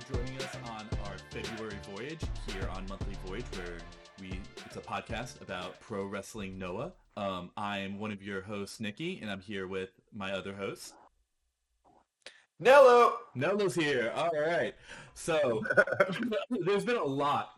[0.00, 3.78] joining us on our February voyage here on Monthly Voyage, where
[4.20, 6.92] we it's a podcast about pro wrestling Noah.
[7.16, 10.94] Um, I'm one of your hosts, Nikki, and I'm here with my other host.
[12.58, 13.14] Nello.
[13.34, 14.12] Nello's here.
[14.14, 14.74] All right.
[15.14, 15.62] So
[16.50, 17.50] there's been a lot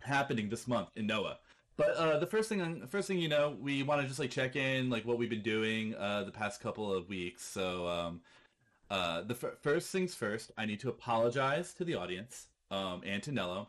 [0.00, 1.38] happening this month in Noah.
[1.76, 4.30] But uh, the first thing, the first thing you know, we want to just like
[4.30, 7.44] check in, like what we've been doing uh, the past couple of weeks.
[7.44, 8.20] So um,
[8.90, 13.22] uh, the f- first things first, I need to apologize to the audience um, and
[13.24, 13.68] to Nello.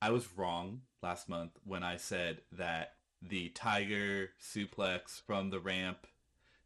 [0.00, 6.06] I was wrong last month when I said that the tiger suplex from the ramp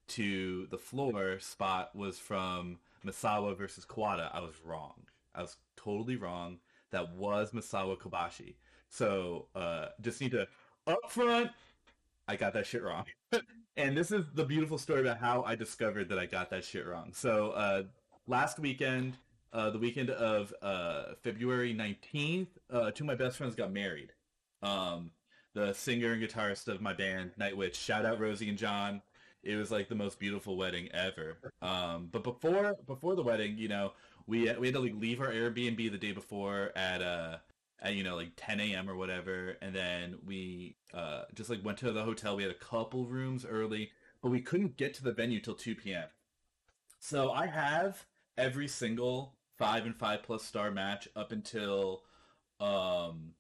[0.09, 4.31] to the floor spot was from Misawa versus Kawada.
[4.34, 4.95] I was wrong.
[5.34, 6.59] I was totally wrong.
[6.91, 8.55] That was Misawa Kobashi.
[8.89, 10.48] So uh, just need to
[10.87, 11.51] up front.
[12.29, 13.05] I got that shit wrong.
[13.77, 16.87] and this is the beautiful story about how I discovered that I got that shit
[16.87, 17.13] wrong.
[17.15, 17.83] So uh,
[18.27, 19.19] last weekend,
[19.53, 24.13] uh, the weekend of uh, February 19th, uh, two of my best friends got married.
[24.63, 25.11] Um,
[25.55, 29.03] the singer and guitarist of my band, Nightwitch, shout out Rosie and John.
[29.43, 31.39] It was like the most beautiful wedding ever.
[31.63, 33.93] Um, but before before the wedding, you know,
[34.27, 37.39] we we had to like leave our Airbnb the day before at uh
[37.81, 38.89] at you know like 10 a.m.
[38.91, 42.37] or whatever, and then we uh just like went to the hotel.
[42.37, 43.91] We had a couple rooms early,
[44.23, 46.09] but we couldn't get to the venue till 2 p.m.
[47.01, 48.05] So I have
[48.36, 52.03] every single five and five plus star match up until
[52.61, 53.35] um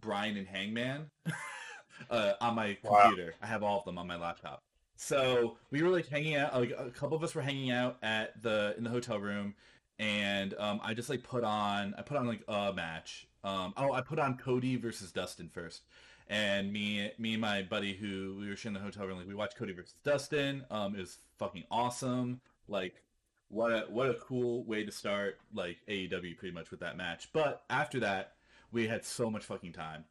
[0.00, 1.10] Brian and Hangman
[2.10, 3.12] uh, on my Wow.
[3.12, 3.34] computer.
[3.42, 4.62] I have all of them on my laptop.
[4.96, 6.54] So we were like hanging out.
[6.54, 9.54] Like a couple of us were hanging out at the in the hotel room,
[9.98, 13.26] and um, I just like put on I put on like a match.
[13.42, 15.82] Um, oh, I put on Cody versus Dustin first,
[16.28, 19.34] and me me and my buddy who we were sharing the hotel room like we
[19.34, 20.64] watched Cody versus Dustin.
[20.70, 22.40] Um, it was fucking awesome.
[22.68, 23.02] Like
[23.48, 27.30] what a what a cool way to start like AEW pretty much with that match.
[27.32, 28.34] But after that,
[28.72, 30.04] we had so much fucking time.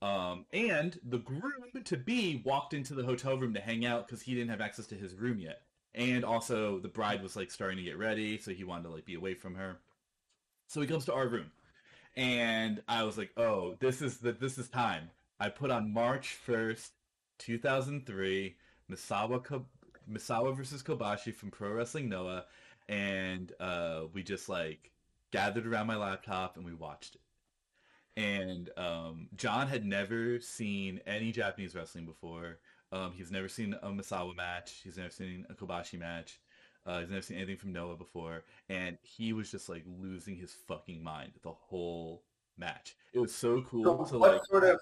[0.00, 4.22] Um, and the groom to be walked into the hotel room to hang out because
[4.22, 5.62] he didn't have access to his room yet.
[5.94, 9.04] And also the bride was like starting to get ready, so he wanted to like
[9.04, 9.78] be away from her.
[10.68, 11.50] So he comes to our room.
[12.16, 15.10] And I was like, oh, this is the this is time.
[15.40, 16.92] I put on March first,
[17.38, 18.56] two thousand three,
[18.90, 19.66] Misawa Ko-
[20.10, 22.44] Misawa versus Kobashi from Pro Wrestling Noah,
[22.88, 24.90] and uh, we just like
[25.30, 27.20] gathered around my laptop and we watched it
[28.18, 32.58] and um, John had never seen any Japanese wrestling before.
[32.90, 34.80] Um, he's never seen a Misawa match.
[34.82, 36.40] He's never seen a Kobashi match.
[36.88, 40.54] Uh, he's never seen anything from Noah before, and he was just like losing his
[40.66, 42.22] fucking mind the whole
[42.56, 42.96] match.
[43.12, 44.80] It was so cool So to what like, sort of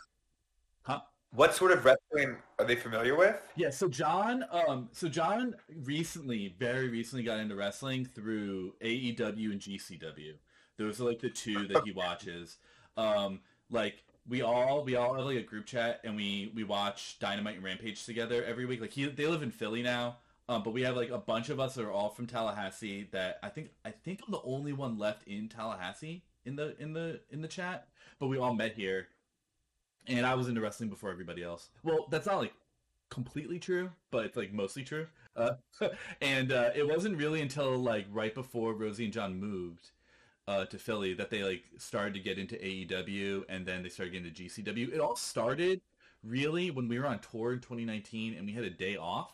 [0.82, 1.00] huh?
[1.32, 3.42] what sort of wrestling are they familiar with?
[3.56, 9.60] Yeah, so John, um, so John recently, very recently, got into wrestling through AEW and
[9.60, 10.34] GCW.
[10.78, 12.58] Those are like the two that he watches.
[12.96, 17.18] Um, like we all we all have like a group chat and we we watch
[17.18, 18.80] Dynamite and Rampage together every week.
[18.80, 20.18] Like he they live in Philly now,
[20.48, 23.08] um, but we have like a bunch of us that are all from Tallahassee.
[23.10, 26.92] That I think I think I'm the only one left in Tallahassee in the in
[26.92, 27.88] the in the chat.
[28.18, 29.08] But we all met here,
[30.06, 31.70] and I was into wrestling before everybody else.
[31.82, 32.54] Well, that's not like
[33.10, 35.06] completely true, but it's like mostly true.
[35.34, 35.54] Uh,
[36.20, 39.90] and uh, it wasn't really until like right before Rosie and John moved
[40.46, 44.12] uh, to Philly that they like started to get into AEW, and then they started
[44.12, 44.94] getting into GCW.
[44.94, 45.80] It all started
[46.22, 49.32] really when we were on tour in 2019, and we had a day off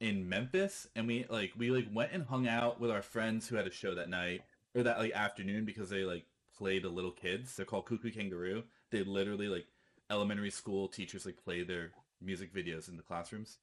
[0.00, 3.56] in Memphis, and we like we like went and hung out with our friends who
[3.56, 4.42] had a show that night
[4.74, 6.26] or that like afternoon because they like
[6.56, 7.56] played the little kids.
[7.56, 8.64] They're called Cuckoo Kangaroo.
[8.90, 9.66] They literally like
[10.10, 13.58] elementary school teachers like play their music videos in the classrooms.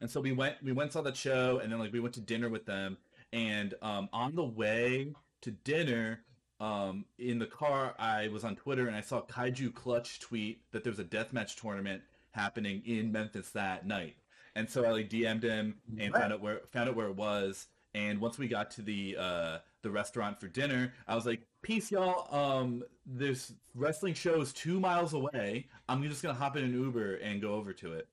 [0.00, 2.20] And so we went we went saw that show and then like we went to
[2.20, 2.98] dinner with them
[3.32, 6.20] and um on the way to dinner
[6.60, 10.82] um in the car I was on Twitter and I saw Kaiju Clutch tweet that
[10.82, 12.02] there was a deathmatch tournament
[12.32, 14.16] happening in Memphis that night.
[14.54, 17.68] And so I like DM'd him and found out where found out where it was.
[17.94, 21.90] And once we got to the uh, the restaurant for dinner, I was like, "Peace,
[21.90, 22.34] y'all.
[22.34, 25.66] Um, this wrestling show is two miles away.
[25.88, 28.08] I'm just gonna hop in an Uber and go over to it."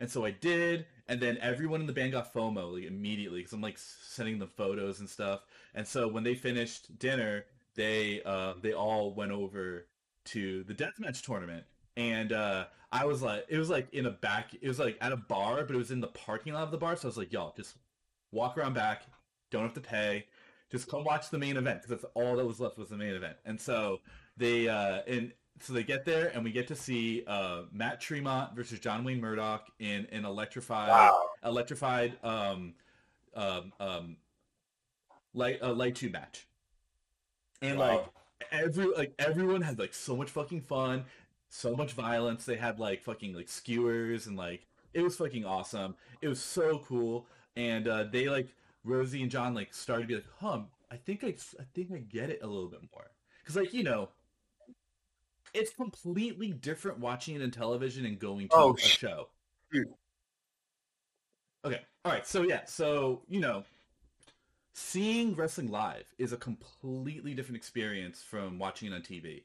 [0.00, 3.52] And so I did, and then everyone in the band got FOMO like immediately because
[3.52, 5.44] I'm like sending them photos and stuff.
[5.74, 7.44] And so when they finished dinner,
[7.74, 9.86] they uh, they all went over
[10.26, 11.64] to the deathmatch tournament,
[11.96, 15.12] and uh, I was like, it was like in a back, it was like at
[15.12, 16.96] a bar, but it was in the parking lot of the bar.
[16.96, 17.76] So I was like, y'all, just
[18.32, 19.02] walk around back,
[19.50, 20.26] don't have to pay,
[20.70, 23.14] just come watch the main event because that's all that was left was the main
[23.14, 23.36] event.
[23.44, 24.00] And so
[24.36, 28.56] they uh, and so they get there and we get to see uh, Matt Tremont
[28.56, 31.28] versus John Wayne Murdoch in an electrified Wow.
[31.44, 32.74] electrified um,
[33.34, 34.16] um, um,
[35.32, 36.46] light uh, light tube match.
[37.62, 37.86] And Wow.
[37.88, 41.04] like every like everyone had like so much fucking fun,
[41.54, 42.44] so much violence.
[42.44, 45.94] They had like fucking like skewers and like it was fucking awesome.
[46.20, 48.48] It was so cool, and uh, they like
[48.84, 50.60] Rosie and John like started to be like, huh,
[50.90, 53.06] I think I, I think I get it a little bit more
[53.40, 54.10] because like you know.
[55.52, 59.28] It's completely different watching it in television and going to Oh, a sh- show.
[59.72, 59.86] Dude.
[61.64, 61.80] Okay.
[62.04, 62.26] All right.
[62.26, 62.64] So yeah.
[62.66, 63.64] So you know,
[64.72, 69.44] seeing wrestling live is a completely different experience from watching it on TV.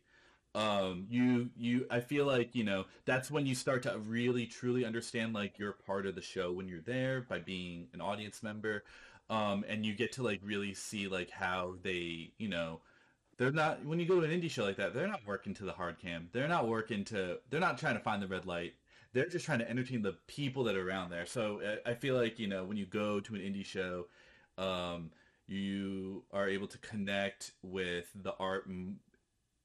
[0.56, 4.84] Um, you you I feel like you know that's when you start to really truly
[4.84, 8.84] understand like you're part of the show when you're there by being an audience member,
[9.30, 12.82] um, and you get to like really see like how they you know
[13.38, 15.64] they're not when you go to an indie show like that they're not working to
[15.66, 16.30] the hard cam.
[16.34, 18.74] They're not working to they're not trying to find the red light.
[19.14, 21.26] They're just trying to entertain the people that are around there.
[21.26, 24.08] So uh, i feel like you know when you go to an indie show
[24.58, 25.12] um,
[25.48, 28.68] you are able to connect with the art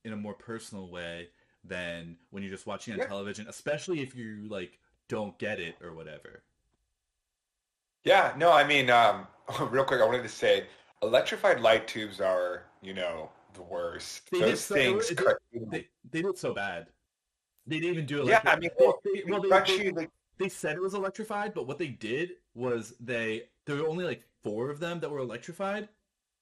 [0.04, 1.28] in a more personal way
[1.64, 3.06] than when you're just watching on Yeah.
[3.06, 4.78] television especially if you like
[5.08, 6.42] don't get it or whatever
[8.04, 9.26] Yeah, no, I mean, um,
[9.70, 10.66] real quick, I wanted to say,
[11.02, 14.30] electrified light tubes are, you know, the worst.
[14.30, 15.38] They Those so- things it- cut
[15.70, 16.88] they, they did so bad
[17.66, 19.48] they didn't even do it Yeah, I mean, well, they- they well, they-
[19.78, 23.88] they- like, they said it was electrified, but what they did was they there were
[23.88, 25.88] only like four of them that were electrified.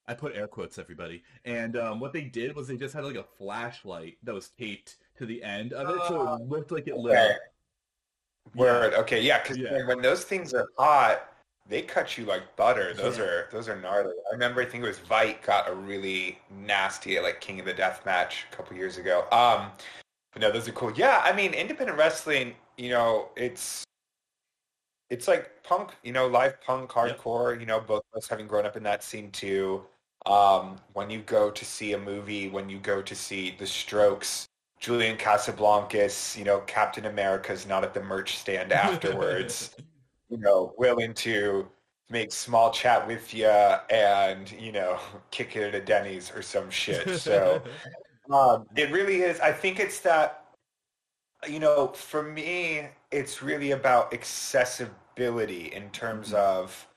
[0.08, 1.22] I put air quotes, everybody.
[1.44, 4.96] And um, what they did was they just had like a flashlight that was taped
[5.18, 7.30] to the end of it, so Oh, it looked like it lit okay.
[7.34, 7.36] up.
[8.56, 8.94] Word.
[8.94, 9.86] Okay, yeah, because Yeah.
[9.86, 11.28] when those things are hot,
[11.68, 12.92] they cut you like butter.
[12.92, 13.24] Those Yeah.
[13.24, 14.14] are those are gnarly.
[14.28, 17.72] I remember I think it was Veidt got a really nasty like King of the
[17.72, 19.28] Death match a couple years ago.
[19.30, 19.70] Um,
[20.32, 20.92] but no, those are cool.
[20.92, 22.56] Yeah, I mean, independent wrestling.
[22.76, 23.84] You know, it's
[25.08, 25.92] it's like punk.
[26.02, 27.18] You know, live punk, Yep.
[27.20, 27.60] hardcore.
[27.60, 29.86] You know, both of us having grown up in that scene too.
[30.26, 34.46] Um, when you go to see a movie, when you go to see The Strokes,
[34.78, 39.74] Julian Casablancas, you know, Captain America's not at the merch stand afterwards,
[40.28, 41.70] you know, willing to
[42.10, 44.98] make small chat with you and, you know,
[45.30, 47.10] kick it at a Denny's or some shit.
[47.14, 47.62] So
[48.32, 49.40] um, it really is.
[49.40, 50.44] I think it's that,
[51.48, 56.34] you know, for me, it's really about accessibility in terms Mhm.
[56.34, 56.88] of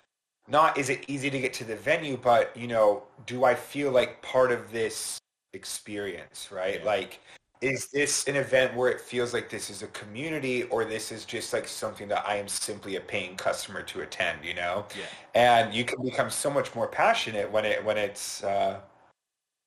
[0.47, 3.91] not is it easy to get to the venue, but, you know, do I feel
[3.91, 5.19] like part of this
[5.53, 6.79] experience, right?
[6.79, 6.85] Yeah.
[6.85, 7.19] Like,
[7.61, 11.25] is this an event where it feels like this is a community or this is
[11.25, 14.85] just like something that I am simply a paying customer to attend, you know?
[14.95, 15.05] yeah.
[15.33, 18.81] and you can become so much more passionate when it when it's uh,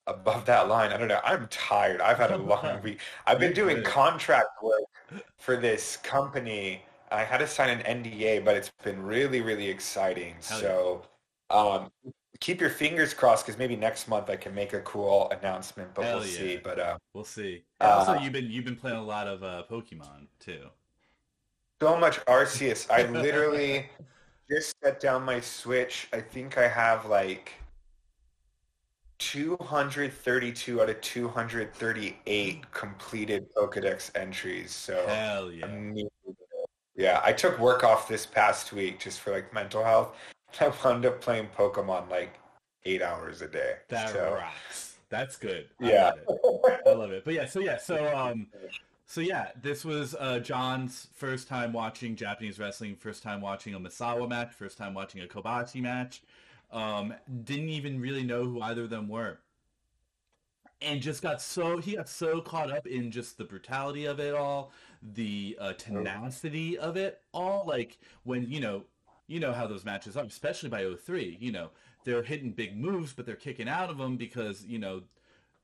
[0.06, 0.92] above that line.
[0.92, 1.20] I don't know.
[1.25, 2.00] I'm tired.
[2.00, 3.00] I've had a long week.
[3.26, 4.82] I've been doing contract work
[5.38, 6.82] for this company.
[7.10, 10.34] I had to sign an NDA, but it's been really really exciting.
[10.48, 10.66] Hell yeah.
[10.68, 11.02] so
[11.50, 11.90] um,
[12.40, 15.94] keep your fingers crossed because maybe next month I can make a cool announcement.
[15.94, 16.60] But Hell we'll see.
[16.62, 17.64] But uh, We'll see.
[17.80, 20.66] And also, Uh, you've been you've been playing a lot of uh, Pokemon too.
[21.80, 22.90] so much Arceus.
[22.90, 23.88] I literally
[24.50, 26.08] just set down my Switch.
[26.12, 27.52] I think I have like
[29.18, 34.70] 232 out of 238 completed Pokedex entries.
[34.70, 35.66] So Hell yeah.
[36.99, 40.17] Yeah, I took work off this past week just for like mental health.
[40.61, 42.38] I wound up playing Pokemon like
[42.85, 43.75] eight hours a day.
[43.88, 44.97] That so, rocks.
[45.09, 45.69] That's good.
[45.81, 46.12] I Yeah.
[46.28, 46.81] love it.
[46.87, 47.25] I love it.
[47.25, 48.49] But yeah, so yeah, so um,
[49.07, 53.81] so yeah, this was uh, John's first time watching Japanese wrestling, first time watching a
[53.81, 56.23] Misawa match, first time watching a Kobashi match.
[56.73, 57.14] Um,
[57.45, 59.38] didn't even really know who either of them were,
[60.83, 64.35] and just got so he got so caught up in just the brutality of it
[64.35, 67.64] all, the uh, tenacity of it all.
[67.67, 68.85] Like when you know,
[69.26, 71.71] you know how those matches are, especially by 03, You know,
[72.05, 75.02] they're hitting big moves, but they're kicking out of them because you know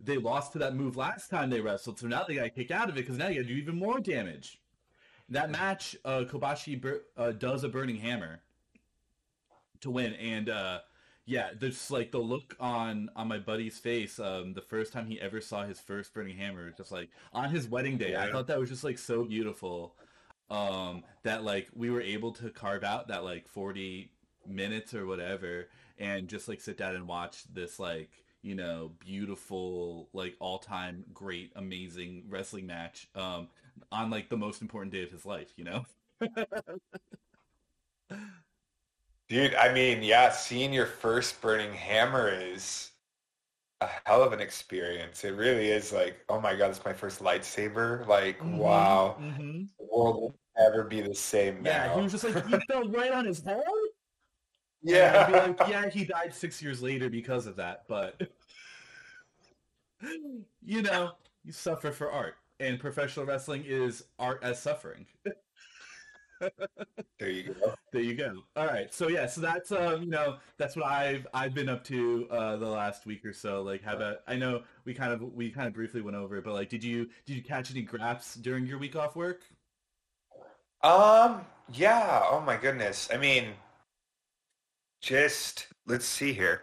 [0.01, 2.71] they lost to that move last time they wrestled, so now they got to kick
[2.71, 4.61] out of it because now you got to do even more damage.
[5.31, 8.41] That match, uh, Kobashi bur- uh, does a burning hammer
[9.81, 10.81] to win, and uh,
[11.27, 14.19] yeah, there's like the look on on my buddy's face.
[14.19, 17.69] Um, the first time he ever saw his first burning hammer, just like on his
[17.69, 19.95] wedding day, I thought that was just like so beautiful.
[20.51, 24.11] Um, that like we were able to carve out that like 40
[24.47, 28.11] minutes or whatever, and just like sit down and watch this like
[28.43, 33.49] you know beautiful like all time great amazing wrestling match um
[33.91, 35.87] on like the most important day of his life you know
[39.29, 42.91] Dude, I mean, yeah, seeing your first burning hammer is
[43.81, 45.25] a hell of an experience.
[45.25, 48.07] It really is like, oh my God, it's my first lightsaber.
[48.07, 51.97] Like, wow, hmm the world will never be the same yeah now.
[51.97, 53.63] he was just like he fell right on his head
[54.83, 55.27] yeah.
[55.59, 58.21] Like, yeah he died six years later because of that but
[60.63, 61.13] you know,
[61.45, 65.07] you suffer for art, and professional wrestling is art as suffering.
[67.19, 67.75] there you go.
[67.93, 68.43] There you go.
[68.57, 68.93] All right.
[68.93, 72.57] So yeah, so that's um, you know, that's what I've I've been up to uh
[72.57, 73.63] the last week or so.
[73.63, 76.45] Like have a I know we kind of we kind of briefly went over it,
[76.45, 79.43] but like did you did you catch any graps during your week off work?
[80.83, 82.23] Um, yeah.
[82.29, 83.09] Oh my goodness.
[83.13, 83.55] I mean,
[85.01, 86.63] just let's see here.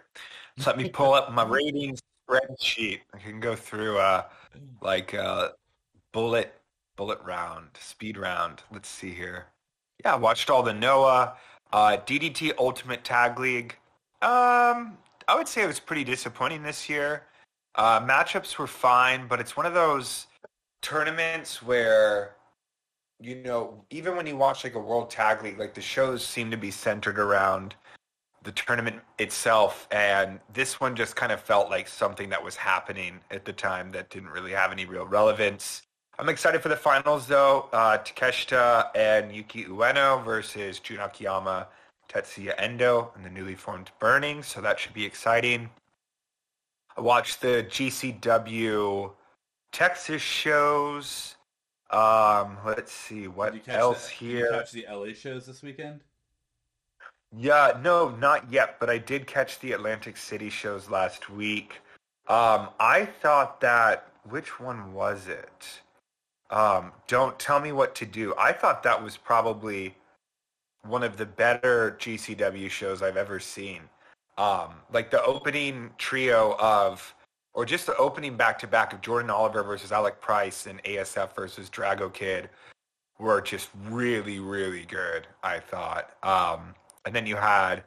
[0.66, 3.02] Let me pull up my ratings spreadsheet.
[3.14, 4.24] I can go through uh
[4.82, 5.50] like uh
[6.12, 6.54] bullet
[6.98, 8.64] bullet round, speed round.
[8.72, 9.48] Let's see here.
[10.04, 11.36] Yeah, watched all the Noah,
[11.72, 13.76] uh, DDT Ultimate Tag League.
[14.22, 17.24] Um, I would say it was pretty disappointing this year.
[17.76, 20.28] Uh, matchups were fine, but it's one of those
[20.82, 22.36] tournaments where,
[23.20, 26.50] you know, even when you watch like a World Tag League, like the shows seem
[26.52, 27.76] to be centered around
[28.44, 33.20] the tournament itself, and this one just kind of felt like something that was happening
[33.30, 35.84] at the time that didn't really have any real relevance.
[36.22, 37.68] I'm excited for the finals though.
[37.74, 41.68] Uh, Takeshita and Yuki Ueno versus Jun Akiyama,
[42.08, 44.44] Tetsuya Endo, and the newly formed Burning.
[44.44, 45.72] So that should be exciting.
[46.96, 49.12] I watched the GCW
[49.72, 51.38] Texas shows.
[51.90, 54.36] Um, let's see what else the, here.
[54.36, 56.02] Did you catch the LA shows this weekend?
[57.36, 61.82] Yeah, no, not yet, but I did catch the Atlantic City shows last week.
[62.28, 65.82] Um, I thought that which one was it?
[66.52, 68.34] Um, don't tell me what to do.
[68.38, 69.96] I thought that was probably
[70.86, 73.82] one of the better GCW shows I've ever seen.
[74.38, 77.14] Um, like the opening trio of,
[77.54, 81.36] or just the opening back to back of Jordan Oliver versus Alec Price and ASF
[81.36, 82.50] versus Drago Kid
[83.20, 85.28] were just really, really good.
[85.44, 86.12] I thought.
[86.24, 86.74] Um,
[87.06, 87.84] and then you had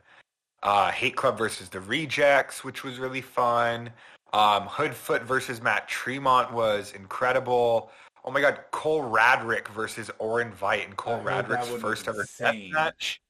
[0.62, 3.90] uh, Hate Club versus the Rejects, which was really fun.
[4.32, 7.90] Um, Hoodfoot versus Matt Tremont was incredible.
[8.24, 13.20] Oh my God, Cole Radrick versus Orin Veidt and Cole Radrick's first ever death match.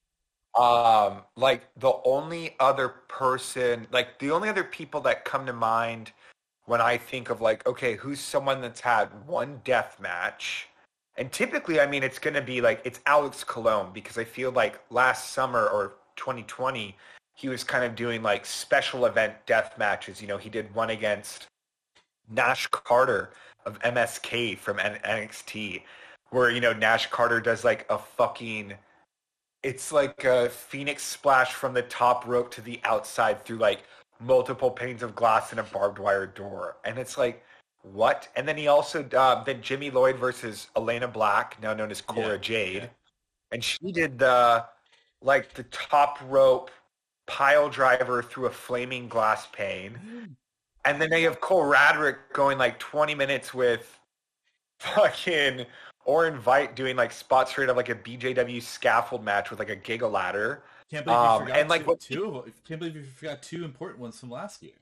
[0.57, 6.13] Um, like the only other person, like the only other people that come to mind
[6.67, 10.69] when I think of like, okay, who's someone that's had one death match?
[11.17, 14.53] And typically, I mean, it's going to be like, it's Alex Colon because I feel
[14.53, 16.97] like last summer or 2020,
[17.35, 20.23] he was kind of doing like special event death matches.
[20.23, 21.47] You know, he did one against
[22.31, 23.31] Nash Carter
[23.67, 25.83] of MSK from NXT,
[26.31, 28.75] where you know Nash Carter does like a fucking,
[29.63, 33.85] it's like a phoenix splash from the top rope to the outside through like
[34.21, 37.45] multiple panes of glass and a barbed wire door, and it's like
[37.83, 38.29] what?
[38.37, 42.33] And then he also uh, then Jimmy Lloyd versus Elayna Black, now known as Cora
[42.33, 42.89] yeah, Jade, yeah.
[43.53, 44.65] and she did the
[45.23, 46.71] like the top rope
[47.27, 50.37] pile driver through a flaming glass pane.
[50.85, 53.99] And then they have Cole Radrick going like 20 minutes with
[54.79, 55.67] fucking
[56.05, 59.77] Orin Veidt doing like spots straight of like a BJW scaffold match with like a
[59.77, 60.65] giga ladder.
[60.91, 63.65] Can't believe you um, forgot and, like, two, what, two Can't believe you forgot two
[63.65, 64.75] important ones from last year.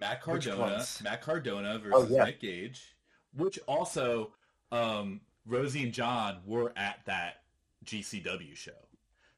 [0.00, 2.24] Matt Cardona, Matt Cardona versus oh, yeah.
[2.24, 2.96] Nick Gage,
[3.36, 4.32] which also
[4.72, 7.42] um, Rosie and John were at that
[7.84, 8.72] GCW show.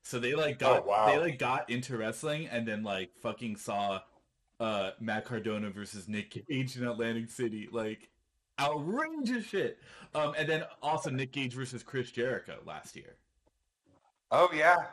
[0.02, 1.06] So they like got oh, wow.
[1.06, 4.00] they like got into wrestling and then like fucking saw
[4.62, 7.68] uh, Matt Cardona versus Nick Gage in Atlantic City.
[7.70, 8.08] Like
[8.60, 9.78] outrageous shit.
[10.14, 13.16] Um, and then also Nick Gage versus Chris Jericho last year.
[14.30, 14.86] Oh yeah,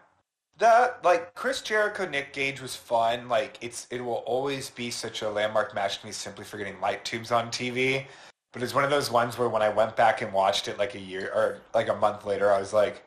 [0.58, 3.30] that like Chris Jericho Nick Gage was fun.
[3.30, 6.80] Like it's it will always be such a landmark match to me simply for getting
[6.82, 8.06] light tubes on TV.
[8.52, 10.96] But it's one of those ones where when I went back and watched it like
[10.96, 13.04] a year or like a month later, I was like,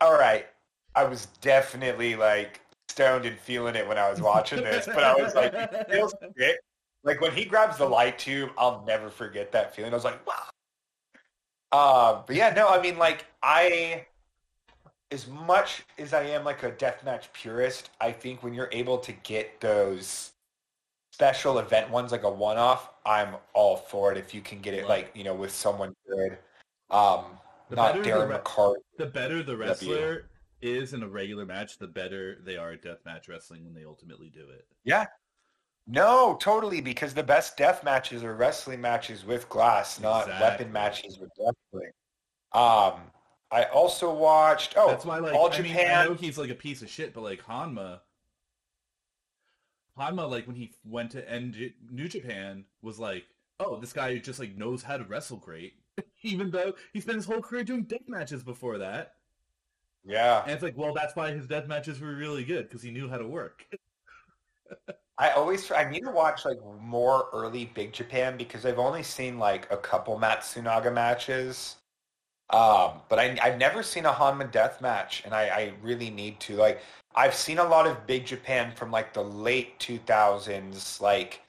[0.00, 0.46] all right,
[0.96, 2.60] I was definitely like
[2.94, 6.14] stoned and feeling it when I was watching this, but I was like, it feels
[6.36, 6.58] great.
[7.02, 9.92] Like when he grabs the light tube, I'll never forget that feeling.
[9.92, 10.34] I was like, wow.
[11.72, 14.06] Uh, but yeah, no, I mean, like I,
[15.10, 19.12] as much as I am like a deathmatch purist, I think when you're able to
[19.24, 20.30] get those
[21.12, 24.18] special event ones, like a one-off, I'm all for it.
[24.18, 26.38] If you can get it, like you know, with someone good,
[26.90, 27.24] um,
[27.70, 28.76] the not Darren the, McCart.
[28.98, 30.26] The better the wrestler,
[30.64, 34.30] is in a regular match, the better they are at deathmatch wrestling when they ultimately
[34.30, 34.66] do it.
[34.84, 35.06] Yeah.
[35.86, 40.46] No, totally, because the best death matches are wrestling matches with glass, not exactly.
[40.46, 41.92] weapon matches with wrestling.
[42.52, 43.00] Um,
[43.50, 44.74] I also watched.
[44.78, 45.74] Oh, that's why like all I Japan.
[45.74, 48.00] Mean, I know he's like a piece of shit, but like Hanma,
[49.98, 53.24] Hanma, like when he went to end New Japan, was like,
[53.60, 55.74] oh, this guy just like knows how to wrestle great,
[56.22, 59.16] even though he spent his whole career doing death matches before that.
[60.04, 60.42] Yeah.
[60.42, 63.08] And it's like, well, that's why his death matches were really good because he knew
[63.08, 63.66] how to work.
[65.16, 69.38] I always I need to watch like more early Big Japan because I've only seen
[69.38, 71.76] like a couple Matsunaga matches.
[72.50, 76.40] Um, but I, I've never seen a Hanma death match, and I, I really need
[76.40, 76.56] to.
[76.56, 76.80] Like,
[77.14, 81.40] I've seen a lot of Big Japan from like the late 2000s, like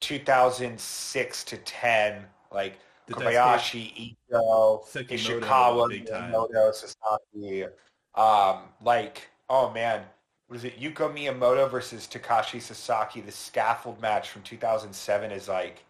[0.00, 7.66] 2006 to 10, like the Kobayashi, Ito, Ishikawa, Miyamoto, Sasaki.
[8.14, 10.02] Um, like, oh man,
[10.48, 13.20] was it Yuko Miyamoto versus Takashi Sasaki?
[13.20, 15.84] The scaffold match from 2007 is like,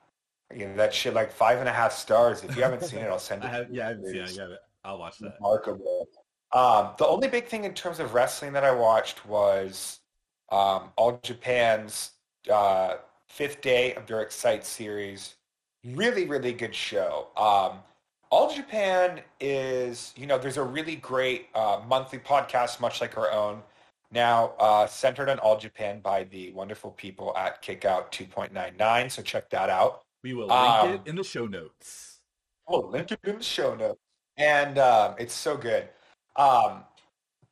[0.55, 2.45] you know, that shit like five and a half stars.
[2.45, 3.49] If you haven't seen it, I'll send it.
[3.49, 4.59] I have, yeah, I haven't seen it.
[4.85, 5.35] I I'll watch that.
[5.41, 6.09] Remarkable.
[6.53, 10.01] Um, the only big thing in terms of wrestling that I watched was
[10.51, 12.13] um, All Japan's
[12.51, 15.35] uh, fifth day of their Excite series.
[15.85, 17.29] Really, really good show.
[17.37, 17.79] Um,
[18.35, 23.31] All Japan is, you know, there's a really great uh, monthly podcast, much like our
[23.31, 23.63] own,
[24.11, 29.13] now uh, centered on All Japan by the wonderful people at Kickout 2.99.
[29.13, 30.03] So check that out.
[30.25, 32.19] We will link um, it in the show notes.
[32.69, 34.01] We'll link it in the show notes.
[34.37, 35.89] And um, it's so good.
[36.35, 36.83] Um,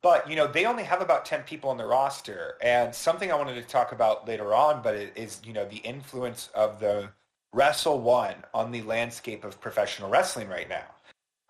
[0.03, 3.37] but you know they only have about 10 people on the roster and something i
[3.37, 7.09] wanted to talk about later on but it is you know the influence of the
[7.53, 10.85] wrestle one on the landscape of professional wrestling right now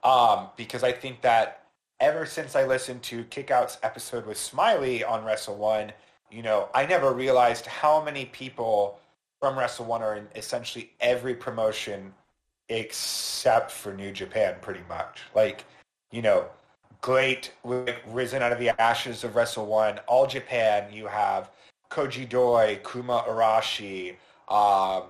[0.08, 1.64] um, because i think that
[2.00, 5.92] ever since i listened to kickout's episode with smiley on wrestle one
[6.30, 8.98] you know i never realized how many people
[9.40, 12.12] from wrestle one are in essentially every promotion
[12.68, 15.64] except for new japan pretty much like
[16.10, 16.46] you know
[17.02, 19.98] great like risen out of the ashes of Wrestle One.
[20.06, 21.50] All Japan, you have
[21.90, 24.16] Koji Doi, Kuma Arashi,
[24.48, 25.04] um,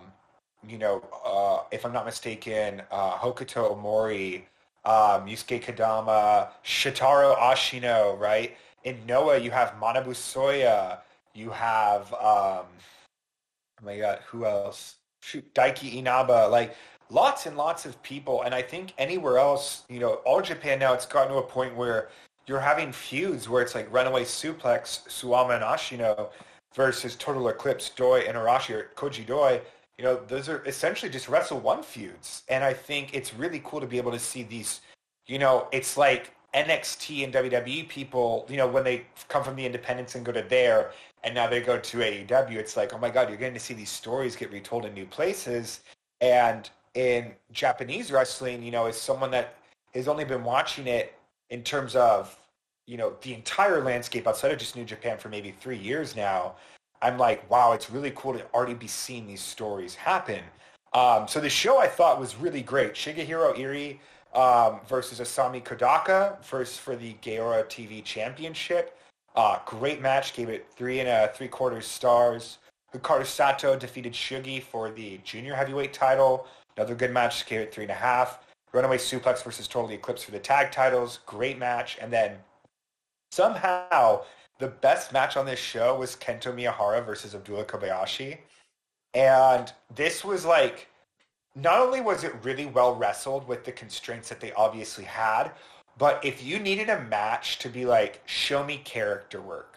[0.69, 4.43] you know, uh, if I'm not mistaken, uh, Hokuto Omori,
[4.85, 8.57] um, Yusuke Kodama, Shotaro Ashino, right?
[8.85, 10.99] In Noah, you have Manabu Soya,
[11.35, 14.97] you have, um, oh my God, who else?
[15.21, 16.49] Shoot, Daiki Inaba.
[16.51, 16.75] Like,
[17.11, 18.43] lots and lots of people.
[18.43, 21.77] And I think anywhere else, you know, all Japan now, it's gotten to a point
[21.77, 22.09] where
[22.47, 26.31] you're having feuds where it's like Runaway Suplex, Suwama and Ashino
[26.75, 29.61] versus Total Eclipse, Doi and Arashi or Koji Doi.
[29.99, 32.43] You know, those are essentially just Wrestle One feuds.
[32.49, 34.81] And I think it's really cool to be able to see these,
[35.27, 39.65] you know, it's like NXT and WWE people, you know, when they come from the
[39.65, 40.93] independents and go to there
[41.25, 43.75] and now they go to AEW, it's like, oh my God, you're getting to see
[43.75, 45.81] these stories get retold in new places.
[46.21, 49.57] And in Japanese wrestling, you know, as someone that
[49.95, 51.15] has only been watching it
[51.51, 52.37] in terms of,
[52.87, 56.57] you know, the entire landscape outside of just New Japan for maybe three years now,
[57.03, 60.43] I'm like, wow, it's really cool to already be seeing these stories happen.
[60.95, 62.95] Um, so the show I thought was really great.
[62.95, 63.99] Shigehiro Irie
[64.39, 68.97] um, versus Isami Kodaka first for the Gaora TV Championship.
[69.35, 70.35] Uh, great match.
[70.35, 72.59] Gave it three and a three quarters stars.
[72.95, 76.47] Hikaru Sato defeated Shugi for the junior heavyweight title.
[76.77, 78.41] Another good match, gave it three and a half.
[78.73, 81.99] Runaway Suplex versus Totally Eclipse for the tag titles, great match.
[82.01, 82.37] And then
[83.31, 84.23] somehow
[84.63, 88.39] the best match on this show was Kento Miyahara versus Abdullah Kobayashi.
[89.13, 90.87] And this was like,
[91.57, 95.51] not only was it really well wrestled with the constraints that they obviously had,
[95.99, 99.75] but if you needed a match to be like, show me character work,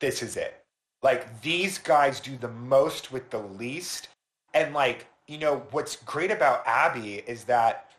[0.00, 0.62] this is it.
[1.02, 4.08] Like these guys do the most with the least.
[4.52, 7.90] And like you know, what's great about Abby is that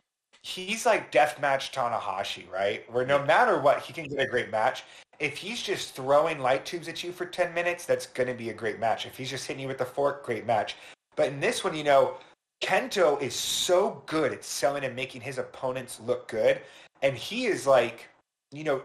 [0.44, 2.90] he's like deathmatch Tanahashi, right?
[2.94, 4.84] Where no matter what, he can get a great match.
[5.20, 8.50] If he's just throwing light tubes at you for 10 minutes, that's going to be
[8.50, 9.06] a great match.
[9.06, 10.76] If he's just hitting you with the fork, great match.
[11.16, 12.18] But in this one, you know,
[12.62, 16.62] Kento is so good at selling and making his opponents look good.
[17.02, 18.10] And he is like,
[18.52, 18.82] you know,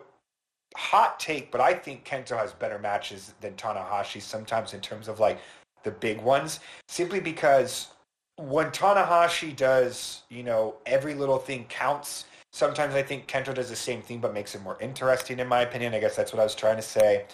[0.76, 5.20] hot take, but I think Kento has better matches than Tanahashi sometimes in terms of
[5.20, 5.38] like
[5.84, 7.88] the big ones, simply because
[8.36, 12.24] when Tanahashi does, you know, every little thing counts.
[12.52, 15.62] Sometimes I think Kento does the same thing, but makes it more interesting, in my
[15.62, 15.94] opinion.
[15.94, 17.24] I guess that's what I was trying to say.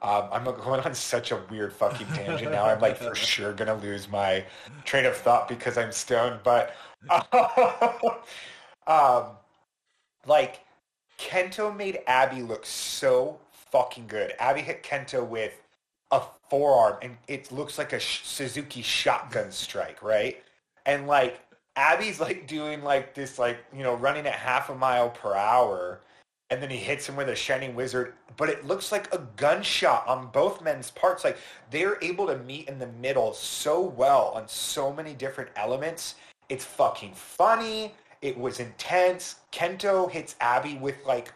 [0.00, 2.64] Um, I'm going on such a weird fucking tangent now.
[2.64, 4.44] I'm like for sure gonna lose my
[4.84, 6.40] train of thought because I'm stoned.
[6.42, 6.74] But
[8.86, 9.26] um,
[10.26, 10.60] like
[11.18, 13.38] Kento made Abby look so
[13.70, 14.32] fucking good.
[14.38, 15.52] Abby hit Kento with
[16.10, 20.42] a forearm and it looks like a Suzuki shotgun strike, right?
[20.86, 21.40] And like
[21.76, 26.00] Abby's like doing like this like, you know, running at half a mile per hour
[26.52, 30.06] and then he hits him with a shining wizard, but it looks like a gunshot
[30.06, 31.24] on both men's parts.
[31.24, 31.38] Like
[31.70, 36.16] they're able to meet in the middle so well on so many different elements.
[36.50, 37.94] It's fucking funny.
[38.20, 39.36] It was intense.
[39.50, 41.32] Kento hits Abby with like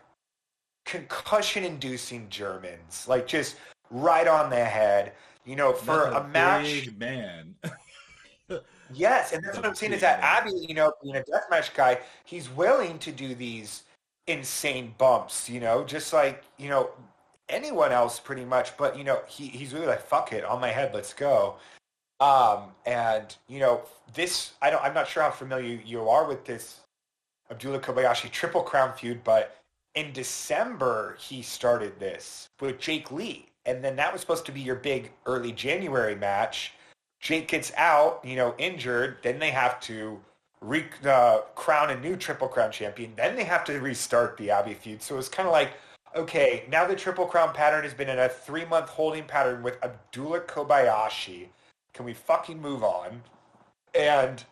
[0.85, 3.07] concussion inducing Germans.
[3.09, 3.57] Like just
[3.91, 5.13] right on the head.
[5.47, 6.67] You know, for That's a, match.
[6.67, 7.55] big man.
[8.93, 10.21] Yes, and that's what I'm saying is that.
[10.21, 13.83] Abby, you know, being a deathmatch guy, he's willing to do these
[14.27, 16.91] insane bumps, you know, just like, you know,
[17.49, 18.77] anyone else pretty much.
[18.77, 21.57] But, you know, he, he's really like, fuck it, on my head, let's go.
[22.21, 23.83] Um, and, you know,
[24.15, 26.81] this, I don't, I'm not sure how familiar you are with this
[27.51, 29.57] Abdullah Kobayashi Triple Crown feud, but
[29.95, 33.47] in December, he started this with Jake Lee.
[33.67, 36.73] And then that was supposed to be your big early January match.
[37.21, 39.19] Jake gets out, you know, injured.
[39.23, 40.21] Then they have to
[40.61, 43.13] re- uh, crown a new Triple Crown champion.
[43.17, 45.03] Then they have to restart the Abby feud.
[45.03, 45.73] So it's kind of like,
[46.15, 50.41] okay, now the Triple Crown pattern has been in a three-month holding pattern with Abdullah
[50.41, 51.49] Kobayashi.
[51.93, 53.23] Can we fucking move on?
[53.95, 54.45] And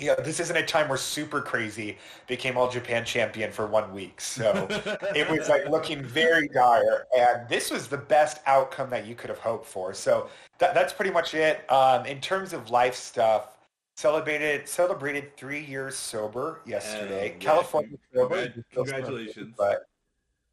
[0.00, 4.20] yeah, this isn't a time where Super Crazy became All Japan champion for one week.
[4.20, 4.66] So
[5.14, 7.06] it was like looking very dire.
[7.16, 9.92] And this was the best outcome that you could have hoped for.
[9.94, 11.70] So that, that's pretty much it.
[11.70, 13.58] Um, in terms of life stuff,
[13.96, 17.28] celebrated celebrated three years sober yesterday.
[17.28, 17.38] Hell yeah.
[17.38, 18.54] California sober.
[18.72, 19.54] Congratulations.
[19.58, 19.82] But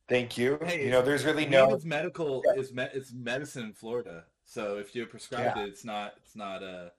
[0.10, 0.60] thank you.
[0.66, 2.60] Hey, you know, there's really no is medical Yeah.
[2.60, 4.26] is me- it's medicine in Florida.
[4.46, 5.64] So if you're prescribed Yeah.
[5.64, 6.90] it, it's not it's not uh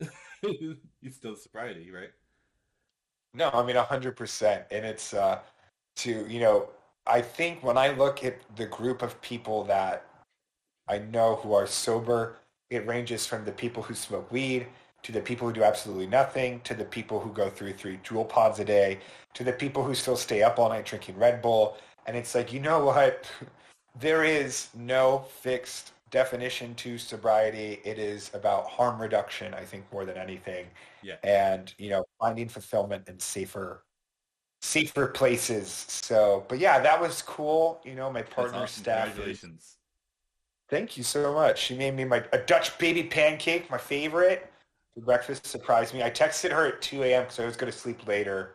[1.02, 2.10] it's still sobriety, right?
[3.34, 5.40] No, I mean hundred percent, and it's uh,
[5.96, 6.68] to you know.
[7.04, 10.06] I think when I look at the group of people that
[10.88, 12.36] I know who are sober,
[12.70, 14.68] it ranges from the people who smoke weed
[15.02, 18.28] to the people who do absolutely nothing to the people who go through three Juul
[18.28, 18.98] pods a day
[19.34, 21.76] to the people who still stay up all night drinking Red Bull.
[22.06, 23.26] And it's like, you know what?
[24.00, 27.80] There is no fixed definition to sobriety.
[27.84, 30.66] It is about harm reduction, I think, more than anything
[31.02, 31.16] Yeah.
[31.24, 33.82] and you know finding fulfillment in safer
[34.60, 38.82] safer places so but yeah that was cool you know my partner awesome.
[38.84, 39.78] staff Congratulations.
[40.70, 44.52] thank you so much she made me my a dutch baby pancake my favorite
[44.94, 47.76] for breakfast surprised me i texted her at 2 a.m because i was going to
[47.76, 48.54] sleep later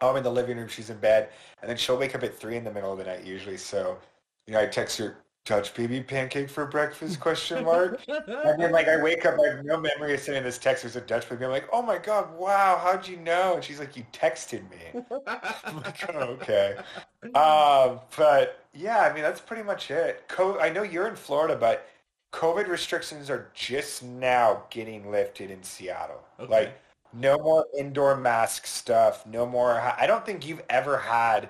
[0.00, 1.28] i'm in the living room she's in bed
[1.60, 3.98] and then she'll wake up at 3 in the middle of the night usually so
[4.46, 8.88] you know i text her dutch baby pancake for breakfast question mark And then like
[8.88, 10.82] I wake up, I have no memory of sending this text.
[10.82, 11.44] There's a Dutch baby.
[11.44, 13.54] I'm like, oh my god, wow, how'd you know?
[13.54, 15.02] And she's like, you texted me.
[15.64, 16.76] I'm like, oh, okay.
[17.34, 20.24] Um, but yeah, I mean that's pretty much it.
[20.28, 21.88] Co- I know you're in Florida, but
[22.32, 26.22] COVID restrictions are just now getting lifted in Seattle.
[26.40, 26.52] Okay.
[26.52, 26.78] Like
[27.12, 29.24] no more indoor mask stuff.
[29.26, 29.80] No more.
[29.96, 31.48] I don't think you've ever had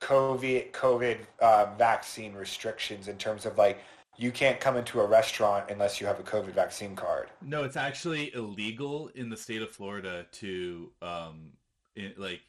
[0.00, 3.80] COVID COVID uh, vaccine restrictions in terms of like
[4.16, 7.28] you can't come into a restaurant unless you have a COVID vaccine card.
[7.40, 11.52] No, it's actually illegal in the state of Florida to um
[11.96, 12.40] in, like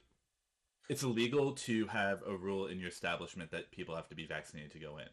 [0.89, 4.71] it's illegal to have a rule in your establishment that people have to be vaccinated
[4.71, 5.07] to go in.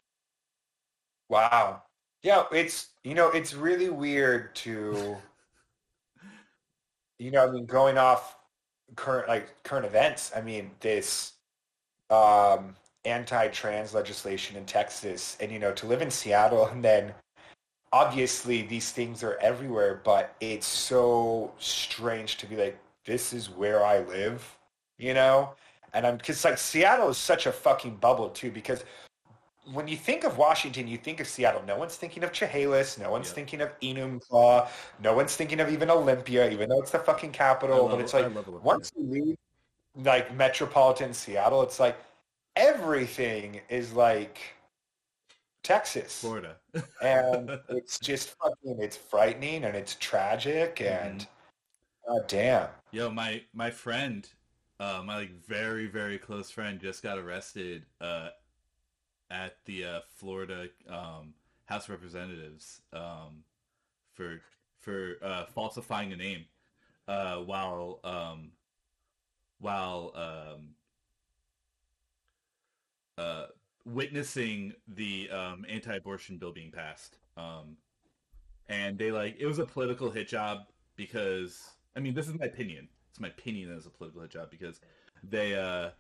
[1.29, 1.83] Wow.
[2.23, 5.17] Yeah, it's you know it's really weird to
[7.19, 8.37] you know I mean going off
[8.97, 10.33] current like current events.
[10.35, 11.35] I mean this
[12.11, 17.15] um, anti-trans legislation in Texas, and you know to live in Seattle, and then
[17.93, 23.85] obviously these things are everywhere, but it's so strange to be like this is where
[23.85, 24.57] I live,
[24.99, 25.55] you know.
[25.95, 28.85] And I'm because like Seattle is such a fucking bubble too because
[29.73, 31.63] when you think of Washington, you think of Seattle.
[31.67, 32.99] No one's thinking of Chehalis.
[32.99, 33.35] No one's Yeah.
[33.35, 34.69] thinking of Enumclaw.
[35.01, 37.89] No one's thinking of even Olympia, even though it's the fucking capital.
[37.89, 38.31] But it's like
[38.63, 39.37] once you leave
[40.05, 41.99] like metropolitan Seattle, it's like
[42.57, 44.39] everything is like
[45.63, 46.57] Texas, Florida.
[47.03, 48.79] and it's just fucking.
[48.81, 51.27] It's frightening and it's tragic and
[52.07, 52.69] god damn.
[52.93, 54.29] Yo, my my friend,
[54.81, 58.29] uh, my like very very close friend, just got arrested uh,
[59.31, 61.35] at the uh, Florida um,
[61.67, 63.43] House of Representatives um,
[64.15, 64.41] for
[64.81, 66.45] for uh, falsifying a name
[67.09, 68.53] uh, while um,
[69.59, 70.71] while um,
[73.17, 73.47] uh,
[73.85, 77.17] witnessing the um, anti-abortion bill being passed.
[77.37, 77.77] Um,
[78.69, 80.61] and they like it was a political hit job
[80.97, 82.89] because I mean this is my opinion.
[83.11, 84.81] It's my opinion that it's a political hit job because
[85.23, 85.91] they uh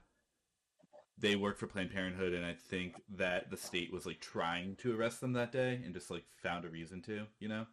[1.18, 4.96] they work for Planned Parenthood and I think that the state was like trying to
[4.96, 7.66] arrest them that day and just like found a reason to, you know?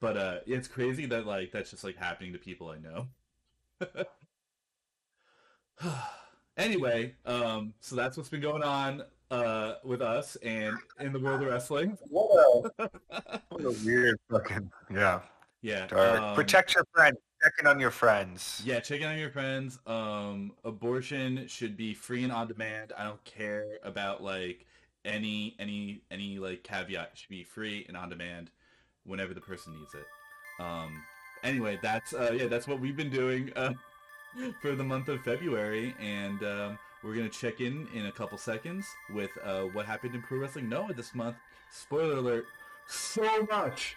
[0.00, 3.08] But uh it's crazy that like that's just like happening to people I know.
[6.56, 11.42] anyway, um so that's what's been going on uh with us and in the world
[11.42, 11.98] of wrestling.
[12.08, 12.90] What a,
[13.48, 15.20] what a weird fucking yeah.
[15.62, 15.86] Yeah.
[15.86, 17.16] Um, Protect your friends.
[17.42, 18.62] Checking on your friends.
[18.64, 19.78] Yeah, check in on your friends.
[19.86, 22.92] Um, abortion should be free and on demand.
[22.96, 24.66] I don't care about like
[25.04, 28.50] any any any like caveat should be free and on demand
[29.04, 30.06] whenever the person needs it.
[30.62, 31.02] Um,
[31.42, 33.72] anyway, that's uh, yeah, that's what we've been doing uh,
[34.60, 38.86] for the month of February, and um, we're gonna check in in a couple seconds
[39.12, 41.36] with uh, what happened in pro wrestling Noah this month.
[41.70, 42.46] Spoiler alert:
[42.88, 43.96] so much,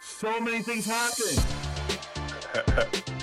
[0.00, 1.44] so many things happened.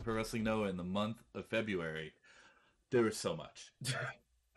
[0.00, 2.12] in Pro Wrestling Noah in the month of February.
[2.90, 3.72] There was so much.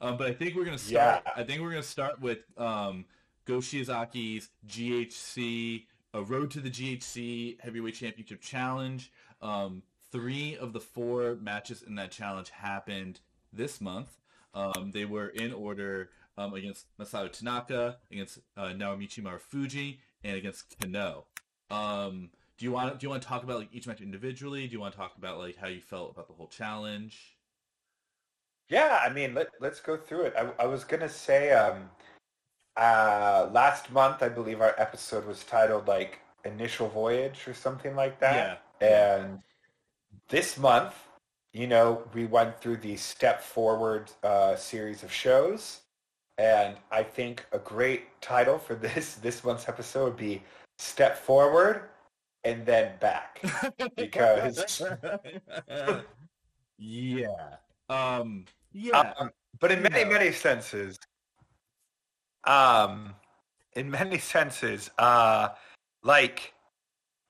[0.00, 1.22] um, but I think we're to start.
[1.24, 1.32] Yeah.
[1.34, 3.04] I think we're to start with um,
[3.44, 9.10] Go Shiozaki's GHC, a Road to the GHC Heavyweight Championship Challenge.
[9.40, 13.20] Um, three of the four matches in that challenge happened
[13.52, 14.18] this month.
[14.52, 20.78] Um, they were in order um, against Masato Tanaka, against uh, Naomichi Marufuji, and against
[20.78, 21.24] Kenoh.
[21.70, 24.66] Um, do you want do you want to talk about like each match individually?
[24.66, 27.36] Do you want to talk about like how you felt about the whole challenge?
[28.68, 30.34] Yeah, I mean, let, let's go through it.
[30.36, 31.88] I, I was going to say, um,
[32.76, 38.18] uh, last month, I believe our episode was titled like Initial Voyage or something like
[38.18, 38.62] that.
[38.80, 39.16] Yeah.
[39.20, 39.38] And
[40.28, 40.94] this month,
[41.52, 45.82] you know, we went through the Step Forward uh, series of shows.
[46.38, 50.42] And I think a great title for this this month's episode would be
[50.76, 51.82] Step Forward
[52.46, 53.42] and then Back.
[53.96, 54.82] Because-
[56.78, 57.26] yeah,
[57.88, 60.98] um, yeah, Um, but in many, many senses,
[62.44, 63.14] um,
[63.74, 65.48] in many senses, uh,
[66.02, 66.52] like,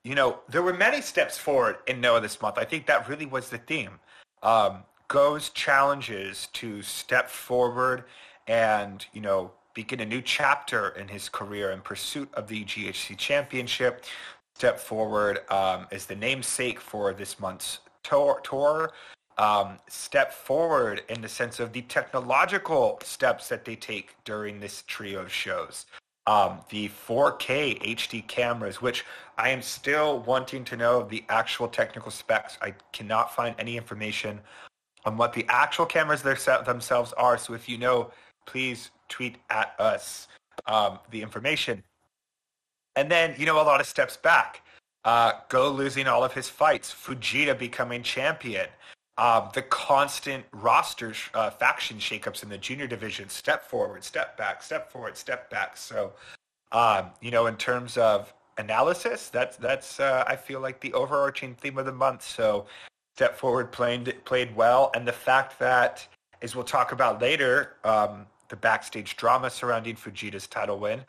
[0.03, 2.57] you know, there were many steps forward in Noah this month.
[2.57, 3.99] I think that really was the theme.
[4.43, 8.03] Um, Go's challenges to step forward
[8.47, 13.17] and, you know, begin a new chapter in his career in pursuit of the GHC
[13.17, 14.03] championship.
[14.57, 18.41] Step forward um, is the namesake for this month's tour.
[18.43, 18.91] tour
[19.37, 24.83] um, step forward in the sense of the technological steps that they take during this
[24.87, 25.85] trio of shows.
[26.25, 29.05] Um, the 4K HD cameras, which
[29.37, 32.57] I am still wanting to know the actual technical specs.
[32.59, 34.41] I cannot find any information
[35.05, 37.37] on what the actual cameras themselves are.
[37.37, 38.09] So if you know,
[38.47, 40.27] please tweet at us
[40.65, 41.83] um, the information.
[42.97, 44.61] And then, you know, a lot of steps back.
[45.05, 46.93] Uh, Go losing all of his fights.
[46.93, 48.67] Fujita becoming champion
[49.17, 54.37] um, the constant roster sh- uh, faction shakeups in the junior division, step forward, step
[54.37, 55.75] back, step forward, step back.
[55.75, 56.13] So,
[56.71, 61.55] um, you know, in terms of analysis, that's that's uh, I feel like the overarching
[61.55, 62.21] theme of the month.
[62.21, 62.67] So,
[63.15, 66.07] step forward played played well, and the fact that,
[66.43, 71.01] as we'll talk about later, um, the backstage drama surrounding Fujita's title win.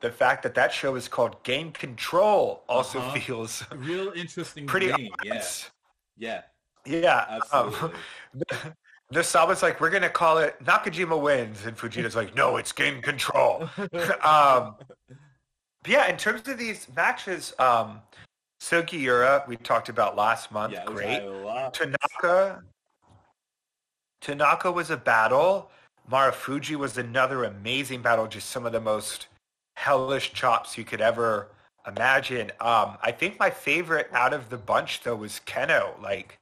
[0.00, 3.18] The fact that that show is called Game Control also Uh-huh.
[3.18, 5.12] feels real interesting pretty name.
[5.22, 5.70] Yeah, obvious.
[6.16, 6.42] yeah,
[6.84, 8.00] Yeah, um, absolutely.
[9.10, 13.00] the Saba's like, we're gonna call it Nakajima wins, and Fujita's like, no, it's Game
[13.02, 13.68] control.
[14.22, 14.76] um,
[15.86, 18.02] yeah, in terms of these matches, um,
[18.60, 21.22] Sugiura we talked about last month, yeah, great.
[21.72, 22.62] Tanaka,
[24.20, 25.70] Tanaka was a battle.
[26.10, 28.26] Marufuji was another amazing battle.
[28.26, 29.26] Just some of the most
[29.76, 31.48] hellish chops you could ever
[31.86, 32.50] imagine.
[32.60, 36.00] Um, I think my favorite out of the bunch though was Kenoh.
[36.02, 36.38] Like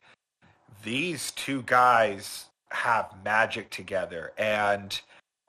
[0.83, 5.01] these two guys have magic together, and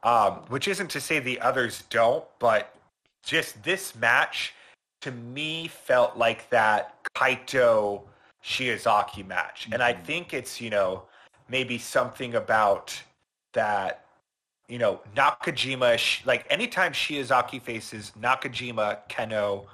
[0.03, 2.75] um, which isn't to say the others don't, but
[3.23, 4.53] just this match
[5.01, 8.01] to me felt like that Kaito
[8.43, 10.05] Shiozaki match, and I Mhm.
[10.05, 11.03] think it's you know
[11.47, 12.99] maybe something about
[13.53, 14.04] that.
[14.67, 19.65] You know, Nakajima, sh- like anytime Shiozaki faces Nakajima, Kenoh,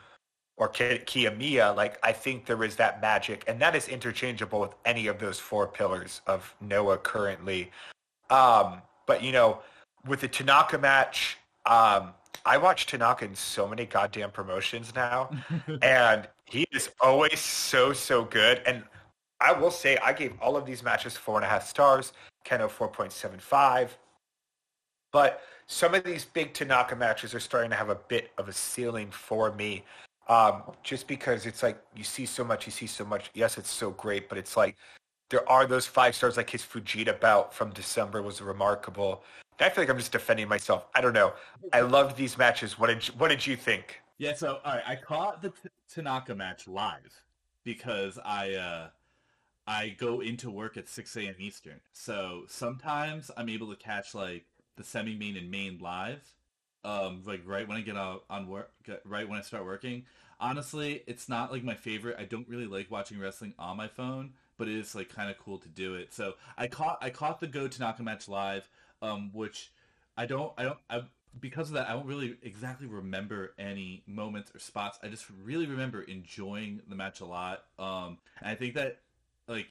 [0.57, 4.75] or Ki- Kiyomiya, like I think there is that magic, and that is interchangeable with
[4.85, 7.71] any of those four pillars of Noah currently.
[8.29, 9.59] Um, but you know,
[10.07, 12.13] with the Tanaka match, um,
[12.45, 15.29] I watch Tanaka in so many goddamn promotions now,
[15.81, 18.61] and he is always so so good.
[18.65, 18.83] And
[19.39, 22.13] I will say, I gave all of these matches four and a half stars.
[22.45, 23.97] Kenoh four point seven five.
[25.11, 28.53] But some of these big Tanaka matches are starting to have a bit of a
[28.53, 29.83] ceiling for me.
[30.27, 33.31] Um, just because it's like you see so much, you see so much.
[33.33, 34.77] Yes, it's so great, but it's like
[35.29, 39.23] there are those five stars like his Fujita bout from December was remarkable.
[39.59, 40.87] I feel like I'm just defending myself.
[40.95, 41.33] I don't know.
[41.71, 42.79] I loved these matches.
[42.79, 44.01] What did you, what did you think?
[44.17, 47.13] Yeah, so all right, I caught the T- Tanaka match live
[47.63, 48.87] because I uh,
[49.67, 51.35] I go into work at 6 a.m.
[51.39, 51.79] Eastern.
[51.93, 56.21] So sometimes I'm able to catch like the semi main and main live,
[56.83, 58.71] um, like right when I get out on work,
[59.05, 60.05] right when I start working.
[60.39, 62.15] Honestly, it's not like my favorite.
[62.19, 65.37] I don't really like watching wrestling on my phone, but it is like kind of
[65.37, 66.13] cool to do it.
[66.13, 68.67] So I caught I caught the Go To Tanaka match live,
[69.01, 69.71] um, which
[70.17, 71.03] I don't I don't I
[71.39, 74.97] because of that I don't really exactly remember any moments or spots.
[75.03, 77.63] I just really remember enjoying the match a lot.
[77.77, 78.99] Um, and I think that
[79.47, 79.67] like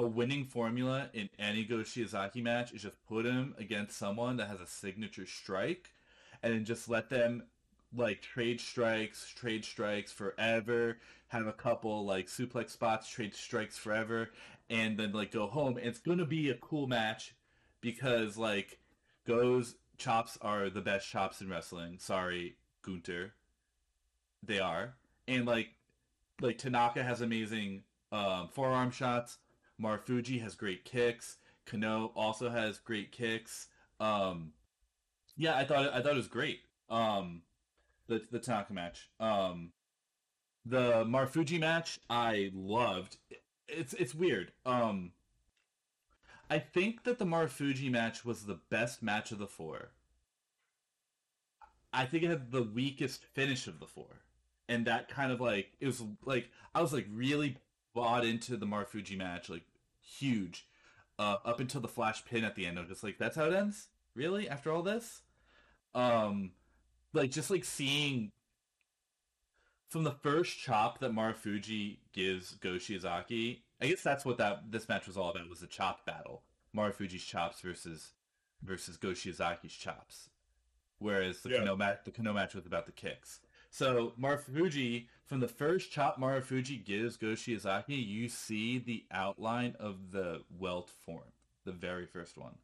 [0.00, 4.48] a winning formula in any Go Shiozaki match is just put him against someone that
[4.48, 5.92] has a signature strike
[6.42, 7.42] and then just let them
[7.94, 14.30] like trade strikes, trade strikes forever, have a couple like suplex spots, trade strikes forever,
[14.70, 15.76] and then like go home.
[15.76, 17.34] And it's gonna be a cool match
[17.82, 18.78] because like
[19.26, 21.98] Go's chops are the best chops in wrestling.
[21.98, 23.34] Sorry, Gunther.
[24.42, 24.94] They are.
[25.28, 25.74] And like
[26.40, 27.82] like Tanaka has amazing
[28.12, 29.36] um, forearm shots.
[29.80, 31.38] Marufuji has great kicks.
[31.66, 33.68] Kenoh also has great kicks.
[33.98, 34.52] Um,
[35.36, 36.60] yeah, I thought I thought it was great.
[36.88, 37.42] Um,
[38.08, 39.08] the the Tanaka match.
[39.18, 39.72] Um,
[40.66, 43.16] the Marufuji match I loved.
[43.68, 44.52] It's it's weird.
[44.66, 45.12] Um,
[46.50, 49.90] I think that the Marufuji match was the best match of the four.
[51.92, 54.22] I think it had the weakest finish of the four,
[54.68, 57.56] and that kind of like it was like I was like really
[57.94, 59.64] bought into the Marufuji match, like
[60.18, 60.66] huge,
[61.18, 62.78] uh, up until the flash pin at the end.
[62.78, 64.48] I'm just like, that's how it ends, really?
[64.48, 65.22] After all this,
[65.94, 66.52] um,
[67.12, 68.32] like just like seeing
[69.88, 74.88] from the first chop that Marufuji gives Go Shiozaki, I guess that's what that this
[74.88, 76.42] match was all about was the chop battle.
[76.76, 78.12] Marufuji's chops versus
[78.62, 80.28] versus Go Shiozaki's chops.
[80.98, 81.58] Whereas the yeah.
[81.58, 83.40] Kenoh match the Kenoh match was about the kicks.
[83.70, 90.10] So Marufuji, from the first chop Marufuji gives Go Shiozaki, you see the outline of
[90.10, 91.32] the welt form,
[91.64, 92.56] the very first one.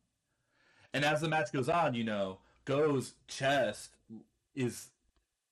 [0.93, 3.91] And as the match goes on, you know, Go's chest
[4.55, 4.89] is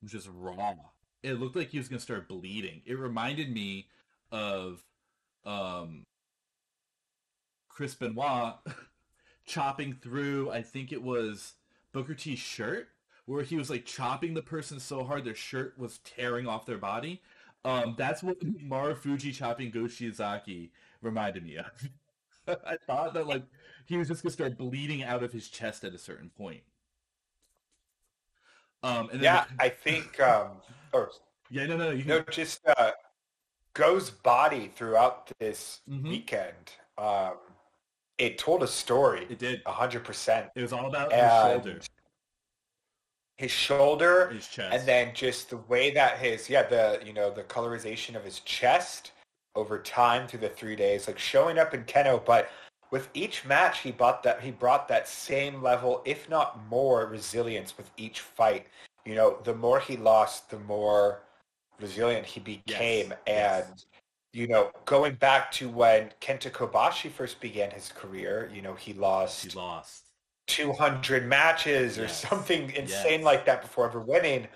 [0.04, 0.74] just raw
[1.24, 2.82] it looked like he was going to start bleeding.
[2.84, 3.88] It reminded me
[4.30, 4.84] of
[5.44, 6.04] um,
[7.66, 8.56] Chris Benoit
[9.46, 11.54] chopping through, I think it was
[11.92, 12.88] Booker T's shirt,
[13.26, 16.78] where he was like chopping the person so hard their shirt was tearing off their
[16.78, 17.22] body.
[17.64, 21.66] Um, that's what Marufuji chopping Go Shiozaki reminded me of.
[22.66, 23.42] I thought that like
[23.86, 26.60] he was just gonna start bleeding out of his chest at a certain point.
[28.82, 29.64] Um, yeah, the...
[29.64, 30.48] I think um,
[30.92, 31.10] or
[31.50, 32.90] yeah, no, no, you no, just uh,
[33.72, 36.08] Go's body throughout this mm-hmm.
[36.08, 36.72] weekend.
[36.98, 37.34] Um,
[38.18, 39.26] it told a story.
[39.30, 40.48] It did, hundred percent.
[40.54, 41.80] It was all about and his shoulder,
[43.36, 47.30] his shoulder, his chest, and then just the way that his yeah the you know
[47.30, 49.12] the colorization of his chest
[49.56, 52.50] over time through the three days, like showing up in Kenoh, but
[52.90, 57.76] with each match he bought that he brought that same level, if not more, resilience
[57.76, 58.66] with each fight.
[59.04, 61.22] You know, the more he lost, the more
[61.80, 63.66] resilient he became, yes.
[63.66, 63.86] and yes.
[64.32, 68.92] you know, going back to when Kenta Kobashi first began his career, you know, he
[68.92, 69.44] lost.
[69.44, 70.03] He lost.
[70.46, 74.46] 200 matches or something insane like that before ever winning.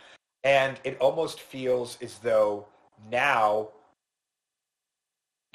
[0.45, 2.67] And it almost feels as though
[3.11, 3.71] now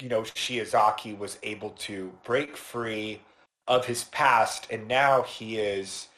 [0.00, 3.20] you know, Shiozaki was able to break free
[3.68, 6.08] of his past, and now he is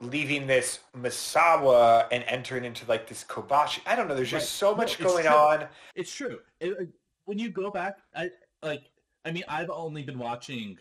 [0.00, 3.80] leaving this Misawa and entering into like this Kobashi.
[3.86, 4.14] I don't know.
[4.14, 4.68] There's just right.
[4.70, 5.34] so much no, going true.
[5.34, 5.66] on.
[5.94, 6.38] It's true.
[6.60, 6.84] It, uh,
[7.24, 8.30] when you go back, I
[8.62, 8.84] like.
[9.24, 10.78] I mean, I've only been watching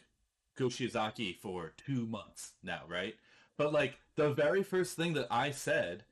[0.58, 3.16] Go Shiozaki for two months now, right?
[3.58, 6.04] But like the very first thing that I said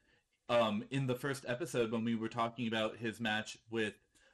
[0.49, 3.93] um, in the first episode when we were talking about his match with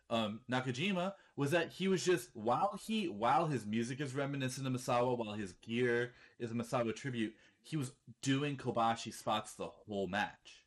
[0.09, 4.73] um, Nakajima was that he was just while he while his music is reminiscent of
[4.73, 7.33] Misawa, while his gear is a Misawa tribute,
[7.63, 10.65] he was doing Kobashi spots the whole match,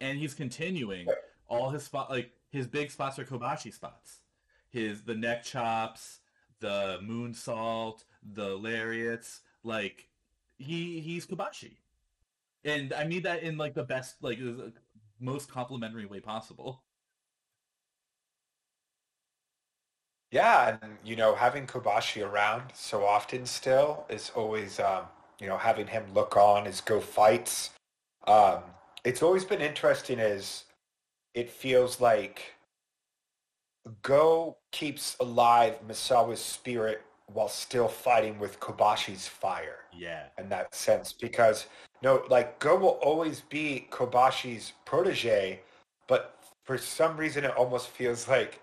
[0.00, 1.06] and he's continuing
[1.48, 4.20] all his spot like his big spots are Kobashi spots,
[4.70, 6.20] his the neck chops,
[6.60, 10.08] the moonsault, the lariats, like
[10.58, 11.76] he he's Kobashi,
[12.64, 14.38] and I mean that in like the best like
[15.20, 16.82] most complimentary way possible.
[20.30, 25.04] Yeah, and you know, having Kobashi around so often still is always, um,
[25.40, 27.70] you know, having him look on as go fights.
[28.26, 28.60] Um,
[29.04, 30.20] it's always been interesting.
[30.20, 30.64] As
[31.34, 32.54] it feels like
[34.02, 37.02] Go keeps alive Misawa's spirit
[37.32, 39.80] while still fighting with Kobashi's fire.
[39.96, 40.24] Yeah.
[40.38, 41.66] In that sense, because
[42.02, 45.60] no, like Go will always be Kobashi's protege,
[46.06, 48.60] but for some reason it almost feels like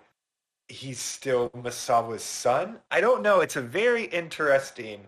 [0.68, 2.78] he's still Misawa's son.
[2.90, 3.40] I don't know.
[3.40, 5.00] It's a very interesting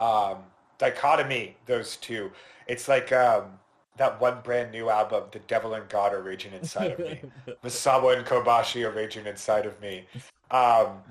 [0.00, 0.38] um,
[0.78, 1.56] dichotomy.
[1.66, 2.30] Those two.
[2.66, 3.58] It's like um,
[3.96, 7.20] that one brand new album, The Devil and God are raging inside of me.
[7.64, 10.06] Misawa and Kobashi are raging inside of me.
[10.50, 11.02] Um,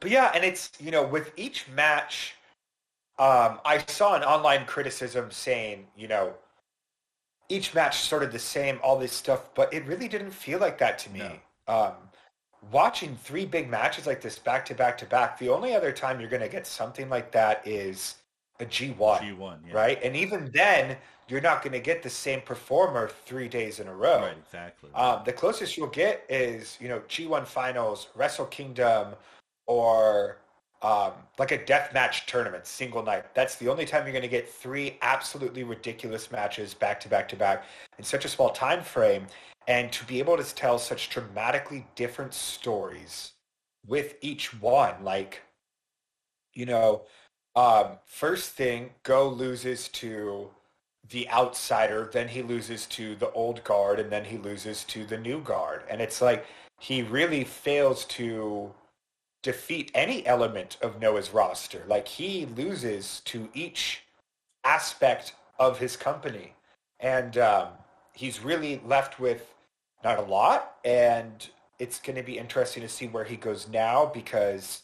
[0.00, 2.34] but yeah, and it's you know with each match,
[3.18, 6.34] um, I saw an online criticism saying you know
[7.50, 10.98] each match started the same, all this stuff, but it really didn't feel like that
[11.00, 11.18] to me.
[11.18, 11.74] No.
[11.74, 11.92] Um,
[12.70, 16.20] watching three big matches like this back to back to back, the only other time
[16.20, 18.16] you're going to get something like that is
[18.60, 18.96] a G1.
[19.20, 19.74] G1, yeah.
[19.74, 19.98] right?
[20.02, 20.96] And even then,
[21.28, 24.20] you're not going to get the same performer three days in a row.
[24.20, 24.90] Right, exactly.
[24.94, 29.14] Um, the closest you'll get is, you know, G1 finals, Wrestle Kingdom,
[29.70, 30.38] or
[30.82, 33.32] um, like a death match tournament, single night.
[33.34, 37.28] That's the only time you're going to get three absolutely ridiculous matches back to back
[37.28, 37.64] to back
[37.96, 39.26] in such a small time frame.
[39.68, 43.32] And to be able to tell such dramatically different stories
[43.86, 45.42] with each one, like,
[46.52, 47.02] you know,
[47.54, 50.50] um, first thing, Go loses to
[51.10, 55.18] the outsider, then he loses to the old guard, and then he loses to the
[55.18, 55.82] new guard.
[55.88, 56.46] And it's like
[56.80, 58.72] he really fails to
[59.42, 61.84] defeat any element of Noah's roster.
[61.86, 64.02] Like he loses to each
[64.64, 66.54] aspect of his company.
[66.98, 67.68] And um,
[68.14, 69.54] he's really left with
[70.04, 70.76] not a lot.
[70.84, 74.82] And it's going to be interesting to see where he goes now because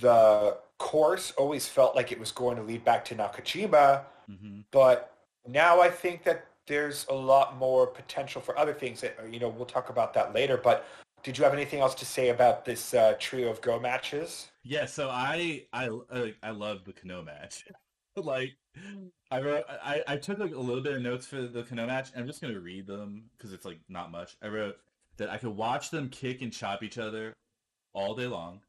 [0.00, 4.02] the course always felt like it was going to lead back to Nakajima.
[4.30, 4.60] Mm-hmm.
[4.70, 5.14] But
[5.46, 9.48] now I think that there's a lot more potential for other things that, you know,
[9.48, 10.56] we'll talk about that later.
[10.56, 10.86] But
[11.24, 14.50] did you have anything else to say about this uh, trio of Go matches?
[14.62, 15.88] Yeah, so I I
[16.42, 17.64] I love the Kenoh match.
[18.16, 18.52] like
[19.30, 22.10] I wrote I, I took like a little bit of notes for the Kenoh match.
[22.14, 24.36] I'm just gonna read them because it's like not much.
[24.42, 24.76] I wrote
[25.16, 27.32] that I could watch them kick and chop each other
[27.94, 28.60] all day long.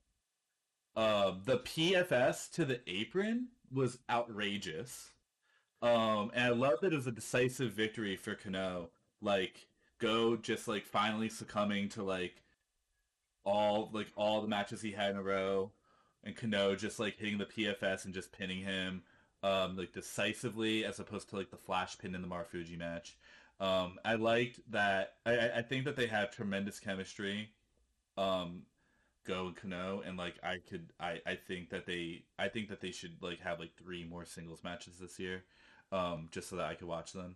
[0.96, 5.12] Uh, the PFS to the apron was outrageous.
[5.82, 8.88] Um, and I love that it was a decisive victory for Kenoh.
[9.22, 9.68] Like
[10.00, 12.42] Go just like finally succumbing to like
[13.46, 15.72] all like all the matches he had in a row,
[16.24, 19.04] and Kenoh just like hitting the PFS and just pinning him
[19.46, 23.16] um, like decisively as opposed to like the flash pin in the Marufuji match.
[23.60, 25.14] Um, I liked that.
[25.26, 27.50] I, I think that they have tremendous chemistry.
[28.18, 28.64] Um,
[29.26, 32.82] Go and Kenoh, and like I could, I, I think that they, I think that
[32.82, 35.44] they should like have like three more singles matches this year,
[35.92, 37.36] um, just so that I could watch them.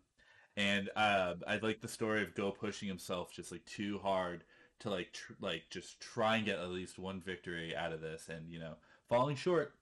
[0.58, 4.44] And uh, I like the story of Go pushing himself just like too hard
[4.80, 8.30] to like tr- like just try and get at least one victory out of this,
[8.30, 8.76] and you know
[9.08, 9.74] falling short.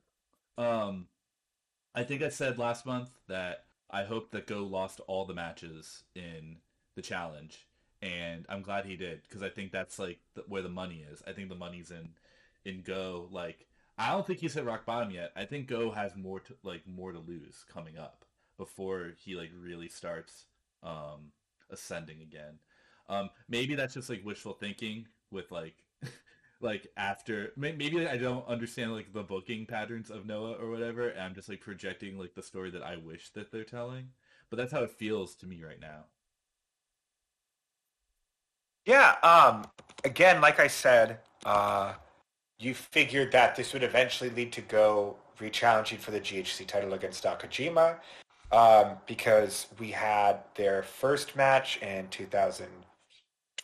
[0.57, 1.07] Um,
[1.93, 6.03] I think I said last month that I hope that Go lost all the matches
[6.15, 6.57] in
[6.95, 7.67] the challenge,
[8.01, 11.21] and I'm glad he did because I think that's like the, where the money is.
[11.27, 12.09] I think the money's in
[12.65, 13.27] in Go.
[13.31, 13.67] Like
[13.97, 15.31] I don't think he's hit rock bottom yet.
[15.35, 18.25] I think Go has more to like more to lose coming up
[18.57, 20.45] before he like really starts
[20.83, 21.31] um
[21.69, 22.59] ascending again.
[23.09, 25.75] Um maybe that's just like wishful thinking with like
[26.61, 31.21] like after maybe I don't understand like the booking patterns of Noah or whatever and
[31.21, 34.09] I'm just like projecting like the story that I wish that they're telling.
[34.49, 36.05] But that's how it feels to me right now.
[38.85, 39.65] Yeah, um
[40.03, 41.93] again like I said, uh
[42.59, 47.23] you figured that this would eventually lead to Go re-challenging for the GHC title against
[47.23, 47.97] Nakajima
[48.51, 52.07] um, because we had their first match in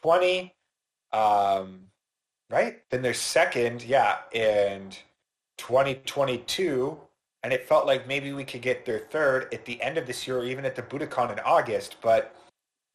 [0.04, 0.54] 2020,
[1.12, 1.88] um,
[2.50, 2.82] right?
[2.90, 4.92] Then their second, yeah, in
[5.58, 6.98] 2022,
[7.44, 10.28] and it felt like maybe we could get their third at the end of this
[10.28, 12.36] year or even at the Budokan in August, but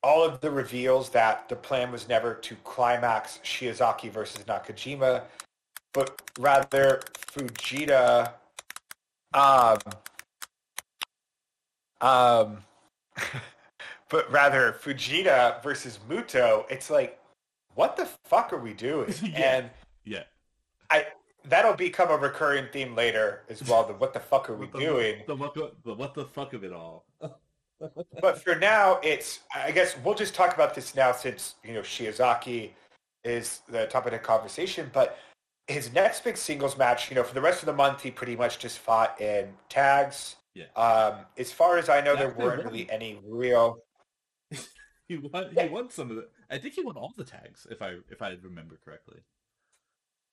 [0.03, 5.23] all of the reveals that the plan was never to climax Shiozaki versus Nakajima
[5.93, 8.33] but rather Fujita
[9.35, 9.79] um,
[12.01, 12.59] um,
[14.09, 17.19] but rather Fujita versus Muto, it's like,
[17.75, 19.13] what the fuck are we doing?
[19.23, 19.57] yeah.
[19.57, 19.71] And
[20.05, 20.23] yeah,
[20.91, 21.07] I
[21.45, 23.85] that'll become a recurring theme later as well.
[23.85, 25.23] The what the fuck are we the, doing?
[25.27, 27.05] The, what the what the fuck of it all.
[28.21, 31.81] but for now, it's I guess we'll just talk about this now since you know
[31.81, 32.71] Shiozaki
[33.25, 34.91] is the topic of conversation.
[34.93, 35.19] But
[35.67, 38.37] his next big singles match, you know, for the rest of the month, he pretty
[38.37, 40.37] much just fought in tags.
[40.55, 40.65] Yeah.
[40.77, 43.79] Um, as far as I know, there weren't really any real.
[45.09, 45.49] He won.
[45.59, 46.29] He won some of the.
[46.51, 49.21] I think he won all the tags, if I if I remember correctly.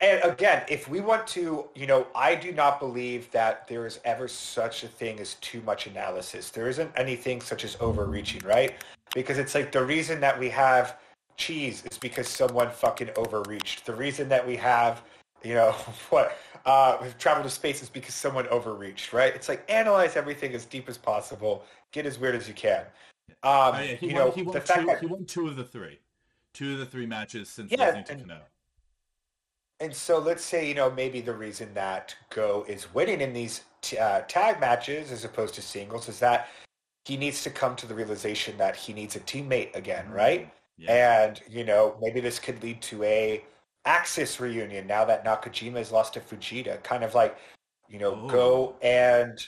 [0.02, 4.02] And again, if we want to, you know, I do not believe that there is
[4.04, 6.50] ever such a thing as too much analysis.
[6.50, 8.74] There isn't anything such as overreaching, right?
[9.14, 11.00] Because it's like the reason that we have
[11.38, 13.86] cheese is because someone fucking overreached.
[13.86, 15.02] The reason that we have,
[15.44, 15.72] you know,
[16.10, 19.34] what uh, travel to space is because someone overreached, right?
[19.34, 21.64] It's like analyze everything as deep as possible,
[21.94, 22.84] get as weird as you can.
[23.30, 24.86] Um, Oh, yeah, he you won, know, he won the fact two.
[24.88, 26.00] that He won two of the three,
[26.54, 28.42] two of the three matches since Yeah, losing to and- Kenoh.
[29.82, 33.66] And so let's say, you know, maybe the reason that Go is winning in these
[33.82, 36.48] t- uh, tag matches as opposed to singles is that
[37.04, 40.50] he needs to come to the realization that he needs a teammate again, right?
[40.78, 41.24] Yeah.
[41.26, 43.44] And, you know, maybe this could lead to a
[43.86, 46.82] AXIZ reunion now that Nakajima has lost to Fujita.
[46.84, 47.38] Kind of like,
[47.90, 48.28] you know, Oh.
[48.30, 49.46] Go and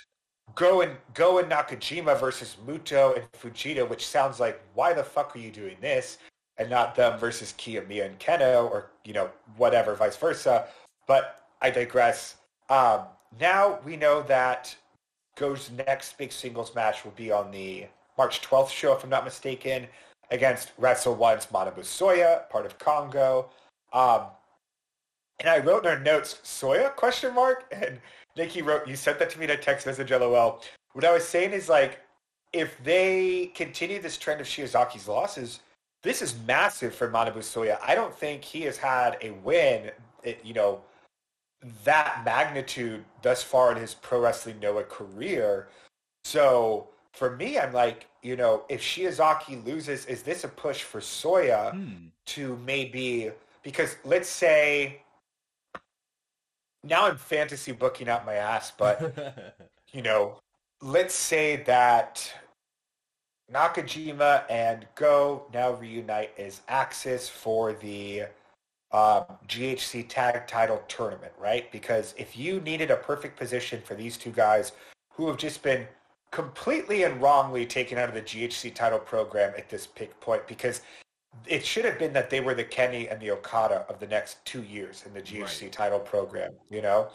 [0.55, 5.35] Go and Go and Nakajima versus Muto and Fujita, which sounds like why the fuck
[5.35, 6.17] are you doing this?
[6.57, 10.67] And not them versus Kiyomiya and Kenoh or, you know, whatever, vice versa.
[11.07, 12.37] But I digress.
[12.69, 13.01] Um,
[13.39, 14.75] now we know that
[15.35, 17.85] Go's next big singles match will be on the
[18.17, 19.87] March 12th show, if I'm not mistaken,
[20.31, 23.49] against Wrestle One's Manabu Soya, part of Kongo.
[23.93, 24.21] Um,
[25.39, 27.65] and I wrote in our notes, Soya, question mark?
[27.71, 27.99] And
[28.37, 30.61] Nikki wrote, you sent that to me in a text message, LOL.
[30.93, 31.99] What I was saying is like,
[32.53, 35.59] if they continue this trend of Shiozaki's losses,
[36.03, 37.77] this is massive for Manabu Soya.
[37.85, 39.91] I don't think he has had a win,
[40.43, 40.81] you know,
[41.83, 45.67] that magnitude thus far in his pro wrestling Noah career.
[46.23, 51.01] So for me, I'm like, you know, if Shiozaki loses, is this a push for
[51.01, 52.07] Soya Hmm.
[52.27, 53.31] to maybe
[53.63, 55.01] because let's say
[56.83, 59.55] now I'm fantasy booking out my ass, but
[59.91, 60.39] you know,
[60.81, 62.31] let's say that
[63.51, 68.23] Nakajima and Go now reunite as AXIZ for the
[68.91, 71.71] um, GHC Tag Title Tournament, right?
[71.71, 74.73] Because if you needed a perfect position for these two guys
[75.13, 75.87] who have just been
[76.31, 80.81] completely and wrongly taken out of the GHC title program at this pick point, because
[81.45, 84.43] it should have been that they were the Kenny and the Okada of the next
[84.45, 85.71] two years in the GHC Right.
[85.71, 87.09] title program, you know?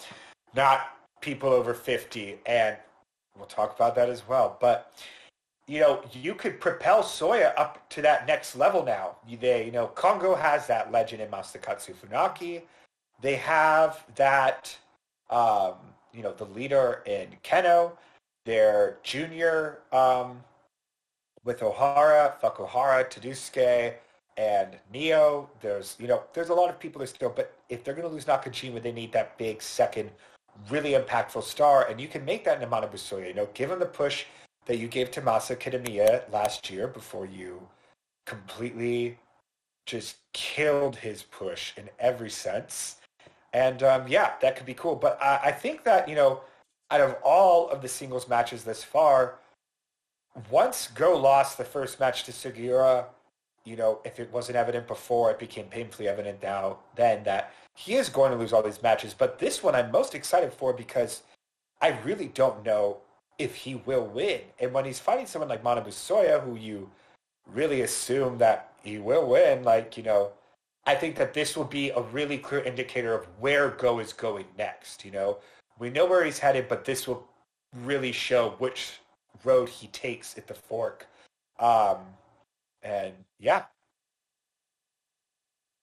[0.54, 2.76] Not people over 50, and
[3.36, 4.56] we'll talk about that as well.
[4.60, 4.92] But
[5.68, 9.16] you know, you could propel Soya up to that next level now.
[9.26, 12.62] You- They, you know, Kongo has that legend in Masakatsu Funaki.
[13.20, 14.76] They have that,
[15.30, 15.74] um,
[16.12, 17.96] you know, the leader in Kenoh.
[18.44, 20.42] Their junior um,
[21.44, 23.94] with Ohara, fuck Ohara, Tadasuke,
[24.36, 25.50] and Neo.
[25.60, 27.30] There's, you know, there's a lot of people there still.
[27.30, 30.10] But if they're going to lose Nakajima, they need that big second,
[30.70, 31.88] really impactful star.
[31.88, 33.28] And you can make that in Manabu Soya.
[33.28, 34.24] You know, give him the push
[34.66, 37.60] that you gave to Masa Kitamiya last year before you
[38.26, 39.18] completely
[39.86, 42.96] just killed his push in every sense.
[43.52, 44.94] And um, yeah, that could be cool.
[44.94, 46.42] But I, I think that, you know,
[46.90, 49.38] out of all of the singles matches this far,
[50.50, 53.06] once Go lost the first match to Sugiura,
[53.64, 57.94] you know, if it wasn't evident before, it became painfully evident now then that he
[57.94, 59.14] is going to lose all these matches.
[59.14, 61.22] But this one I'm most excited for because
[61.80, 62.98] I really don't know
[63.38, 64.40] if he will win.
[64.60, 66.90] And when he's fighting someone like Manabu Soya, who you
[67.52, 70.30] really assume that he will win, like, you know,
[70.86, 74.46] I think that this will be a really clear indicator of where Go is going
[74.58, 75.38] next, you know.
[75.78, 77.26] We know where he's headed, but this will
[77.84, 78.94] really show which
[79.44, 81.06] road he takes at the fork.
[81.58, 81.98] Um,
[82.82, 83.64] and yeah,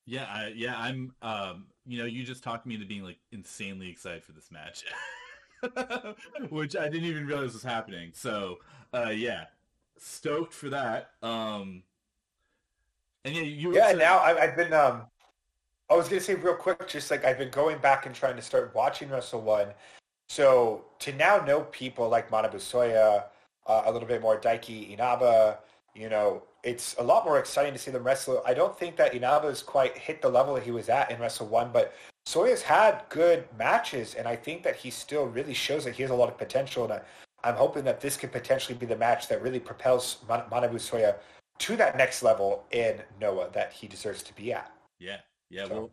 [0.06, 1.14] Yeah, I, yeah, I'm.
[1.22, 4.84] Um, you know, you just talked me into being like insanely excited for this match,
[6.50, 8.12] which I didn't even realize was happening.
[8.14, 8.58] So,
[8.94, 9.46] uh, yeah,
[9.98, 11.12] stoked for that.
[11.22, 11.84] Um,
[13.26, 13.76] and yeah, you.
[13.76, 13.92] yeah.
[13.92, 14.74] so- Now I, I've been.
[14.74, 15.04] Um,
[15.90, 18.42] I was gonna say real quick, just like I've been going back and trying to
[18.42, 19.70] start watching Wrestle One.
[20.30, 23.26] So to now know people like Manabu Soya,
[23.68, 25.60] uh, a little bit more Daiki Inaba,
[25.96, 28.42] you know, it's a lot more exciting to see them wrestle.
[28.46, 31.20] I don't think that Inaba has quite hit the level that he was at in
[31.20, 31.94] Wrestle One, but
[32.26, 36.12] Soya's had good matches, and I think that he still really shows that he has
[36.12, 36.84] a lot of potential.
[36.84, 37.02] And I,
[37.44, 41.16] I'm hoping that this could potentially be the match that really propels Man- Manabu Soya
[41.60, 44.72] to that next level in Noah that he deserves to be at.
[45.00, 45.18] Yeah,
[45.50, 45.66] yeah.
[45.66, 45.92] So- Well,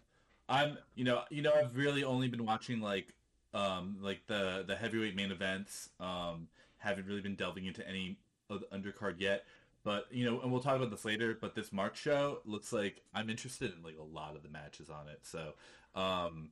[0.48, 0.78] I'm.
[0.94, 3.14] You know, you know, I've really only been watching like,
[3.54, 5.90] um, like the the heavyweight main events.
[6.00, 6.48] Um,
[6.78, 8.16] haven't really been delving into any
[8.50, 9.44] of the undercard yet.
[9.86, 11.38] But you know, and we'll talk about this later.
[11.40, 14.90] But this March show looks like I'm interested in like a lot of the matches
[14.90, 15.20] on it.
[15.22, 15.54] So,
[15.94, 16.50] um,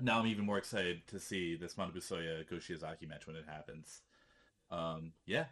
[0.00, 3.46] now I'm even more excited to see this Manabu Soya Go Shiozaki match when it
[3.48, 4.02] happens.
[4.70, 5.46] Um, yeah.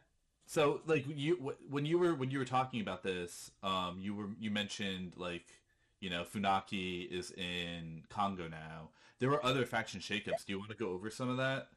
[0.47, 4.29] So like you when you were when you were talking about this, um, you were
[4.39, 5.47] you mentioned like
[6.01, 8.91] You know, Funaki is in Kongo now.
[9.19, 10.45] There were other faction shakeups.
[10.47, 11.69] Do you want to go over some of that?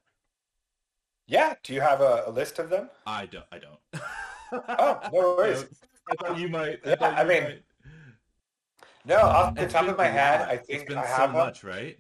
[1.28, 1.56] Yeah.
[1.64, 2.90] Do you have a, a list of them?
[3.06, 3.46] I don't.
[3.52, 3.80] I don't.
[4.54, 5.66] oh, no worries.
[6.10, 6.80] I thought you might.
[6.86, 7.64] I, yeah, I mean, might.
[9.06, 11.98] no, off the top of my head, I think I have so much, right?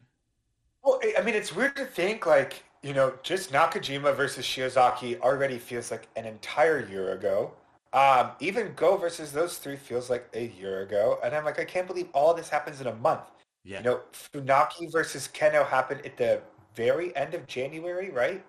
[0.84, 5.58] Well, I mean, it's weird to think like you know, just Nakajima versus Shiozaki already
[5.58, 7.54] feels like an entire year ago.
[7.94, 11.66] Um, even Go versus those three feels like a year ago, and I'm like, I
[11.66, 13.32] can't believe all this happens in a month.
[13.64, 13.78] Yeah.
[13.78, 16.42] You know, Funaki versus Kenoh happened at the
[16.76, 18.44] very end of January, right?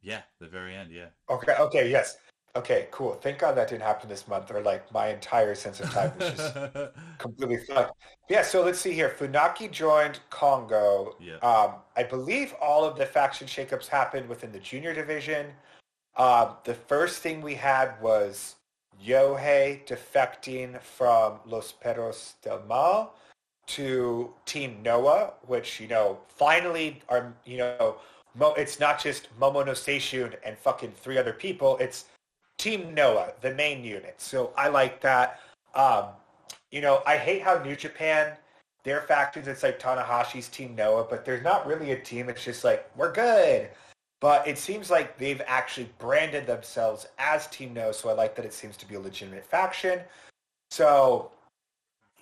[0.00, 0.90] Yeah, the very end.
[0.90, 1.06] Yeah.
[1.28, 1.54] Okay.
[1.58, 1.90] Okay.
[1.90, 2.16] Yes.
[2.56, 3.14] Okay, cool.
[3.14, 6.30] Thank God that didn't happen this month, or like my entire sense of time was
[6.32, 6.56] just
[7.18, 7.96] completely fucked.
[8.28, 9.14] Yeah, so let's see here.
[9.16, 11.14] Funaki joined Kongo.
[11.20, 11.36] Yeah.
[11.36, 15.46] Um, I believe all of the faction shakeups happened within the junior division.
[16.16, 18.56] Um, the first thing we had was
[19.04, 23.14] Yohei defecting from Los Perros del Mal
[23.68, 27.96] to Team Noah, which, you know, finally are, you know,
[28.56, 31.76] it's not just Momo no Seishun and fucking three other people.
[31.78, 32.06] It's
[32.58, 34.16] Team Noah, the main unit.
[34.18, 35.40] So I like that.
[35.74, 36.06] Um,
[36.70, 38.36] you know, I hate how New Japan,
[38.84, 42.28] their factions, it's like Tanahashi's Team Noah, but there's not really a team.
[42.28, 43.70] It's just like, we're good.
[44.20, 48.44] But it seems like they've actually branded themselves as Team Noah, so I like that
[48.44, 50.00] it seems to be a legitimate faction.
[50.70, 51.30] So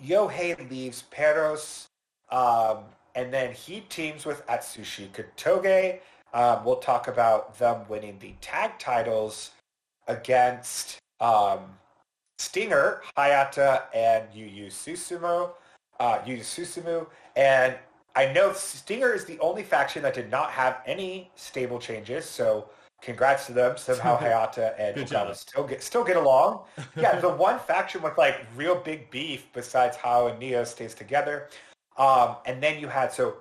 [0.05, 1.87] Yohei leaves Perros,
[2.31, 2.81] um,
[3.15, 6.01] and then he teams with Atsushi Kotoge.
[6.35, 9.53] Um, we'll talk about them winning the tag titles
[10.09, 11.61] against um,
[12.39, 15.51] Stinger, Hayata, and Yuya Susumu.
[15.99, 17.07] Uh, Yuya Susumu.
[17.37, 17.77] And
[18.15, 22.71] I know Stinger is the only faction that did not have any stable changes, so
[23.03, 23.77] congrats to them.
[23.77, 26.63] Somehow Hayata and Okada still get still get along.
[26.97, 31.49] Yeah, the one faction with like real big beef besides Hao and Nio stays together.
[31.99, 33.37] Um, and then you had so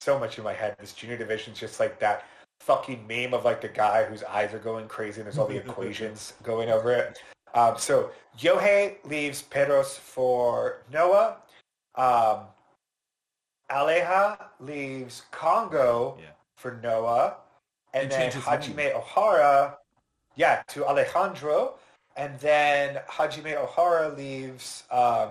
[0.00, 0.76] so much in my head.
[0.78, 2.24] This junior division is just like that
[2.60, 5.56] fucking meme of like the guy whose eyes are going crazy and there's all the
[5.64, 7.18] equations going over it.
[7.54, 11.36] Um, so Yohei leaves Perros for Noah.
[11.94, 12.40] Um,
[13.70, 16.26] Aleja leaves Kongo yeah.
[16.56, 17.36] for Noah.
[17.94, 18.92] And, then Hajime name.
[18.94, 19.76] Ohara,
[20.36, 21.74] yeah, to Alejandro.
[22.16, 25.30] And then Hajime Ohara leaves um,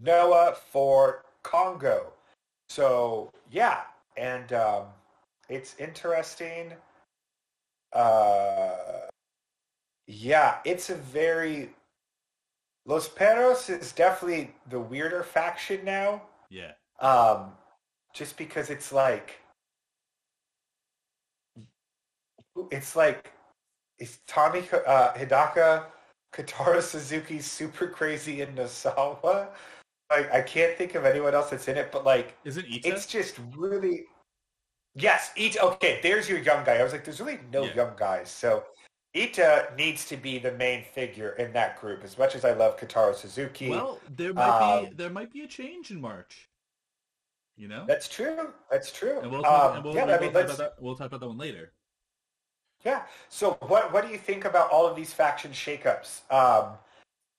[0.00, 2.12] Noah for Kongo.
[2.68, 3.80] So yeah,
[4.16, 4.84] and um,
[5.50, 6.72] it's interesting.
[7.92, 8.70] Uh,
[10.06, 11.70] yeah, it's a very
[12.86, 16.22] Los Perros is definitely the weirder faction now.
[16.48, 16.72] Yeah.
[17.00, 17.52] Um,
[18.14, 19.38] just because it's like
[22.70, 23.32] it's like
[23.98, 25.84] it's Tommy uh, Hidaka,
[26.32, 29.48] Kotaro Suzuki, super crazy in Nosawa.
[30.10, 32.86] Like I can't think of anyone else that's in it, but like, is it Eita?
[32.86, 34.04] It's just really
[34.94, 35.62] Yes, Eita.
[35.62, 36.76] Okay, there's your young guy.
[36.76, 37.74] I was like, there's really no yeah.
[37.74, 38.30] young guys.
[38.30, 38.64] So
[39.14, 42.04] Eita needs to be the main figure in that group.
[42.04, 43.70] As much as I love Kotaro Suzuki.
[43.70, 46.48] Well, there might um, be there might be a change in March.
[47.56, 47.84] You know.
[47.86, 48.48] That's true.
[48.70, 49.20] That's true.
[49.20, 50.82] And we'll talk, um, and we'll, yeah, we'll, I mean, we'll talk about that.
[50.82, 51.72] We'll talk about that one later.
[52.84, 53.02] Yeah.
[53.28, 56.22] So what what do you think about all of these faction shakeups?
[56.32, 56.72] Um,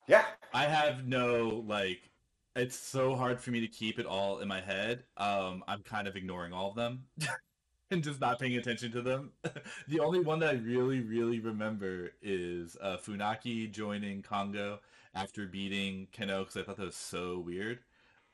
[0.06, 0.24] yeah.
[0.54, 2.11] I have no like
[2.54, 5.04] it's so hard for me to keep it all in my head.
[5.16, 7.04] Um, I'm kind of ignoring all of them
[7.90, 9.32] and just not paying attention to them.
[9.88, 14.80] the only one that I really, really remember is uh, Funaki joining Kongo
[15.14, 17.80] after beating Kenoh because I thought that was so weird.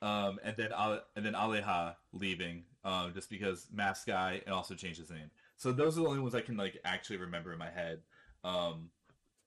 [0.00, 0.70] Um, and then
[1.16, 5.30] and then Aleja leaving um, just because mask guy and also changed his name.
[5.56, 8.00] So those are the only ones I can like actually remember in my head.
[8.44, 8.90] Um,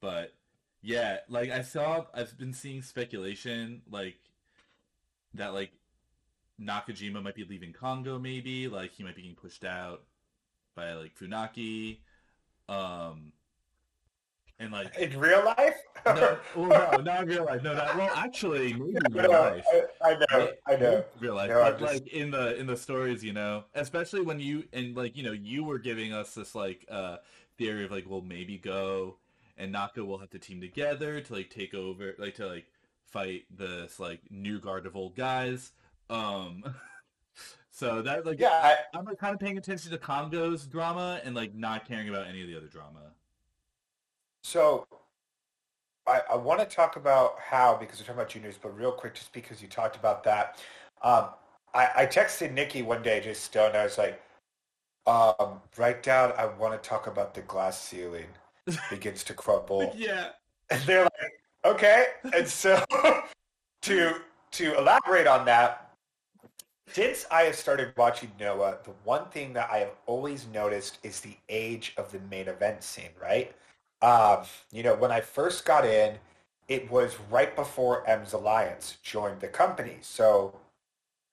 [0.02, 0.34] but
[0.82, 4.18] yeah, like I saw, I've been seeing speculation like
[5.34, 5.72] that like
[6.60, 10.04] Nakajima might be leaving Kongo maybe, like he might be getting pushed out
[10.76, 12.00] by like Funaki.
[12.70, 13.34] Um
[14.60, 15.76] and like in real life?
[16.06, 16.68] no, well,
[16.98, 17.64] no, not in real life.
[17.64, 18.12] No, not well.
[18.16, 19.66] Actually, maybe in real life.
[20.04, 21.04] I, I know, I know.
[21.20, 21.94] Real life, no, but just...
[21.94, 25.32] like in the in the stories, you know, especially when you and like you know
[25.32, 27.18] you were giving us this like uh
[27.58, 29.18] theory of like, well, maybe go
[29.58, 32.66] and Naka will have to team together to like take over, like to like
[33.12, 35.72] fight this like new guard of old guys.
[36.10, 36.64] Um,
[37.72, 41.36] so that like yeah, I, am like kind of paying attention to Kongo's drama and
[41.36, 43.12] like not caring about any of the other drama.
[44.44, 44.88] So
[46.08, 49.14] I, I want to talk about how because we're talking about juniors, but real quick,
[49.14, 50.58] just because you talked about that,
[51.04, 51.30] um,
[51.74, 54.22] I, I texted Nikki one day just and I was like,
[55.08, 56.34] um, write down.
[56.38, 58.28] I want to talk about the glass ceiling
[58.90, 59.94] begins to crumble.
[59.98, 60.30] yeah,
[60.70, 62.08] and they're like, okay.
[62.34, 62.84] And so
[63.84, 64.16] to
[64.52, 65.92] to elaborate on that,
[66.88, 71.22] since I have started watching Noah, the one thing that I have always noticed is
[71.22, 73.56] the age of the main event scene, right?
[74.02, 76.18] Um, you know, when I first got in,
[76.68, 79.98] it was right before M's Alliance joined the company.
[80.02, 80.60] So,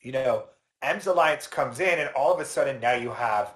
[0.01, 0.45] you know,
[0.83, 3.55] M's Alliance comes in and all of a sudden now you have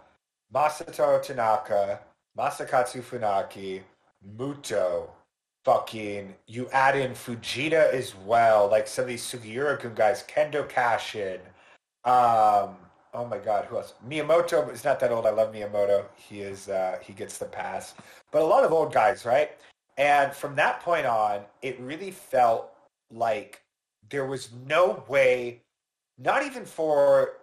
[0.52, 2.00] Masato Tanaka,
[2.36, 3.82] Masakatsu Funaki,
[4.36, 5.08] Muto,
[5.64, 11.38] fucking, you add in Fujita as well, like some of these Sugiura-gun guys, Kendo Kashin,
[12.04, 12.76] um,
[13.14, 13.94] oh my God, who else?
[14.06, 15.26] Miyamoto is not that old.
[15.26, 16.06] I love Miyamoto.
[16.16, 17.94] He is, uh, he gets the pass.
[18.30, 19.52] But a lot of old guys, right?
[19.98, 22.72] And from that point on, it really felt
[23.10, 23.62] like
[24.10, 25.62] there was no way,
[26.18, 27.34] not even for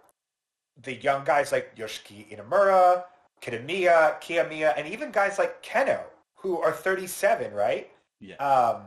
[0.82, 3.04] the young guys like Yoshiki Inamura,
[3.40, 6.02] Kitamiya, Kiyomiya, and even guys like Kenoh,
[6.34, 7.90] who are 37, right?
[8.20, 8.36] Yeah.
[8.36, 8.82] Um,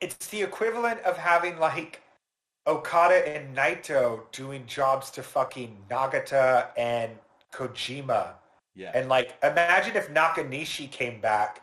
[0.00, 2.02] it's the equivalent of having like
[2.66, 7.12] Okada and Naito doing jobs to fucking Nagata and
[7.52, 8.32] Kojima.
[8.74, 8.92] Yeah.
[8.94, 11.62] And like, imagine if Nakanishi came back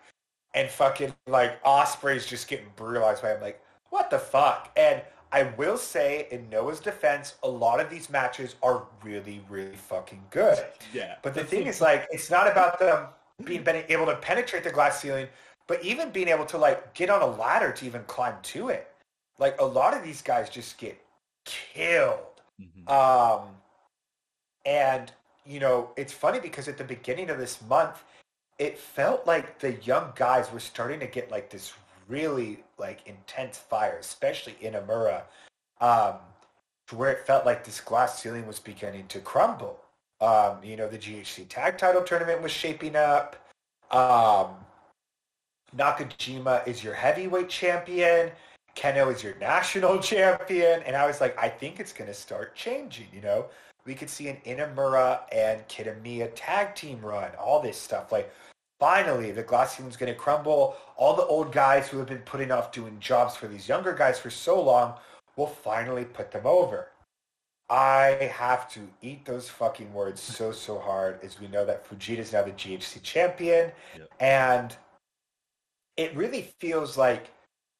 [0.53, 3.41] and fucking like Ospreay's just getting brutalized by him.
[3.41, 4.71] Like, what the fuck?
[4.75, 5.01] And
[5.31, 10.23] I will say, in Noah's defense, a lot of these matches are really, really fucking
[10.29, 10.57] good.
[10.93, 11.15] yeah.
[11.21, 13.07] But the thing is, like, it's not about them
[13.43, 15.27] being being able to penetrate the glass ceiling,
[15.67, 18.87] but even being able to like get on a ladder to even climb to it.
[19.37, 20.97] Like a lot of these guys just get
[21.45, 22.41] killed.
[22.61, 22.89] Mhm.
[22.89, 23.55] Um,
[24.65, 25.11] and
[25.45, 28.03] you know, it's funny because at the beginning of this month,
[28.57, 31.73] it felt like the young guys were starting to get like this
[32.07, 35.23] really like intense fire, especially Inamura,
[35.81, 36.15] um,
[36.87, 39.79] to where it felt like this glass ceiling was beginning to crumble.
[40.21, 43.35] Um, you know, the GHC tag title tournament was shaping up.
[43.91, 44.64] Um,
[45.77, 48.31] Nakajima is your heavyweight champion.
[48.75, 50.81] Kenoh is your national champion.
[50.83, 53.47] And I was like, I think it's going to start changing, you know?
[53.85, 58.11] We could see an Inamura and Kitamiya tag team run, all this stuff.
[58.11, 58.33] Like,
[58.79, 60.75] finally, the glass ceiling's going to crumble.
[60.97, 64.17] All the old guys who have been putting off doing jobs for these younger guys
[64.17, 64.95] for so long
[65.35, 66.87] will finally put them over.
[67.69, 72.19] I have to eat those fucking words so, so hard as we know that Fujita
[72.19, 73.71] is now the GHC champion.
[73.97, 74.09] Yep.
[74.19, 74.75] And
[75.97, 77.31] it really feels like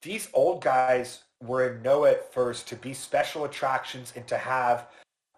[0.01, 4.88] these old guys were in Noah at first to be special attractions and to have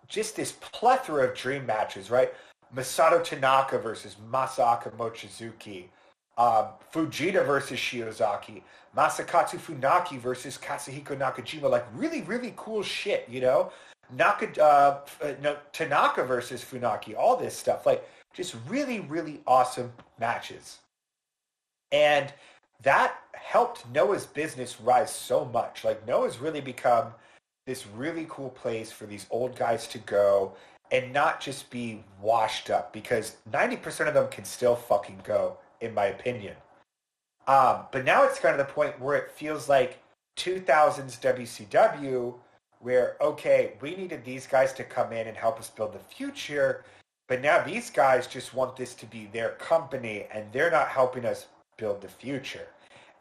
[0.08, 2.34] just this plethora of dream matches, right?
[2.76, 5.86] Masato Tanaka versus Masaaki Mochizuki,
[6.38, 8.62] um, Fujita versus Shiozaki,
[8.96, 13.72] Masakatsu Funaki versus Katsuhiko Nakajima, like really, really cool shit, you know?
[14.16, 19.92] Naka, uh, uh, no, Tanaka versus Funaki, all this stuff, like just really, really awesome
[20.20, 20.80] matches.
[21.92, 22.34] And
[22.84, 25.84] that helped Noah's business rise so much.
[25.84, 27.14] Like Noah's really become
[27.66, 30.54] this really cool place for these old guys to go
[30.92, 35.94] and not just be washed up because 90% of them can still fucking go, in
[35.94, 36.56] my opinion.
[37.48, 40.00] Um, but now it's kind of the point where it feels like
[40.38, 42.36] 2000s WCW
[42.80, 46.86] where, okay, we needed these guys to come in and help us build the future,
[47.28, 51.26] but now these guys just want this to be their company and they're not helping
[51.26, 51.48] us
[51.78, 52.68] build the future.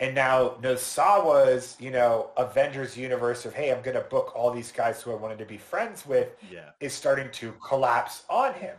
[0.01, 4.71] And now Nosawa's, you know, Avengers universe of, hey, I'm going to book all these
[4.71, 6.71] guys who I wanted to be friends with Yeah.
[6.81, 8.77] is starting to collapse on him.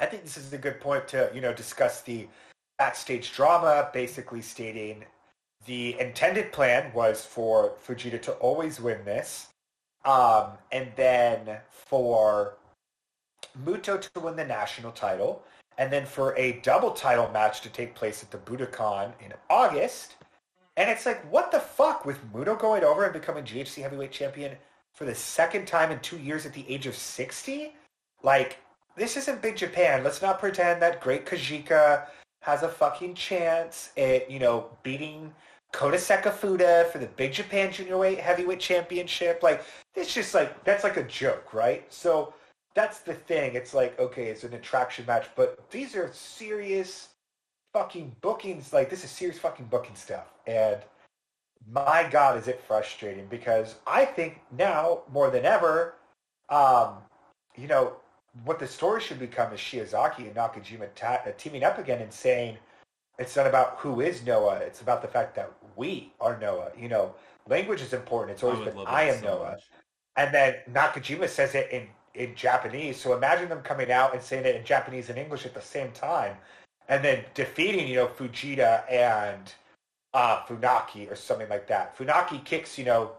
[0.00, 2.26] I think this is a good point to, you know, discuss the
[2.78, 5.04] backstage drama, basically stating
[5.66, 9.48] the intended plan was for Fujita to always win this,
[10.04, 12.56] um, and then for
[13.64, 15.44] Muto to win the national title,
[15.80, 20.16] and then for a double title match to take place at the Budokan in August.
[20.76, 24.56] And it's like, what the fuck with Muto going over and becoming GHC heavyweight champion
[24.92, 27.72] for the second time in two years at the age of 60?
[28.22, 28.58] Like,
[28.94, 30.04] this isn't Big Japan.
[30.04, 32.08] Let's not pretend that Great Kojika
[32.42, 35.32] has a fucking chance at, you know, beating
[35.72, 39.42] Kota Sekifuda for the Big Japan Junior Weight Heavyweight Championship.
[39.42, 39.64] Like,
[39.94, 41.90] it's just like, that's like a joke, right?
[41.90, 42.34] So
[42.74, 43.54] that's the thing.
[43.54, 47.08] It's like, okay, it's an attraction match, but these are serious
[47.72, 48.72] fucking bookings.
[48.72, 50.26] Like, this is serious fucking booking stuff.
[50.46, 50.78] And
[51.72, 55.94] my God, is it frustrating because I think now more than ever,
[56.48, 56.94] um,
[57.56, 57.94] you know,
[58.44, 62.12] what the story should become is Shiozaki and Nakajima ta- uh, teaming up again and
[62.12, 62.56] saying,
[63.18, 64.56] it's not about who is Noah.
[64.56, 66.70] It's about the fact that we are Noah.
[66.78, 67.14] You know,
[67.48, 68.34] language is important.
[68.34, 69.50] It's always been I am so Noah.
[69.50, 69.64] much.
[70.16, 73.00] And then Nakajima says it in, in Japanese.
[73.00, 75.92] So imagine them coming out and saying it in Japanese and English at the same
[75.92, 76.36] time.
[76.88, 79.52] And then defeating, you know, Fujita and
[80.12, 81.96] uh, Funaki or something like that.
[81.96, 83.12] Funaki kicks, you know,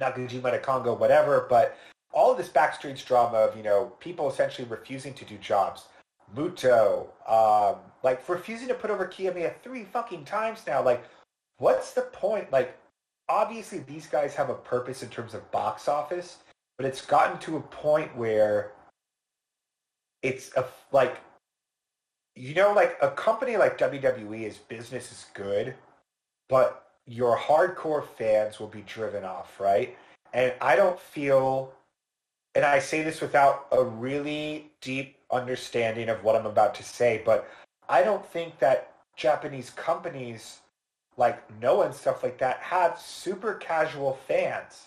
[0.00, 1.46] Nakajima to Kongo, whatever.
[1.48, 1.76] But
[2.12, 5.86] all this backstage drama of you know people essentially refusing to do jobs.
[6.34, 10.82] Muto, um, like refusing to put over Kiyomiya three fucking times now.
[10.82, 11.04] Like,
[11.58, 12.50] what's the point?
[12.50, 12.76] Like,
[13.28, 16.38] obviously these guys have a purpose in terms of box office,
[16.76, 18.72] but it's gotten to a point where
[20.22, 21.18] it's a like
[22.34, 25.74] you know like a company like WWE is business is good,
[26.48, 29.96] but your hardcore fans will be driven off, right?
[30.32, 31.72] And I don't feel
[32.54, 37.22] and I say this without a really deep understanding of what I'm about to say,
[37.24, 37.48] but
[37.88, 40.60] I don't think that Japanese companies
[41.16, 44.86] like Noah and stuff like that have super casual fans.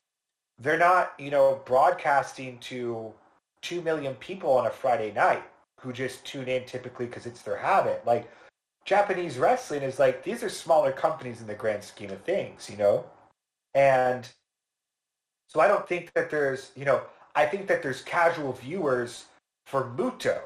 [0.60, 3.14] They're not, you know, broadcasting to
[3.62, 5.43] 2 million people on a Friday night
[5.80, 8.01] who just tune in typically because it's their habit.
[8.06, 8.30] Like
[8.86, 12.78] Japanese wrestling is like, these are smaller companies in the grand scheme of things, you
[12.78, 13.06] know?
[13.74, 14.28] And
[15.47, 17.01] so I don't think that there's, you know,
[17.36, 19.26] I think that there's casual viewers
[19.66, 20.39] for Muto.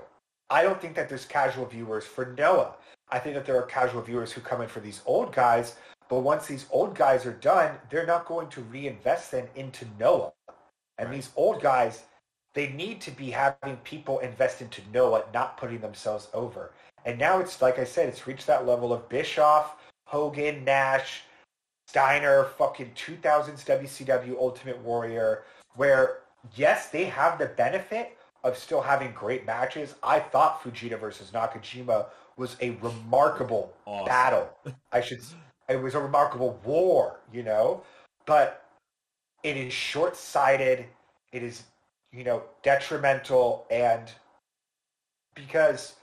[0.50, 2.74] I don't think that there's casual viewers for Noah.
[3.10, 5.76] I think that there are casual viewers who come in for these old guys,
[6.10, 10.34] but once these old guys are done, they're not going to reinvest them into Noah.
[10.98, 11.16] And right.
[11.16, 12.04] these old guys,
[12.56, 16.72] they need to be having people invest into Noah, not putting themselves over.
[17.06, 21.22] And now it's, like I said, it's reached that level of Bischoff, Hogan, Nash,
[21.88, 25.44] Steiner, fucking 2000s WCW Ultimate Warrior,
[25.76, 26.20] where,
[26.56, 29.96] yes, they have the benefit of still having great matches.
[30.02, 32.08] I thought Fujita versus Nakajima
[32.38, 34.06] was a remarkable awesome.
[34.06, 34.50] battle.
[34.92, 35.20] I should.
[35.70, 37.84] It was a remarkable war, you know,
[38.26, 38.66] but
[39.44, 40.86] it is short-sighted.
[41.32, 41.64] It is,
[42.12, 44.12] you know, detrimental, and
[45.36, 45.96] because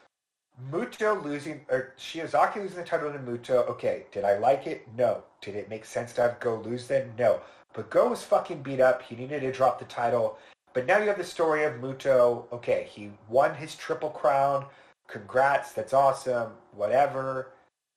[0.71, 4.87] Muto losing or Shiozaki losing the title to Muto, okay, did I like it?
[4.97, 5.25] No.
[5.43, 7.13] Did it make sense to have Go lose then?
[7.19, 7.41] No.
[7.75, 9.03] But Go was fucking beat up.
[9.03, 10.39] He needed to drop the title.
[10.73, 12.51] But now you have the story of Muto.
[12.53, 14.65] Okay, he won his triple crown
[15.09, 17.53] congrats, that's awesome, whatever.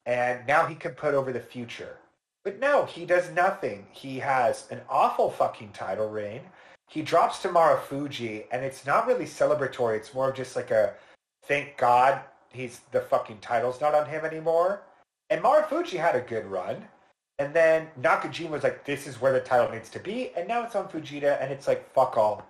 [0.06, 1.98] And now he can put over the future.
[2.44, 3.86] But no, he does nothing.
[3.92, 6.42] He has an awful fucking title reign.
[6.90, 9.98] He drops to Marufuji, and it's not really celebratory.
[9.98, 10.94] It's more of just like a
[11.46, 12.22] thank God
[12.52, 14.82] he's the fucking title's not on him anymore.
[15.30, 16.86] And Marufuji had a good run.
[17.38, 20.32] And then Nakajima was like, this is where the title needs to be.
[20.36, 22.46] And now it's on Fujita, and it's like, fuck all,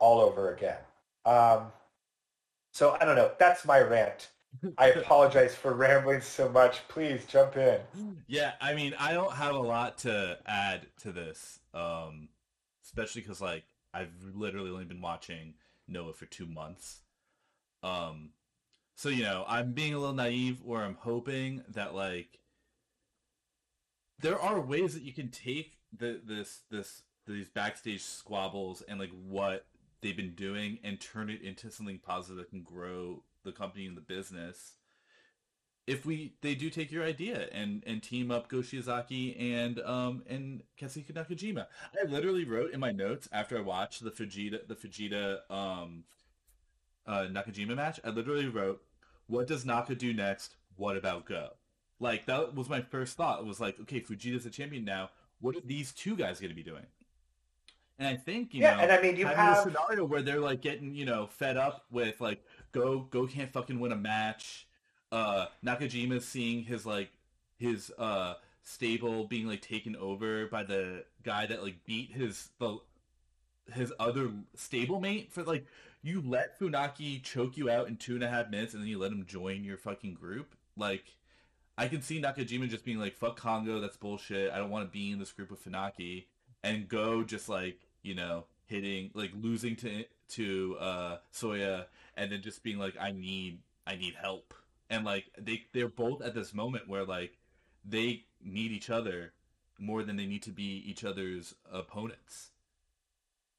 [0.00, 0.78] all over again.
[1.24, 1.66] Um,
[2.72, 3.30] so I don't know.
[3.38, 4.30] That's my rant.
[4.78, 6.86] I apologize for rambling so much.
[6.88, 7.80] Please jump in.
[8.26, 12.28] Yeah, I mean, I don't have a lot to add to this, um,
[12.84, 15.54] especially because like I've literally only been watching
[15.88, 17.00] Noah for two months.
[17.82, 18.30] Um,
[18.94, 22.38] so you know, I'm being a little naive, where I'm hoping that like
[24.20, 29.12] there are ways that you can take the this this these backstage squabbles and like
[29.28, 29.66] what
[30.00, 33.96] they've been doing and turn it into something positive that can grow the company and
[33.96, 34.72] the business
[35.86, 40.22] if we they do take your idea and and team up Go Shiozaki and um
[40.28, 41.66] and Katsuhiko Nakajima.
[42.00, 46.04] I literally wrote in my notes after I watched the Fujita the Fujita um
[47.06, 48.80] uh Nakajima match, I literally wrote,
[49.26, 50.56] What does Naka do next?
[50.76, 51.50] What about Go?
[51.98, 53.40] Like that was my first thought.
[53.40, 55.10] It was like, okay, Fujita's a champion now.
[55.40, 56.86] What are these two guys gonna be doing?
[57.98, 60.40] And I think you yeah, know, and I mean you have a scenario where they're
[60.40, 62.42] like getting you know fed up with like
[62.72, 64.66] go go can't fucking win a match.
[65.10, 67.10] Uh, Nakajima seeing his like
[67.58, 72.78] his uh stable being like taken over by the guy that like beat his the
[73.72, 75.66] his other stablemate for like
[76.02, 78.98] you let Funaki choke you out in two and a half minutes and then you
[78.98, 80.54] let him join your fucking group.
[80.76, 81.04] Like
[81.78, 84.52] I can see Nakajima just being like, fuck Kongo, that's bullshit.
[84.52, 86.24] I don't want to be in this group with Funaki
[86.62, 92.42] and go just like you know hitting like losing to to uh Soya and then
[92.42, 94.54] just being like I need I need help
[94.90, 97.38] and like they they're both at this moment where like
[97.84, 99.32] they need each other
[99.78, 102.50] more than they need to be each other's opponents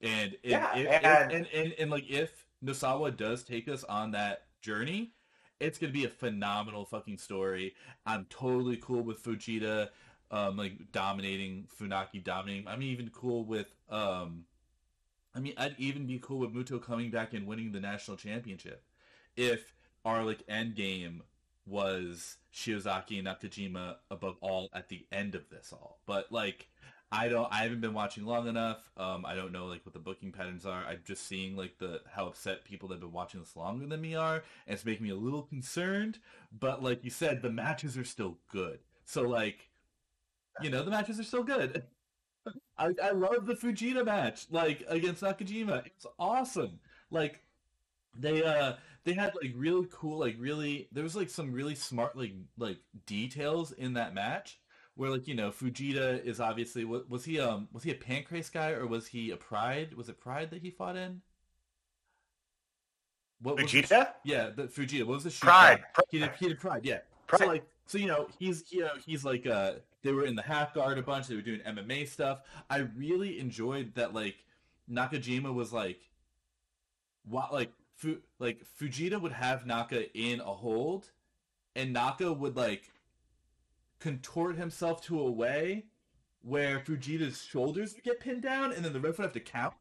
[0.01, 1.31] and if, yeah, if, and...
[1.31, 5.13] If, and, and and like if Nosawa does take us on that journey
[5.59, 7.73] it's gonna be a phenomenal fucking story.
[8.05, 9.89] I'm totally cool with Fujita
[10.33, 12.67] um, like dominating Funaki, dominating.
[12.67, 13.67] I'm even cool with.
[13.89, 14.45] Um,
[15.35, 18.83] I mean, I'd even be cool with Muto coming back and winning the national championship
[19.35, 19.73] if
[20.05, 21.23] our like end game
[21.65, 25.99] was Shiozaki and Nakajima above all at the end of this all.
[26.05, 26.67] But like,
[27.11, 27.47] I don't.
[27.51, 28.89] I haven't been watching long enough.
[28.97, 30.83] Um, I don't know like what the booking patterns are.
[30.83, 34.01] I'm just seeing like the how upset people that have been watching this longer than
[34.01, 36.19] me are, and it's making me a little concerned.
[36.51, 38.79] But like you said, the matches are still good.
[39.05, 39.69] So like
[40.61, 41.83] you know, the matches are still good.
[42.77, 45.85] I, I love the Fujita match, like against Nakajima.
[45.85, 46.79] It's awesome.
[47.11, 47.41] Like
[48.17, 48.73] they uh
[49.03, 52.77] they had like really cool, like really there was like some really smart like like
[53.05, 54.59] details in that match
[54.95, 58.51] where like you know Fujita is obviously was, was he um was he a Pancrase
[58.51, 59.93] guy or was he a Pride?
[59.93, 61.21] Was it Pride that he fought in?
[63.41, 64.09] What Fujita?
[64.23, 65.03] yeah, the Fujita.
[65.03, 65.41] What was the shoot?
[65.41, 65.83] Pride.
[65.93, 66.05] Pride.
[66.09, 66.85] He did he did Pride.
[66.85, 66.99] Yeah.
[67.27, 67.39] Pride.
[67.39, 69.73] So like so you know he's you know he's like uh
[70.03, 71.27] they were in the half guard a bunch.
[71.27, 72.41] They were doing MMA stuff.
[72.69, 74.13] I really enjoyed that.
[74.13, 74.45] Like
[74.91, 75.99] Nakajima was like,
[77.25, 81.11] what like Fu- like Fujita would have Naka in a hold,
[81.75, 82.91] and Naka would like
[83.99, 85.85] contort himself to a way
[86.41, 89.73] where Fujita's shoulders would get pinned down, and then the ref would have to count.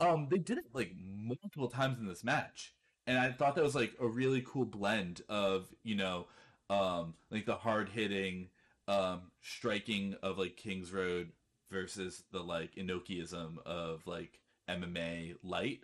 [0.00, 2.74] Um, they did it like multiple times in this match,
[3.06, 6.26] and I thought that was like a really cool blend of you know,
[6.68, 8.50] um, like the hard hitting
[8.88, 11.30] um, striking of like Kings Road
[11.70, 15.80] versus the like Inokiism of like MMA light.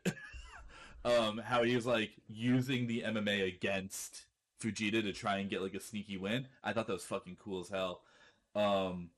[1.04, 4.24] um, how he was like using the MMA against
[4.60, 6.48] Fujita to try and get like a sneaky win.
[6.64, 8.00] I thought that was fucking cool as hell.
[8.56, 9.10] Um,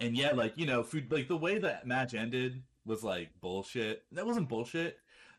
[0.00, 4.04] and yeah, like you know, food like the way that match ended was like bullshit.
[4.12, 4.98] That wasn't bullshit.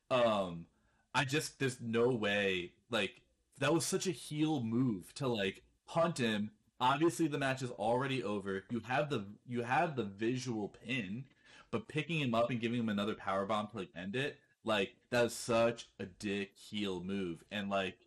[0.09, 0.65] Um,
[1.13, 3.21] I just there's no way like
[3.59, 8.23] that was such a heel move to like hunt him obviously the match is already
[8.23, 8.63] over.
[8.69, 11.25] You have the you have the visual pin,
[11.71, 14.93] but picking him up and giving him another power bomb to like end it, like
[15.09, 17.43] that's such a dick heel move.
[17.51, 17.97] And like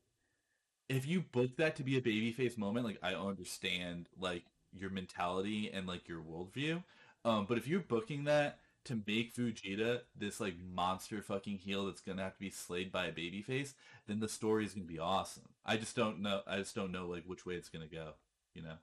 [0.89, 5.71] if you book that to be a babyface moment, like I understand like your mentality
[5.73, 6.83] and like your worldview.
[7.25, 12.01] Um, but if you're booking that to make Fujita this like monster fucking heel that's
[12.01, 13.75] gonna have to be slayed by a babyface,
[14.09, 15.51] then the story is gonna be awesome.
[15.65, 16.41] I just don't know.
[16.47, 18.15] I just don't know like which way it's gonna go
[18.55, 18.77] you know.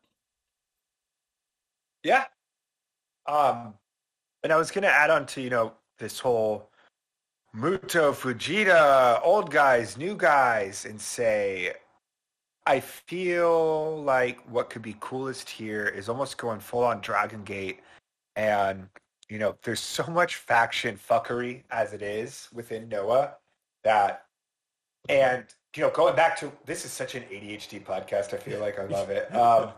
[2.04, 2.26] Yeah.
[3.28, 3.74] Um,
[4.44, 6.70] and I was going to add on to you know this whole
[7.56, 11.74] Muto Fujita, old guys, new guys, and say,
[12.66, 17.80] I feel like what could be coolest here is almost going full on Dragon Gate,
[18.36, 18.88] and
[19.30, 23.36] you know, there's so much faction fuckery as it is within Noah
[23.84, 24.26] that,
[25.08, 25.46] and
[25.76, 28.34] you know, going back to this is such an ADHD podcast.
[28.34, 29.30] I feel like I love it.
[29.40, 29.72] Um,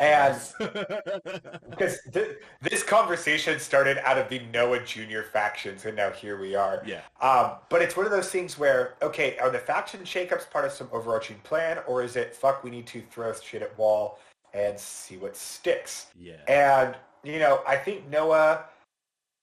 [0.00, 0.38] and
[1.70, 6.54] because th- this conversation started out of the Noah Junior factions, and now here we
[6.54, 6.82] are.
[6.84, 7.00] Yeah.
[7.22, 10.72] Um, but it's one of those things where, okay, are the faction shakeups part of
[10.72, 12.62] some overarching plan, or is it fuck?
[12.62, 14.18] We need to throw shit at wall
[14.52, 16.08] and see what sticks.
[16.20, 16.34] Yeah.
[16.48, 18.64] And you know, I think Noah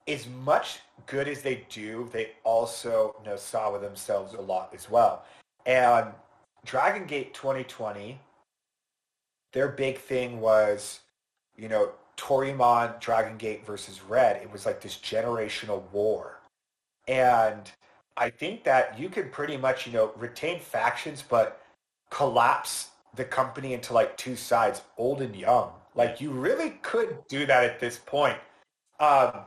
[0.08, 4.90] as much good as they do, they also know saw with themselves a lot as
[4.90, 5.26] well.
[5.66, 6.08] And
[6.66, 8.20] Dragon Gate 2020,
[9.54, 11.00] their big thing was,
[11.56, 14.42] you know, Toryumon, Dragon Gate versus Red.
[14.42, 16.40] It was like this generational war.
[17.08, 17.70] And
[18.18, 21.62] I think that you could pretty much, you know, retain factions, but
[22.10, 25.72] collapse the company into like two sides, old and young.
[25.96, 28.38] Like you really could do that at this point.
[29.00, 29.40] Um,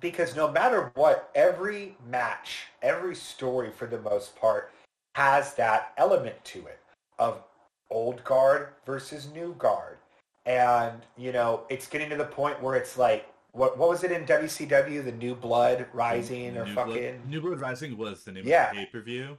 [0.00, 4.72] because no matter what, every match, every story for the most part
[5.18, 6.78] has that element to it
[7.18, 7.42] of
[7.90, 9.98] old guard versus new guard.
[10.46, 14.12] And, you know, it's getting to the point where it's like, what what was it
[14.12, 15.04] in WCW?
[15.04, 18.70] The New Blood Rising or New fucking Blood, New Blood Rising was the name yeah.
[18.70, 19.36] of the pay per view.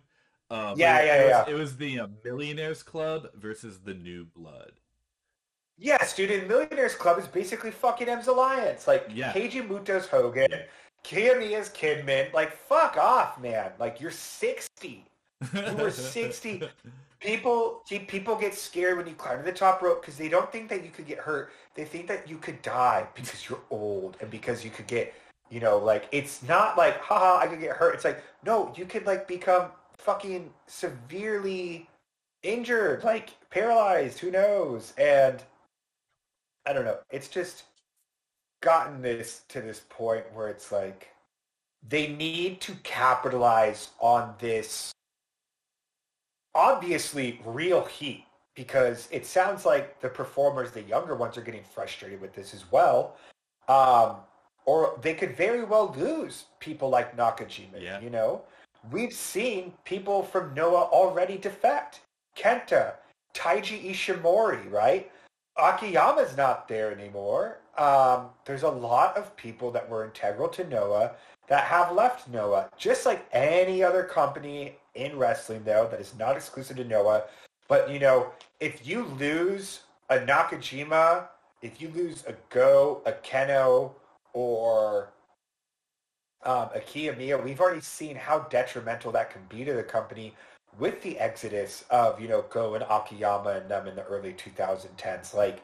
[0.51, 1.39] Uh, yeah, it, yeah, it yeah.
[1.39, 4.73] Was, it was the uh, Millionaires Club versus the New Blood.
[5.77, 6.31] Yes, dude.
[6.31, 8.85] And Millionaires Club is basically fucking M's Alliance.
[8.85, 9.31] Like yeah.
[9.31, 10.51] Keiji Muto's Hogan,
[11.05, 12.33] Kiyomiya's Kidman.
[12.33, 13.71] Like fuck off, man.
[13.79, 15.05] Like you're sixty.
[15.53, 16.63] You were 60.
[17.19, 20.69] People people get scared when you climb to the top rope because they don't think
[20.69, 21.51] that you could get hurt.
[21.75, 25.13] They think that you could die because you're old and because you could get,
[25.49, 27.93] you know, like it's not like, haha, I could get hurt.
[27.93, 31.89] It's like, no, you could like become fucking severely
[32.41, 34.93] injured, like paralyzed, who knows?
[34.97, 35.43] And
[36.65, 36.99] I don't know.
[37.11, 37.63] It's just
[38.61, 41.09] gotten this to this point where it's like
[41.87, 44.93] they need to capitalize on this
[46.59, 52.19] obviously real heat because it sounds like the performers, the younger ones, are getting frustrated
[52.19, 53.15] with this as well.
[53.69, 54.17] Um,
[54.65, 57.81] or they could very well lose people like Nakajima.
[57.81, 58.01] Yeah.
[58.01, 58.41] You know,
[58.91, 62.01] we've seen people from Noah already defect.
[62.37, 62.95] Kenta,
[63.33, 65.09] Taiji Ishimori, right?
[65.57, 67.59] Akiyama's not there anymore.
[67.77, 71.13] Um, there's a lot of people that were integral to Noah
[71.47, 76.35] that have left Noah, just like any other company in wrestling, though, that is not
[76.35, 77.23] exclusive to Noah.
[77.67, 81.27] But, you know, if you lose a Nakajima,
[81.61, 83.91] if you lose a Go, a Kenoh,
[84.33, 85.13] or
[86.43, 90.35] um, a Kiyomiya, we've already seen how detrimental that can be to the company
[90.77, 95.33] with the exodus of, you know, Go and Akiyama and them in the early 2010s.
[95.33, 95.61] Like,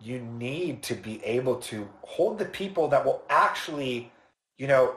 [0.00, 4.10] you need to be able to hold the people that will actually,
[4.58, 4.96] you know,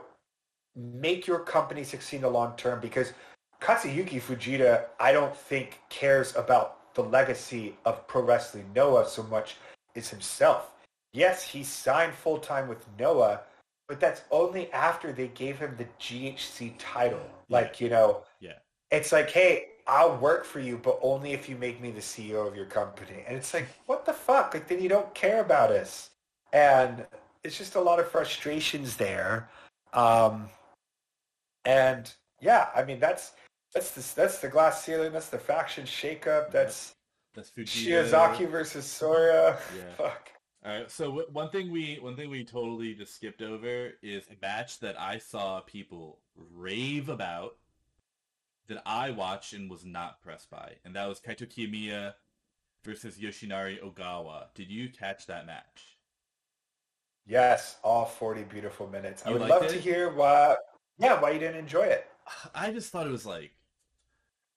[0.76, 3.14] make your company succeed in the long term because
[3.62, 9.58] Katsuyuki Fujita, I don't think cares about the legacy of pro wrestling Noah so much
[9.96, 10.72] as himself.
[11.14, 13.42] Yes, he signed full time with Noah,
[13.88, 17.22] but that's only after they gave him the GHC title.
[17.48, 17.58] Yeah.
[17.58, 18.54] Like, you know, yeah.
[18.92, 22.48] It's like, hey, I'll work for you, but only if you make me the CEO
[22.48, 23.24] of your company.
[23.28, 24.54] And it's like, what the fuck?
[24.54, 26.10] Like, then you don't care about us.
[26.54, 27.06] And
[27.44, 29.50] it's just a lot of frustrations there.
[29.94, 30.50] Um,
[31.66, 33.32] and yeah, I mean, that's
[33.74, 35.12] that's the that's the glass ceiling.
[35.12, 36.52] That's the faction shakeup.
[36.52, 36.96] That's
[37.36, 38.10] that's Fujita.
[38.10, 39.58] Shiozaki versus Soya.
[39.76, 39.84] Yeah.
[39.98, 40.30] Fuck.
[40.66, 40.90] All right.
[40.90, 44.80] So w- one thing we one thing we totally just skipped over is a match
[44.80, 47.56] that I saw people rave about
[48.68, 52.14] that I watched and was not pressed by, and that was Kaito Kiyomiya
[52.84, 54.46] versus Yoshinari Ogawa.
[54.56, 55.98] Did you catch that match?
[57.26, 59.24] Yes, all 40 beautiful minutes.
[59.26, 59.70] You I would love it?
[59.70, 60.56] to hear why
[60.98, 62.08] yeah, why you didn't enjoy it.
[62.56, 63.52] I just thought it was like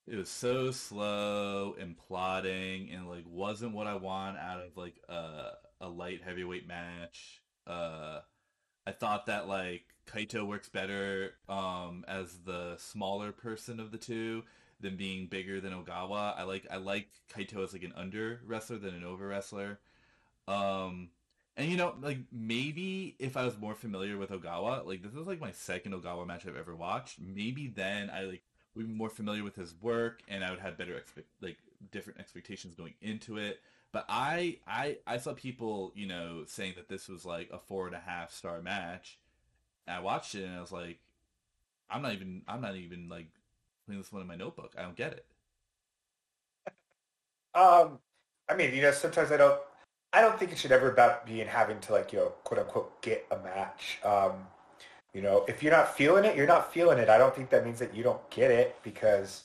[0.06, 4.96] it was so slow and plodding and like wasn't what I want out of like
[5.08, 7.42] a a light heavyweight match.
[7.66, 8.20] Uh
[8.86, 14.44] I thought that like Kaito works better um as the smaller person of the two
[14.80, 16.36] than being bigger than Ogawa.
[16.38, 19.78] I like I like Kaito as like an under wrestler than an over wrestler.
[20.48, 21.10] Um
[21.56, 25.26] and you know, like maybe if I was more familiar with Ogawa, like this is
[25.26, 27.20] like my second Ogawa match I've ever watched.
[27.20, 28.42] Maybe then I like
[28.74, 31.58] would be more familiar with his work, and I would have better expect like
[31.90, 33.60] different expectations going into it.
[33.92, 37.86] But I I I saw people you know saying that this was like a four
[37.86, 39.18] and a half star match.
[39.86, 41.00] And I watched it and I was like,
[41.90, 43.28] I'm not even I'm not even like
[43.86, 44.74] putting this one in my notebook.
[44.78, 45.26] I don't get it.
[47.54, 47.98] Um,
[48.48, 49.60] I mean, you know, sometimes I don't
[50.12, 53.02] I don't think it should ever about being having to like, you know, quote unquote
[53.02, 53.98] get a match.
[54.04, 54.46] Um,
[55.14, 57.08] you know, if you're not feeling it, you're not feeling it.
[57.08, 59.44] I don't think that means that you don't get it because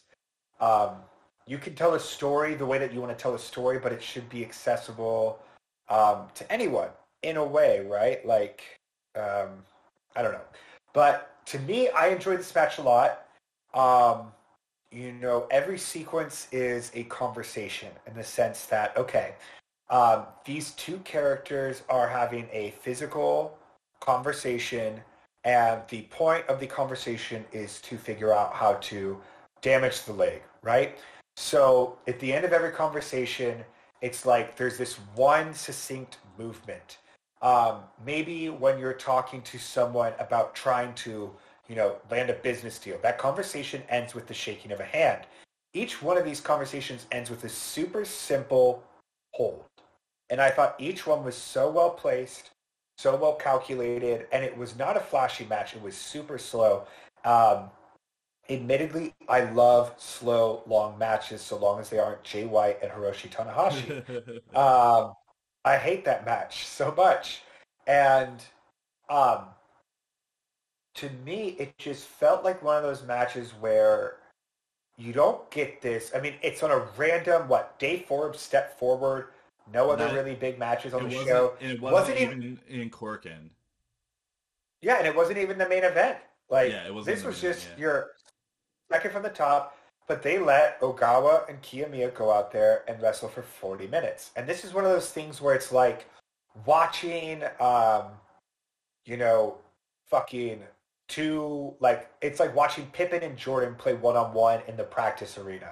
[0.59, 0.91] um,
[1.47, 3.91] you can tell a story the way that you want to tell a story, but
[3.91, 5.39] it should be accessible
[5.89, 6.89] um, to anyone
[7.24, 8.26] in a way, right?
[8.26, 8.63] Like,
[9.16, 9.63] um,
[10.16, 10.45] I don't know.
[10.93, 13.26] But to me, I enjoyed this match a lot.
[13.74, 14.32] Um,
[14.91, 19.36] you know, every sequence is a conversation in the sense that, okay,
[19.89, 23.57] um, these two characters are having a physical
[23.99, 25.01] conversation,
[25.46, 29.22] and the point of the conversation is to figure out how to
[29.62, 30.98] damage the leg, right?
[31.38, 33.63] So at the end of every conversation,
[34.01, 36.97] it's like there's this one succinct movement.
[37.42, 41.32] Um, maybe when you're talking to someone about trying to,
[41.67, 45.22] you know, land a business deal, that conversation ends with the shaking of a hand.
[45.74, 48.84] Each one of these conversations ends with a super simple
[49.32, 49.66] hold.
[50.32, 52.50] And I thought each one was so well placed,
[52.97, 55.76] so well calculated, and it was not a flashy match.
[55.76, 56.86] It was super slow.
[57.24, 57.70] Um,
[58.50, 63.30] admittedly, I love slow, long matches so long as they aren't Jay White and Hiroshi
[63.30, 64.55] Tanahashi.
[64.55, 65.13] um,
[65.66, 67.42] I hate that match so much.
[67.88, 68.43] And
[69.09, 69.46] um,
[70.96, 74.17] to me, it just felt like one of those matches where
[74.97, 76.12] you don't get this.
[76.16, 79.28] I mean, it's on a random, what, Dave Forbes step forward
[79.74, 81.54] no other Not, really big matches on the show.
[81.59, 83.50] it wasn't, wasn't even, in Korakuen.
[84.82, 86.17] Yeah, and it wasn't even the main event.
[86.50, 87.82] Like yeah, it was this was just yeah.
[87.82, 88.12] your
[88.92, 89.78] second from the top,
[90.08, 94.32] but they let Ogawa and Kiyomiya go out there and wrestle for 40 minutes.
[94.36, 96.08] And this is one of those things where it's like
[96.66, 98.05] watching um
[99.05, 99.58] you know
[100.05, 100.62] fucking
[101.08, 105.37] two like it's like watching Pippen and Jordan play one on one in the practice
[105.37, 105.71] arena.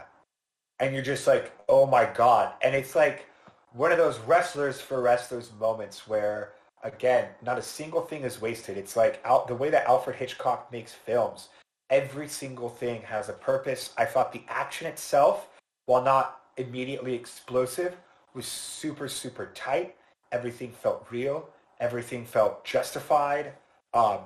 [0.80, 3.28] And you're just like, "Oh my god." And it's like
[3.74, 8.78] one of those wrestlers for wrestlers moments where again not a single thing is wasted.
[8.78, 11.50] It's like out the way that alfred hitchcock makes films
[11.90, 13.94] every single thing has a purpose.
[13.98, 15.50] I thought the action itself
[15.86, 17.96] while not immediately explosive
[18.34, 19.96] was super super tight.
[20.32, 21.50] Everything felt real.
[21.80, 23.54] Everything felt justified.
[23.94, 24.20] Um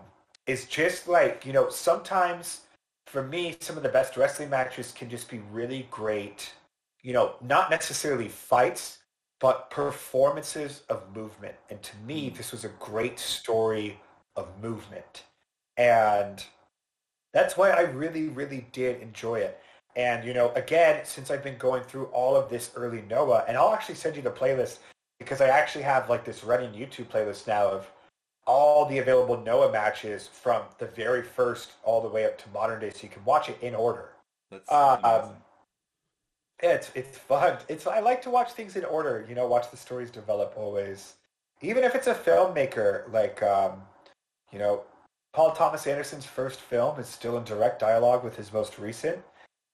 [0.46, 2.62] it's just like you know sometimes
[3.06, 6.52] for me some of the best wrestling matches can just be really great
[7.02, 9.00] you know not necessarily fights
[9.40, 11.56] but performances of movement.
[11.70, 12.38] And to me, hmm.
[12.38, 14.00] this was a great story
[14.36, 15.24] of movement.
[15.78, 16.44] And
[17.34, 19.60] that's why I really, really did enjoy it.
[19.96, 23.58] And, you know, again, since I've been going through all of this early Noah, and
[23.58, 24.78] I'll actually send you the playlist
[25.20, 27.90] because I actually have like this running YouTube playlist now of
[28.46, 32.80] all the available Noah matches from the very first all the way up to modern
[32.80, 34.10] day, so you can watch it in order.
[34.52, 35.36] That's Um,
[36.62, 36.78] amazing.
[36.78, 37.58] It's it's fun.
[37.68, 39.26] It's I like to watch things in order.
[39.28, 41.16] You know, watch the stories develop always.
[41.62, 43.82] Even if it's a filmmaker like, um,
[44.52, 44.84] you know,
[45.34, 49.20] Paul Thomas Anderson's first film is still in direct dialogue with his most recent,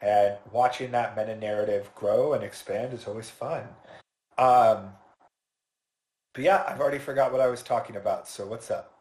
[0.01, 3.63] and watching that meta narrative grow and expand is always fun.
[4.37, 4.93] Um,
[6.33, 8.27] but yeah, I've already forgot what I was talking about.
[8.27, 8.93] So what's up?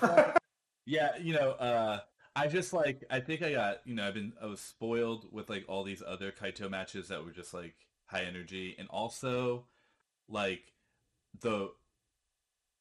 [0.86, 1.98] Yeah, you know, uh,
[2.36, 5.48] I just like I think I got you know I've been I was spoiled with
[5.48, 9.64] like all these other Kaito matches that were just like high energy, and also
[10.28, 10.74] like
[11.40, 11.70] the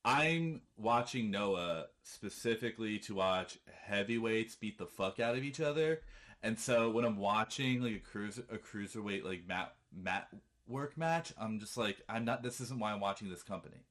[0.04, 6.02] I'm watching Noah specifically to watch heavyweights beat the fuck out of each other,
[6.44, 10.28] and so when I'm watching like a cruiser a cruiserweight like mat mat
[10.68, 12.44] work match, I'm just like I'm not.
[12.44, 13.86] This isn't why I'm watching this company.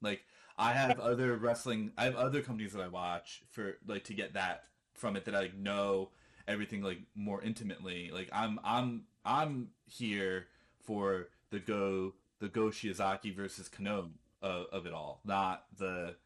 [0.00, 0.24] Like
[0.56, 1.92] I have other wrestling.
[1.98, 4.64] I have other companies that I watch for like to get that
[4.96, 6.10] from it that I know
[6.48, 8.10] everything like more intimately.
[8.12, 10.46] Like I'm I'm I'm here
[10.84, 14.10] for the go the Go Shiozaki versus Kenoh
[14.42, 16.16] of, of it all, not the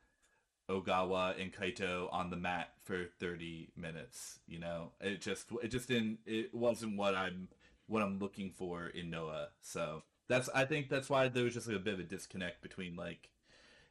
[0.68, 4.38] Ogawa and Kaito on the mat for 30 minutes.
[4.46, 7.48] You know, it just it just didn't it wasn't what I'm
[7.86, 9.48] what I'm looking for in Noah.
[9.60, 12.62] So that's I think that's why there was just like a bit of a disconnect
[12.62, 13.30] between like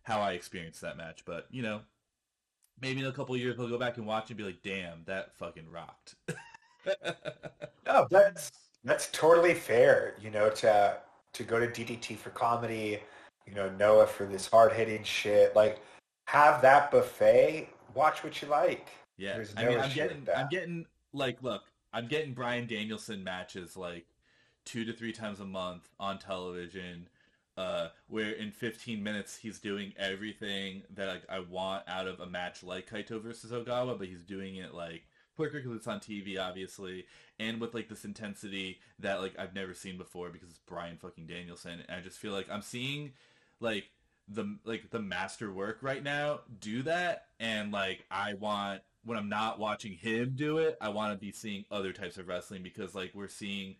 [0.03, 1.25] how I experienced that match.
[1.25, 1.81] But you know,
[2.81, 5.03] maybe in a couple of years we'll go back and watch and be like, damn,
[5.05, 6.15] that fucking rocked.
[7.89, 8.51] No, that's
[8.83, 10.15] that's totally fair.
[10.21, 10.97] You know, to
[11.33, 12.99] to go to DDT for comedy,
[13.47, 15.55] you know, Noah for this hard hitting shit.
[15.55, 15.81] Like,
[16.25, 17.69] have that buffet.
[17.95, 18.87] Watch what you like.
[19.17, 20.27] yeah, There's I mean, I'm getting.
[20.35, 24.05] I'm getting like look, I'm getting Bryan Danielson matches like
[24.65, 27.07] two to three times a month on television.
[27.59, 32.25] Uh, where in 15 minutes he's doing everything that like, I want out of a
[32.25, 35.03] match like Kaito versus Ogawa, but he's doing it like
[35.35, 37.05] quicker because it's on TV, obviously,
[37.37, 41.27] and with like this intensity that like I've never seen before because it's Bryan fucking
[41.27, 41.83] Danielson.
[41.85, 43.11] And I just feel like I'm seeing
[43.59, 43.89] like
[44.29, 49.27] the like the master work right now do that, and like I want when I'm
[49.27, 52.95] not watching him do it, I want to be seeing other types of wrestling because
[52.95, 53.75] like we're seeing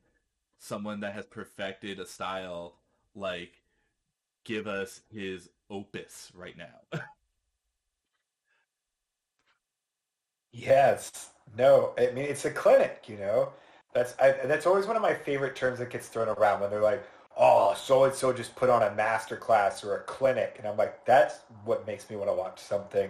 [0.57, 2.76] someone that has perfected a style
[3.15, 3.53] like
[4.49, 6.99] give us his opus right now.
[10.51, 11.31] Yes.
[11.57, 13.53] No, I mean it's a clinic, you know.
[13.93, 16.81] That's I, that's always one of my favorite terms that gets thrown around when they're
[16.81, 17.03] like,
[17.38, 20.77] "Oh, so and so just put on a master class or a clinic," and I'm
[20.77, 23.09] like, "That's what makes me want to watch something."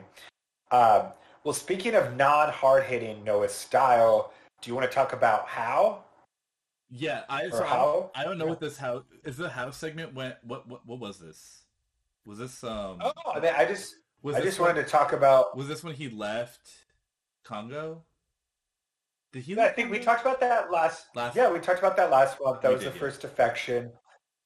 [0.72, 1.08] Um,
[1.44, 6.04] well, speaking of non-hard hitting Noah style, do you want to talk about how
[6.92, 8.12] yeah, I so I, how?
[8.16, 9.38] I don't know what this house is.
[9.38, 10.36] The Hao segment went.
[10.44, 11.64] What what what was this?
[12.26, 12.98] Was this um?
[13.02, 15.56] Oh, I mean, I just was I just when, wanted to talk about.
[15.56, 16.70] Was this when he left
[17.44, 18.04] Kongo?
[19.32, 19.54] Did he?
[19.54, 21.06] Yeah, I think we talked about that last.
[21.16, 22.62] Last- Yeah, we talked about that last month.
[22.62, 23.00] That was did, the yeah.
[23.00, 23.92] first defection.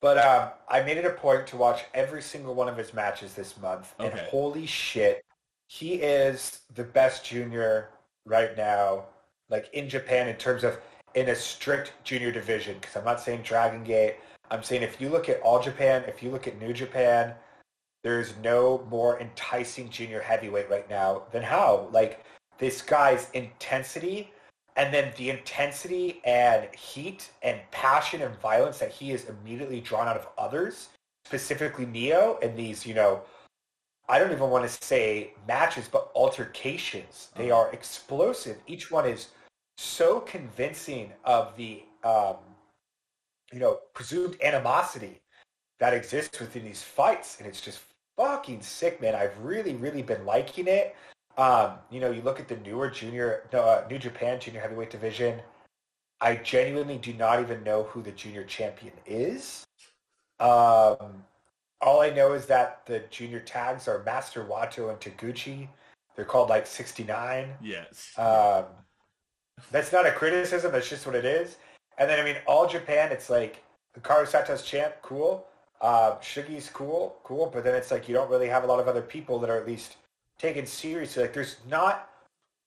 [0.02, 3.34] But um, I made it a point to watch every single one of his matches
[3.34, 5.24] this month, and holy shit,
[5.68, 7.90] he is the best junior
[8.26, 9.06] right now,
[9.50, 10.78] like in Japan in terms of
[11.16, 12.76] in a strict junior division.
[12.80, 14.16] Because I'm not saying Dragon Gate.
[14.52, 17.34] I'm saying if you look at All Japan, if you look at New Japan,
[18.04, 22.26] there's no more enticing junior heavyweight right now than Hao like
[22.60, 24.32] this guy's intensity
[24.76, 30.08] and then the intensity and heat and passion and violence that he is immediately drawn
[30.08, 30.90] out of others,
[31.26, 33.22] specifically Nio, and these, you know,
[34.10, 37.30] I don't even want to say matches, but altercations.
[37.36, 37.62] They Uh-huh.
[37.62, 38.58] are explosive.
[38.68, 39.30] Each one is
[39.78, 42.38] so convincing of the, um,
[43.52, 45.22] you know, presumed animosity
[45.80, 47.82] that exists within these fights, and it's just
[48.18, 49.16] fucking sick, man.
[49.16, 50.96] I've really, really been liking it.
[51.38, 54.92] Um, you know, you look at the newer junior, no, uh, New Japan junior heavyweight
[54.92, 55.42] division.
[56.22, 59.66] I genuinely do not even know who the junior champion is.
[60.40, 61.24] Um,
[61.82, 65.68] all I know is that the junior tags are Master Wato and Taguchi.
[66.16, 67.50] They're called like 69.
[67.62, 68.12] Yes.
[68.18, 68.66] Um,
[69.72, 70.72] that's not a criticism.
[70.72, 71.58] That's just what it is.
[71.98, 73.64] And then I mean, all Japan, it's like
[74.00, 75.48] Hikaru Sato's champ, cool.
[75.82, 77.50] Uh, Shugi's cool, cool.
[77.54, 79.58] But then it's like you don't really have a lot of other people that are
[79.58, 79.98] at least
[80.40, 81.24] taken seriously.
[81.24, 82.10] Like there's not,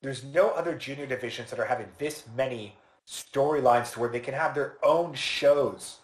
[0.02, 2.74] there's no other junior divisions that are having this many
[3.08, 5.98] storylines to where they can have their own shows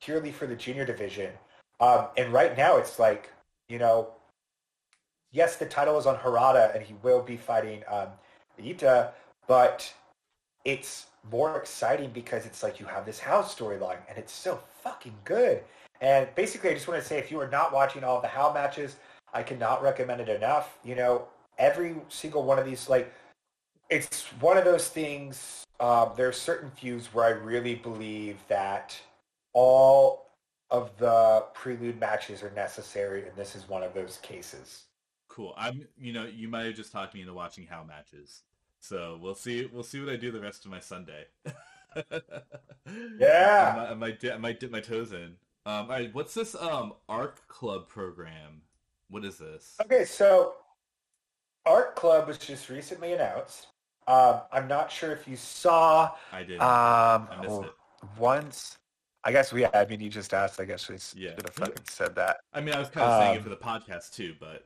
[0.00, 1.32] purely for the junior division.
[1.80, 3.30] Um, and right now it's like,
[3.68, 4.08] you know,
[5.32, 8.08] yes, the title is on Harada and he will be fighting um,
[8.58, 9.10] Eita,
[9.46, 9.92] but
[10.66, 15.14] it's more exciting because it's like you have this Hao storyline and it's so fucking
[15.24, 15.62] good.
[16.00, 18.52] And basically, I just want to say if you are not watching all the Hao
[18.52, 18.96] matches,
[19.32, 20.78] I cannot recommend it enough.
[20.84, 23.12] You know, every single one of these, like,
[23.88, 25.64] it's one of those things.
[25.78, 28.98] Uh, there are certain feuds where I really believe that
[29.52, 30.26] all
[30.70, 34.82] of the prelude matches are necessary, and this is one of those cases.
[35.28, 35.54] Cool.
[35.56, 35.86] I'm.
[35.96, 38.42] You know, you might have just talked me into watching Hao matches.
[38.86, 39.66] So we'll see.
[39.72, 41.24] We'll see what I do the rest of my Sunday.
[41.96, 42.02] yeah.
[42.86, 45.34] I might, I might, dip, I might dip my toes in.
[45.66, 48.62] Um, all right, what's this um ARC Club program?
[49.10, 49.74] What is this?
[49.82, 50.54] Okay, so
[51.64, 53.66] ARC Club was just recently announced.
[54.06, 56.12] Um, I'm not sure if you saw.
[56.32, 56.60] I did.
[56.60, 57.72] Um, I missed it.
[58.20, 58.78] once.
[59.24, 59.66] I guess we.
[59.66, 60.60] I mean, you just asked.
[60.60, 61.30] I guess we Yeah.
[61.30, 62.36] should have fucking said that.
[62.52, 64.64] I mean, I was kind of saying it um, for the podcast too, but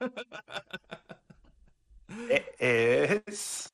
[2.28, 3.70] It is.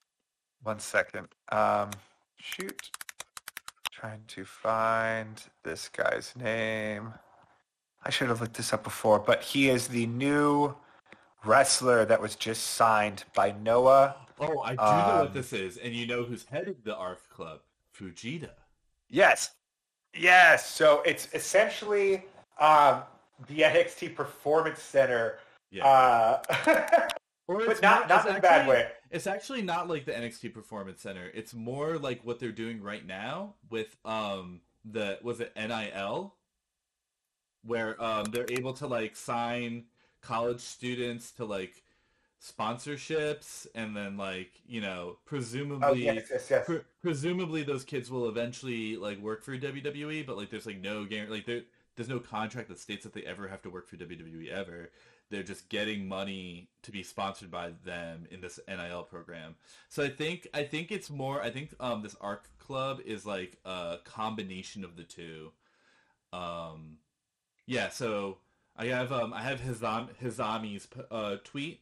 [0.62, 1.28] One second.
[1.50, 1.90] Um,
[2.38, 2.90] shoot.
[3.92, 7.14] Trying to find this guy's name.
[8.04, 10.74] I should have looked this up before, but he is the new
[11.44, 14.16] wrestler that was just signed by Noah.
[14.38, 17.28] oh, I do know what Um, this is, and you know who's heading the ARC
[17.30, 17.60] Club?
[17.98, 18.50] Fujita.
[19.08, 19.50] Yes.
[20.14, 20.68] Yes.
[20.70, 22.24] So it's essentially
[22.58, 23.02] um,
[23.48, 25.38] the NXT Performance Center.
[25.70, 25.86] Yeah.
[25.86, 27.08] Uh,
[27.48, 28.88] Or but not, not in a bad way.
[29.10, 31.30] It's actually not like the NXT Performance Center.
[31.32, 36.34] It's more like what they're doing right now with um the was it NIL,
[37.64, 39.84] where um they're able to like sign
[40.22, 41.82] college students to like
[42.42, 46.66] sponsorships and then like you know presumably Oh, yes, yes, yes.
[46.66, 51.04] pre- presumably those kids will eventually like work for WWE, but like there's like no
[51.04, 51.62] guarantee, like there
[51.96, 54.90] there's no contract that states that they ever have to work for WWE ever.
[55.30, 59.56] They're just getting money to be sponsored by them in this NIL program.
[59.88, 61.42] So I think I think it's more.
[61.42, 65.52] I think um this Arc Club is like a combination of the two.
[66.32, 66.98] Um,
[67.66, 67.88] yeah.
[67.88, 68.38] So
[68.76, 71.80] I have um I have Hizam Hizami's uh tweet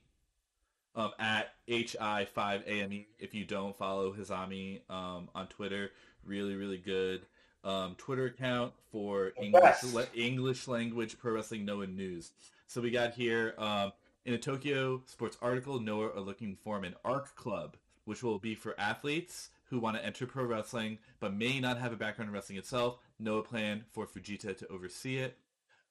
[0.97, 3.07] um, at hi5ame.
[3.19, 5.91] If you don't follow Hizami um, on Twitter,
[6.25, 7.27] really really good
[7.65, 12.31] um, Twitter account for English le- English language pro wrestling Noah news.
[12.67, 13.93] So we got here um,
[14.25, 18.55] in a Tokyo Sports article, Noah are looking for an ARC club, which will be
[18.55, 22.35] for athletes who want to enter pro wrestling but may not have a background in
[22.35, 22.99] wrestling itself.
[23.19, 25.39] Noah plan for Fujita to oversee it.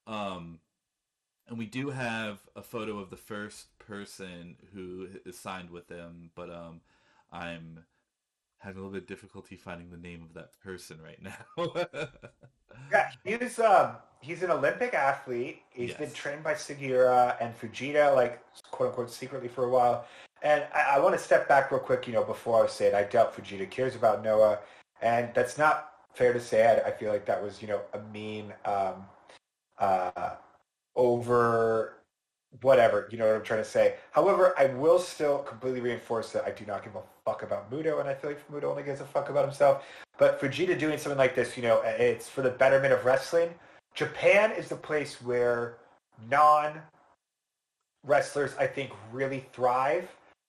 [0.06, 0.58] Um,
[1.48, 6.30] and we do have a photo of the first person who is signed with them,
[6.34, 6.80] but um,
[7.30, 7.80] I'm
[8.64, 12.08] having a little bit of difficulty finding the name of that person right now.
[12.90, 15.62] Yeah, he's um he's an Olympic athlete.
[15.70, 20.06] He's been trained by Sugiura and Fujita, like quote unquote secretly for a while.
[20.42, 22.94] And I, I want to step back real quick, you know, before I say it.
[22.94, 24.58] I doubt Fujita cares about Noah,
[25.00, 26.66] and that's not fair to say.
[26.66, 29.04] I, I feel like that was, you know, a mean um,
[29.78, 30.30] uh,
[30.96, 31.98] over
[32.62, 33.96] whatever, you know what I'm trying to say.
[34.12, 38.00] However, I will still completely reinforce that I do not give a fuck about Muto,
[38.00, 39.84] and I feel like Muto only gives a fuck about himself.
[40.18, 43.50] But Fujita doing something like this, you know, it's for the betterment of wrestling.
[43.94, 45.78] Japan is the place where
[46.28, 46.80] non
[48.04, 50.08] wrestlers, I think, really thrive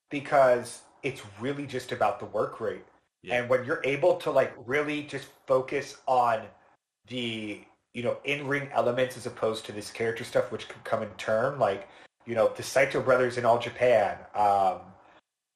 [0.10, 2.86] because it's really just about the work rate.
[3.23, 3.40] Yeah.
[3.40, 6.44] And when you're able to like really just focus on
[7.07, 7.61] the
[7.95, 11.57] you know in-ring elements as opposed to this character stuff, which can come in turn,
[11.57, 11.88] like
[12.26, 14.81] you know the Saito brothers in all Japan, um,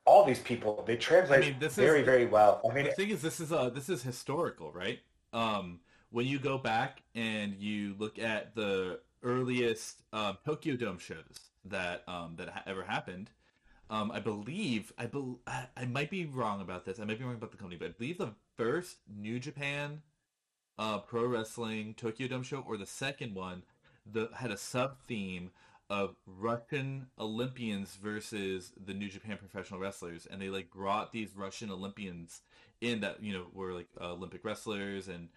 [0.05, 2.61] all these people they translate I mean, this very is- very well.
[2.67, 4.99] I mean, the thing is, this is uh, this is historical, right?
[5.33, 11.51] Um, when you go back and you look at the earliest um, Tokyo Dome shows
[11.65, 13.29] that um, that ha- ever happened,
[13.89, 17.01] um, I believe I, bel I I might be wrong about this.
[17.01, 20.01] I might be wrong about the company, but I believe the first New Japan
[20.79, 23.63] uh, Pro Wrestling Tokyo Dome show or the second one
[24.11, 25.51] the had a sub theme
[25.89, 31.69] of Russian Olympians versus the New Japan professional wrestlers, and they like brought these Russian
[31.69, 32.41] Olympians
[32.81, 35.29] in that you know were like uh, Olympic wrestlers and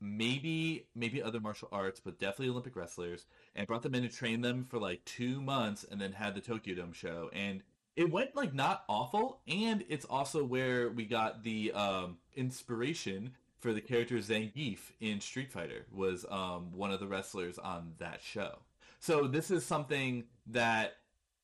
[0.00, 4.40] maybe maybe other martial arts, but definitely Olympic wrestlers, and brought them in to train
[4.40, 7.62] them for like two months, and then had the Tokyo Dome show, and
[7.94, 13.72] it went like not awful, and it's also where we got the um, inspiration for
[13.72, 18.58] the character Zangief in Street Fighter was um, one of the wrestlers on that show.
[19.00, 20.96] So this is something that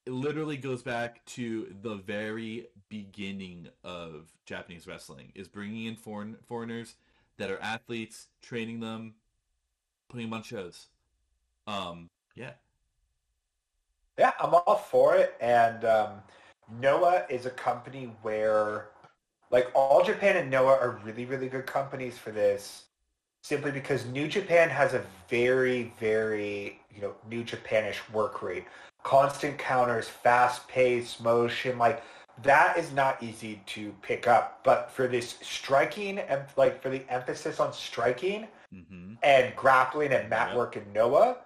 [0.06, 6.96] literally goes back to the very beginning of Japanese wrestling is bringing in foreign foreigners
[7.38, 9.14] that are athletes, training them,
[10.08, 10.86] putting them on shows.
[11.66, 12.52] Um, yeah,
[14.18, 15.34] Yeah, I'm all for it.
[15.40, 16.10] And um,
[16.80, 18.90] Noah is a company where,
[19.54, 22.84] like, All Japan and Noah are really, really good companies for this.
[23.42, 28.66] simply because New Japan has a very, very, you know, New Japanish work rate.
[29.04, 32.02] Constant counters, fast pace, motion, like
[32.42, 34.60] that is not easy to pick up.
[34.64, 39.14] But for this striking and like for the emphasis on striking Mm-hmm.
[39.22, 40.56] and grappling and mat Yep.
[40.56, 41.38] work and Noah,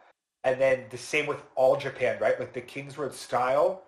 [0.45, 2.39] and then the same with all Japan, right?
[2.41, 3.83] Like the Kings Road style,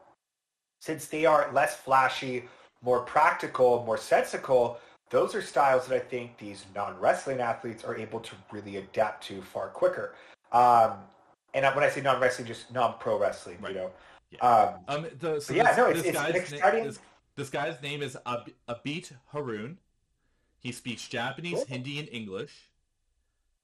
[0.81, 2.45] since they are less flashy,
[2.83, 4.79] more practical, more sensical,
[5.11, 9.43] those are styles that I think these non-wrestling athletes are able to really adapt to
[9.43, 10.15] far quicker.
[10.53, 10.93] Um,
[11.53, 13.75] and when I say non-wrestling, just non-pro wrestling, Right.
[13.75, 13.91] you know.
[14.31, 14.39] Yeah.
[14.49, 16.99] Um, Um, the, so But yeah, this, no, it's- this it's guy's na- exciting- this,
[17.35, 19.79] this guy's name is Ab- Abit Haroon.
[20.61, 21.65] He speaks Japanese, Cool.
[21.67, 22.71] Hindi, and English,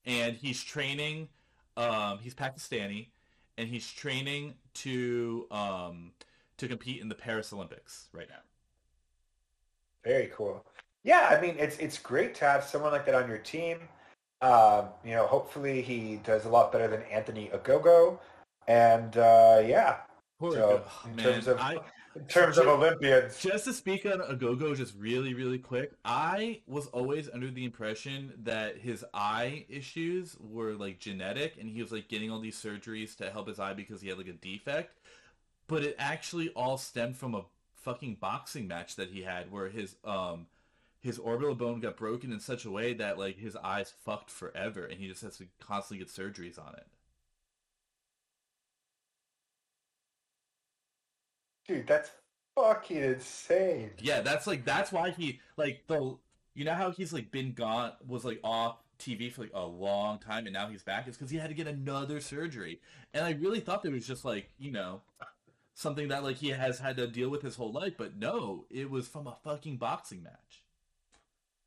[0.05, 1.29] and he's training.
[1.77, 3.09] Um, he's Pakistani,
[3.57, 6.11] and he's training to um,
[6.57, 8.39] to compete in the Paris Olympics right now.
[10.07, 10.65] Very cool.
[11.03, 13.79] Yeah, I mean, it's it's great to have someone like that on your team.
[14.41, 18.19] Um, you know, hopefully he does a lot better than Anthony Ogogo.
[18.67, 19.97] And uh, yeah,
[20.39, 21.77] Poor so in man, terms of I,
[22.15, 26.87] in terms of Olympians, Just to speak on Ogogo just really, really quick, I was
[26.87, 32.07] always under the impression that his eye issues were like genetic and he was like
[32.07, 34.99] getting all these surgeries to help his eye because he had like a defect.
[35.67, 37.43] But it actually all stemmed from a
[37.87, 40.47] fucking boxing match that he had where his um
[40.99, 44.85] his orbital bone got broken in such a way that like his eyes fucked forever
[44.85, 46.87] and he just has to constantly get surgeries on it.
[51.67, 52.11] dude, that's
[52.55, 53.91] fucking insane.
[53.99, 56.17] Yeah, that's like that's why he like the
[56.55, 60.17] you know how he's like been gone was like off TV for like a long
[60.19, 61.07] time and now he's back.
[61.07, 62.79] It's because he had to get another surgery,
[63.13, 65.01] and I really thought that was just like you know
[65.77, 68.89] something that like he has had to deal with his whole life, but no, it
[68.89, 70.63] was from a fucking boxing match.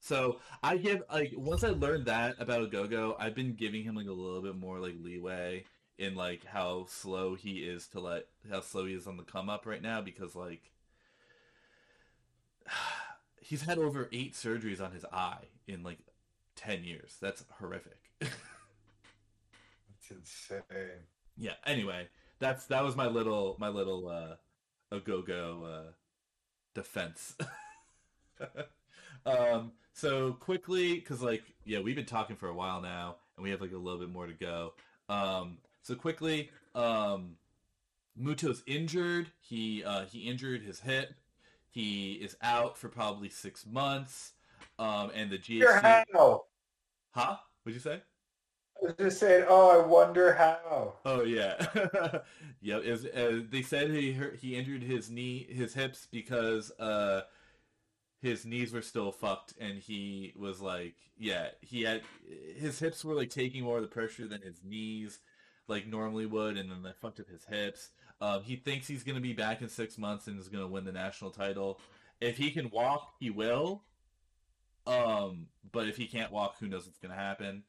[0.00, 4.08] So I give like once I learned that about Gogo, I've been giving him like
[4.08, 5.64] a little bit more like leeway
[5.96, 9.48] in like how slow he is to let how slow he is on the come
[9.48, 10.72] up right now because like
[13.40, 15.98] he's had over eight surgeries on his eye in like
[16.56, 17.16] 10 years.
[17.20, 17.98] That's horrific.
[20.02, 20.62] It's insane.
[21.36, 22.08] yeah, anyway,
[22.40, 24.34] that's that was my little my little uh
[24.92, 25.92] Ogogo uh
[26.74, 27.36] defense.
[29.26, 33.50] um so quickly cuz like yeah, we've been talking for a while now and we
[33.50, 34.72] have like a little bit more to go.
[35.08, 37.36] Um so quickly um
[38.18, 39.30] Muto's injured.
[39.40, 41.14] He uh he injured his hip.
[41.70, 44.32] He is out for probably 6 months.
[44.78, 45.60] Um and the GHC?
[47.12, 47.36] Huh?
[47.62, 48.02] What'd you say?
[48.98, 50.94] Just saying, oh, I wonder how.
[51.04, 51.54] Oh yeah,
[52.62, 52.78] yeah.
[52.78, 57.22] Is uh, they said he hurt, he injured his knee, his hips because uh,
[58.22, 62.02] his knees were still fucked, and he was like, yeah, he had
[62.56, 65.18] his hips were like taking more of the pressure than his knees
[65.68, 67.90] like normally would, and then they fucked up his hips.
[68.20, 70.92] Um, he thinks he's gonna be back in six months and is gonna win the
[70.92, 71.80] national title.
[72.20, 73.82] If he can walk, he will.
[74.86, 77.62] Um, but if he can't walk, who knows what's gonna happen.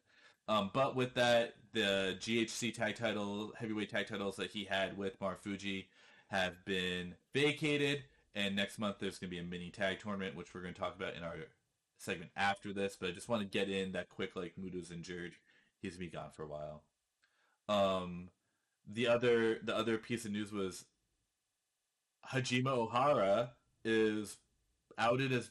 [0.51, 5.17] Um, but with that, the GHC tag title, heavyweight tag titles that he had with
[5.21, 5.85] Marufuji
[6.27, 8.03] have been vacated,
[8.35, 10.79] and next month there's going to be a mini tag tournament, which we're going to
[10.79, 11.37] talk about in our
[11.97, 12.97] segment after this.
[12.99, 15.35] But I just want to get in that quick, like Muto's injured,
[15.81, 16.83] He's going to be gone for a while.
[17.69, 18.27] Um,
[18.85, 20.83] the other the other piece of news was
[22.29, 23.51] Hajime Ohara
[23.85, 24.35] is
[24.97, 25.49] outed as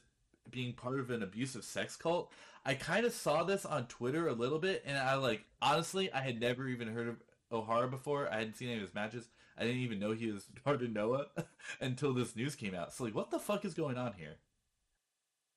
[0.50, 2.30] being part of an abusive sex cult.
[2.64, 6.20] I kind of saw this on Twitter a little bit, and I like honestly, I
[6.20, 7.16] had never even heard of
[7.52, 8.28] Ohara before.
[8.30, 9.28] I hadn't seen any of his matches.
[9.58, 11.26] I didn't even know he was part of Noah
[11.80, 12.92] until this news came out.
[12.92, 14.36] So like, what the fuck is going on here?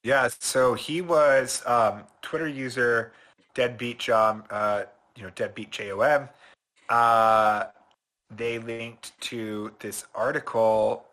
[0.03, 3.13] Yeah, so he was um, Twitter user
[3.53, 4.84] Deadbeat Jom, uh,
[5.15, 6.27] you know, Deadbeat J O M.
[6.89, 7.65] Uh,
[8.30, 11.05] they linked to this article,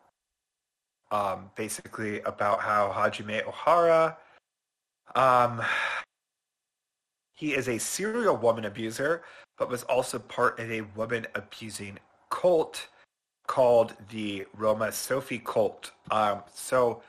[1.11, 4.17] um, basically about how Hajime Ohara,
[5.15, 5.63] um,
[7.35, 9.23] he is a serial woman abuser,
[9.59, 11.99] but was also part of a woman abusing
[12.31, 12.89] cult
[13.47, 15.91] called the Roma Sophie cult.
[16.11, 17.03] Um, so,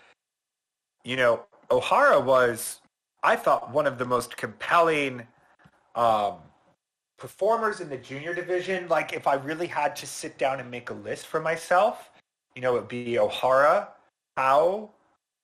[1.04, 2.82] you know, Ohara was,
[3.24, 5.28] I thought, one of the most compelling
[5.96, 6.36] um,
[7.18, 8.88] performers in the junior division.
[8.88, 12.10] Like, if I really had to sit down and make a list for myself,
[12.56, 13.90] you know, it would be Ohara,
[14.38, 14.90] Ao,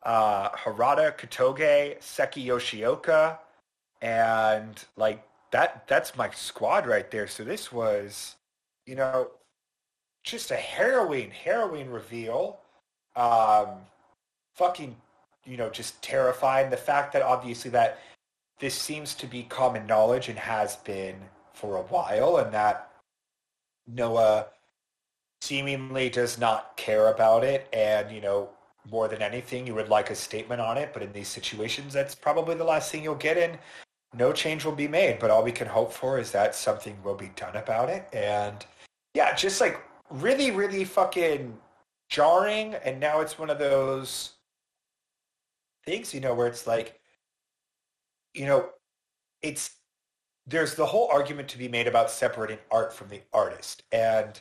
[0.08, 3.38] uh, Harada, Kotoge, Seiki Yoshioka,
[4.02, 5.88] and like that.
[5.88, 7.28] That's my squad right there.
[7.28, 8.36] So this was,
[8.88, 9.30] you know,
[10.24, 12.60] just a harrowing, harrowing reveal.
[13.16, 13.68] Um,
[14.56, 14.96] fucking
[15.48, 16.70] you know, just terrifying.
[16.70, 18.00] The fact that obviously that
[18.60, 21.16] this seems to be common knowledge and has been
[21.54, 22.92] for a while, and that
[23.88, 24.48] Noah
[25.42, 27.68] seemingly does not care about it.
[27.72, 28.50] And, you know,
[28.89, 30.91] more than anything, you would like a statement on it.
[30.93, 33.57] But in these situations, that's probably the last thing you'll get in.
[34.14, 37.15] No change will be made, but all we can hope for is that something will
[37.15, 38.07] be done about it.
[38.14, 38.65] And
[39.14, 41.57] yeah, just like really, really fucking
[42.09, 42.76] jarring.
[42.76, 44.31] And now it's one of those
[45.85, 46.99] things, you know, where it's like,
[48.34, 48.69] you know,
[49.41, 49.72] it's
[50.47, 53.84] there's the whole argument to be made about separating art from the artist.
[53.91, 54.39] And,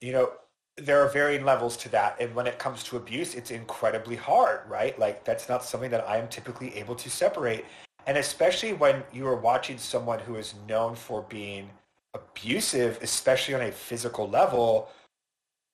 [0.00, 0.32] you know,
[0.76, 2.16] there are varying levels to that.
[2.20, 4.98] And when it comes to abuse, it's incredibly hard, right?
[4.98, 7.64] Like that's not something that I am typically able to separate.
[8.06, 11.70] And especially when you are watching someone who is known for being
[12.14, 14.90] abusive, especially on a physical level,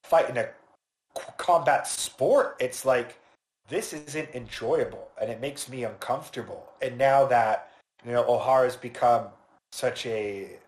[0.05, 0.49] fight in a
[1.37, 3.19] combat sport, it's like
[3.69, 6.69] this isn't enjoyable and it makes me uncomfortable.
[6.83, 7.71] And now that,
[8.05, 9.27] you know, Ohara has become
[9.73, 10.59] such a,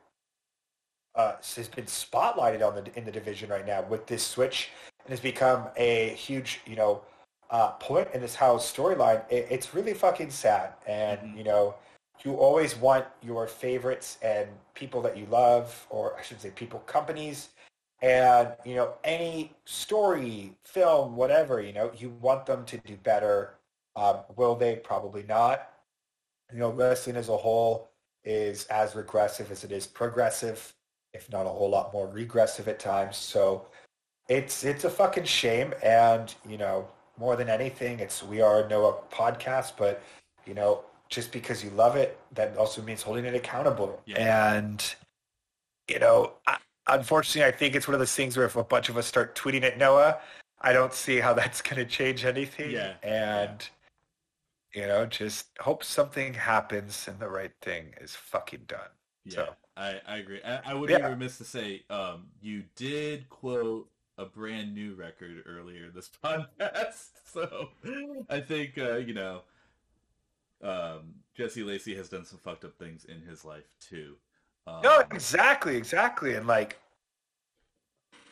[1.15, 4.71] uh, has been spotlighted on the, in the division right now with this switch
[5.05, 7.03] and has become a huge, you know,
[7.51, 9.23] uh, point in this Hao storyline.
[9.31, 10.73] It, it's really fucking sad.
[10.87, 11.39] And, mm-hmm.
[11.39, 11.75] you know,
[12.25, 16.81] you always want your favorites and people that you love, or I should say people,
[16.81, 17.49] companies,
[18.03, 23.55] and you know any story film whatever you know you want them to do better
[23.97, 25.71] um, will they probably not
[26.53, 27.91] you know wrestling as a whole
[28.25, 30.75] is as regressive as it is progressive
[31.15, 33.67] if not a whole lot more regressive at times so
[34.29, 36.87] it's it's a fucking shame and you know
[37.19, 40.03] more than anything it's we are noah podcast but
[40.47, 44.55] you know just because you love it that also means holding it accountable yeah.
[44.55, 44.95] and
[45.89, 46.57] you know I,
[46.89, 49.35] unfortunately, I think it's one of those things where if a bunch of us start
[49.35, 50.19] tweeting at Noah,
[50.61, 52.71] I don't see how that's going to change anything.
[52.71, 52.95] Yeah.
[53.03, 53.69] And,
[54.75, 58.81] you know, just hope something happens and the right thing is fucking done.
[59.25, 59.55] Yeah, so.
[59.77, 60.41] I, I agree.
[60.45, 60.99] I, I would yeah.
[60.99, 63.89] be remiss to say um, you did quote
[64.19, 67.09] a brand new record earlier this podcast.
[67.33, 67.71] So
[68.29, 69.43] I think, uh, you know,
[70.63, 74.17] um, Jesse Lacey has done some fucked up things in his life too.
[74.67, 76.79] Um, no, exactly, exactly, and like,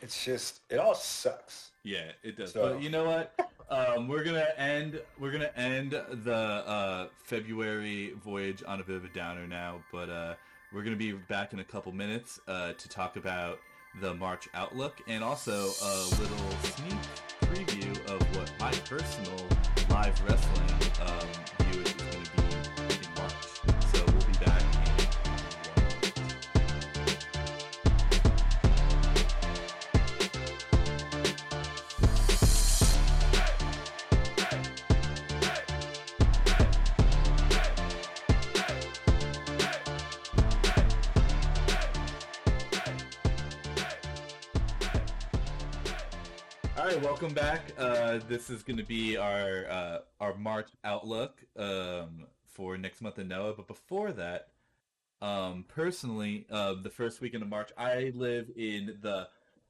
[0.01, 1.71] it's just it all sucks.
[1.83, 2.53] Yeah, it does.
[2.53, 2.73] So.
[2.73, 3.51] But you know what?
[3.69, 5.01] Um, we're gonna end.
[5.19, 10.09] We're gonna end the uh, February voyage on a bit of a downer now, but
[10.09, 10.35] uh,
[10.73, 13.59] we're gonna be back in a couple minutes uh, to talk about
[13.99, 16.97] the March outlook and also a little sneak
[17.41, 19.35] preview of what my personal
[19.89, 21.27] live wrestling um,
[47.21, 47.61] welcome back.
[47.77, 53.19] Uh, this is going to be our uh, our March outlook um, for next month
[53.19, 53.53] in Noah.
[53.53, 54.47] But before that,
[55.21, 59.27] um, personally, uh, the first weekend of March, I live in the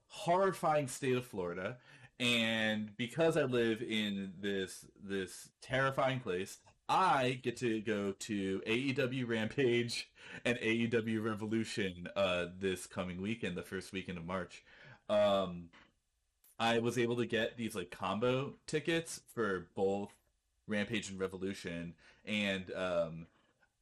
[0.07, 1.75] horrifying state of Florida,
[2.21, 9.27] and because I live in this this terrifying place, I get to go to AEW
[9.27, 10.09] Rampage
[10.45, 14.63] and AEW Revolution uh, this coming weekend, the first weekend of March.
[15.09, 15.65] Um,
[16.61, 20.13] I was able to get these like combo tickets for both
[20.67, 23.25] Rampage and Revolution, and um,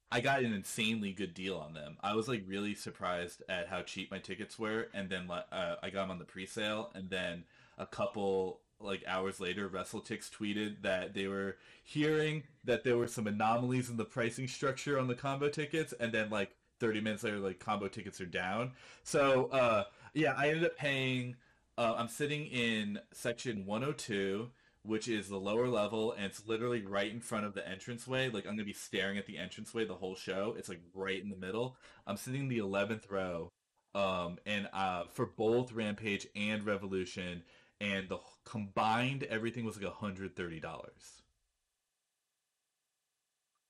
[0.10, 1.98] I got an insanely good deal on them.
[2.02, 5.90] I was like really surprised at how cheap my tickets were, and then uh, I
[5.90, 7.44] got them on the pre-sale, and then
[7.78, 13.28] a couple like hours later, WrestleTix tweeted that they were hearing that there were some
[13.28, 17.40] anomalies in the pricing structure on the combo tickets, and then like 30 minutes later,
[17.40, 18.72] like combo tickets are down.
[19.04, 19.84] So uh,
[20.14, 21.36] yeah, I ended up paying
[21.80, 24.50] uh, I'm sitting in section 102,
[24.84, 28.30] which is the lower level, and it's literally right in front of the entranceway.
[28.30, 30.56] Like I'm gonna be staring at the entranceway the whole show.
[30.58, 31.78] It's like right in the middle.
[32.06, 33.54] I'm sitting in the 11th row,
[33.96, 37.44] um, and uh, for both Rampage and Revolution,
[37.80, 40.62] and the combined everything was like $130.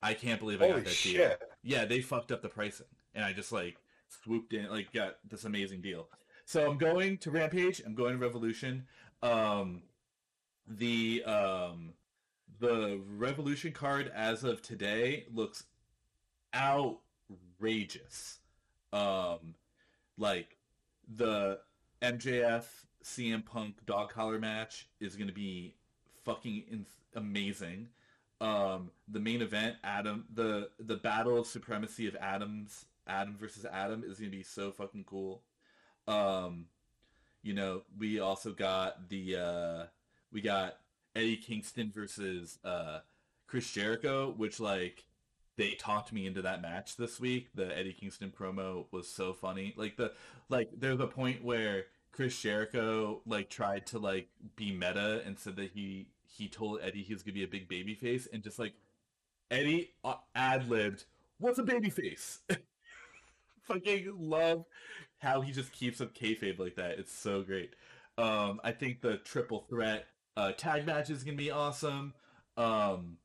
[0.02, 1.14] I can't believe I Holy got that shit.
[1.14, 1.48] deal.
[1.62, 3.78] Yeah, they fucked up the pricing, and I just like
[4.08, 6.08] swooped in, like got this amazing deal.
[6.50, 7.80] So I'm going to Rampage.
[7.86, 8.88] I'm going to Revolution.
[9.22, 9.84] Um,
[10.68, 11.94] the um,
[12.60, 15.66] the Revolution card as of today looks
[16.56, 18.40] outrageous.
[18.92, 19.54] Um,
[20.18, 20.58] like
[21.08, 21.60] the
[22.02, 22.66] MJF
[23.04, 25.76] CM Punk dog collar match is going to be
[26.26, 27.90] fucking in- amazing.
[28.42, 34.04] Um, the main event, Adam, the the battle of supremacy of Adams, Adam versus Adam,
[34.04, 35.44] is gonna be so fucking cool.
[36.10, 36.66] Um,
[37.44, 39.84] you know, we also got the uh,
[40.32, 40.78] we got
[41.16, 43.00] Eddie Kingston versus uh,
[43.48, 45.06] Chris Jericho, which like
[45.56, 47.50] they talked me into that match this week.
[47.54, 49.74] The Eddie Kingston promo was so funny.
[49.78, 50.14] Like the
[50.50, 55.56] like there's a point where Chris Jericho like tried to like be meta and said
[55.58, 58.60] that he he told Eddie he was gonna be a big baby face and just
[58.60, 58.74] like
[59.52, 61.06] Eddie uh, ad libbed,
[61.40, 62.40] "What's a baby face?"
[63.64, 64.66] Fucking love
[65.20, 66.98] how he just keeps up kayfabe like that.
[67.00, 67.76] It's so great.
[68.18, 72.14] Um, I think the triple threat uh, tag match is gonna be awesome.
[72.58, 73.18] Um,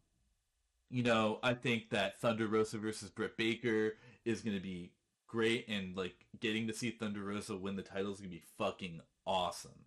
[0.90, 3.94] you know, I think that Thunder Rosa versus Britt Baker
[4.24, 4.92] is to be
[5.26, 9.00] great, and like getting to see Thunder Rosa win the title is to be fucking
[9.26, 9.86] awesome.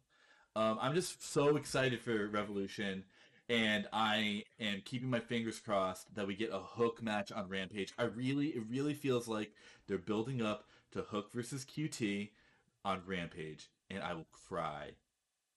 [0.55, 3.03] Um, I'm just so excited for Revolution,
[3.47, 7.93] and I am keeping my fingers crossed that we get a Hook match on Rampage.
[7.97, 9.51] I really, it really feels like
[9.88, 12.30] they're building up to Hook versus QT
[12.85, 14.91] on Rampage, and I will cry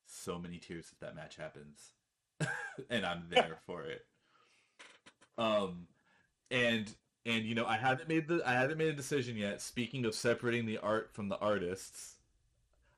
[0.07, 1.93] so many tears if that match happens,
[2.91, 4.05] and I'm there for it.
[5.39, 5.87] Um,
[6.51, 6.93] and
[7.25, 9.61] and you know I haven't made the I haven't made a decision yet.
[9.63, 12.17] Speaking of separating the art from the artists,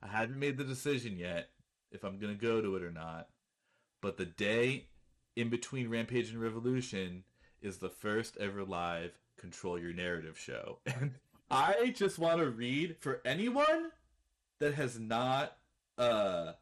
[0.03, 1.51] I haven't made the decision yet
[1.91, 3.29] if I'm gonna go to it or not.
[4.01, 4.87] But the day
[5.37, 7.25] in between Rampage and Revolution
[7.61, 11.15] is the first ever live Control Your Narrative show, and
[11.53, 13.91] I just want to read for anyone
[14.59, 15.57] that has not
[15.99, 16.53] uh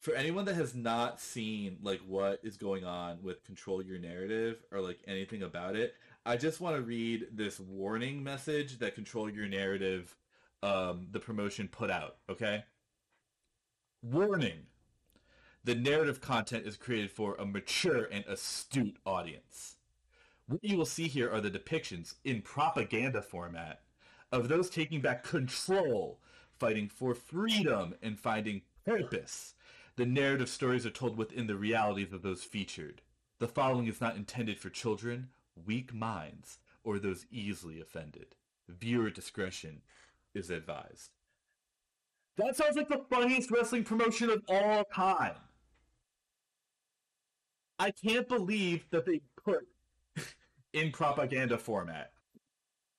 [0.00, 4.62] for anyone that has not seen like what is going on with control your narrative
[4.70, 5.94] or like anything about it
[6.26, 10.14] i just want to read this warning message that control your narrative
[10.62, 12.64] um, the promotion put out okay?
[14.02, 14.66] Warning.
[15.64, 19.76] The narrative content is created for a mature and astute audience.
[20.46, 23.80] What you will see here are the depictions in propaganda format
[24.32, 26.18] of those taking back control
[26.50, 29.54] fighting for freedom and finding purpose
[29.96, 33.02] the narrative stories are told within the realities of those featured.
[33.38, 35.28] The following is not intended for children,
[35.66, 38.34] weak minds, or those easily offended.
[38.68, 39.82] Viewer discretion
[40.34, 41.10] is advised.
[42.38, 45.34] That sounds like the funniest wrestling promotion of all time.
[47.78, 49.66] I can't believe that they put
[50.72, 52.12] in propaganda format.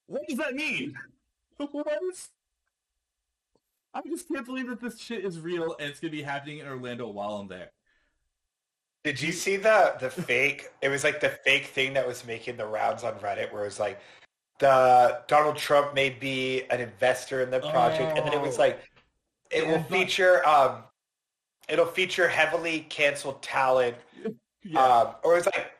[0.05, 0.93] What does that mean?
[1.71, 2.29] what is
[3.93, 6.67] I just can't believe that this shit is real and it's gonna be happening in
[6.67, 7.71] Orlando while I'm there.
[9.03, 10.69] Did you see the the fake?
[10.81, 13.65] It was like the fake thing that was making the rounds on Reddit, where it
[13.65, 13.99] was like
[14.59, 18.17] the Donald Trump may be an investor in the project, oh.
[18.17, 18.61] and then it was oh.
[18.61, 18.79] like
[19.51, 20.83] it yeah, will feature um,
[21.67, 23.97] it'll feature heavily canceled talent,
[24.63, 24.79] yeah.
[24.79, 25.71] um, or it's like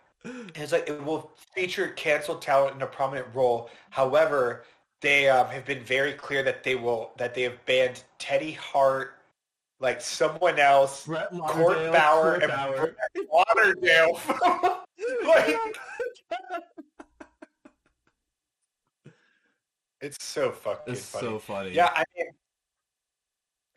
[0.56, 3.70] it's like it will feature canceled talent in a prominent role.
[3.90, 4.66] However,
[5.04, 9.20] they um, have been very clear that they will that they have banned Teddy Hart,
[9.80, 12.96] like someone else, Court Bauer, and Bauer.
[13.32, 14.20] Lauderdale.
[15.28, 15.58] like,
[20.02, 21.28] it's so fucking it's funny.
[21.28, 21.72] so funny.
[21.72, 22.28] Yeah, I mean,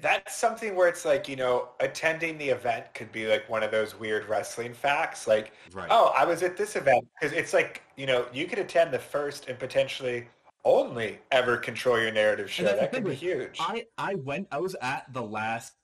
[0.01, 3.73] that's something where it's like you know, attending the event could be like one of
[3.73, 5.27] those weird wrestling facts.
[5.27, 5.89] Like, right.
[5.91, 9.01] oh, I was at this event because it's like you know, you could attend the
[9.01, 10.29] first and potentially
[10.67, 12.65] only ever control your narrative show.
[12.65, 13.57] That could be huge.
[13.61, 14.49] I, I went.
[14.51, 15.75] I was at the last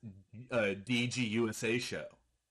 [0.51, 2.05] uh, DG USA show.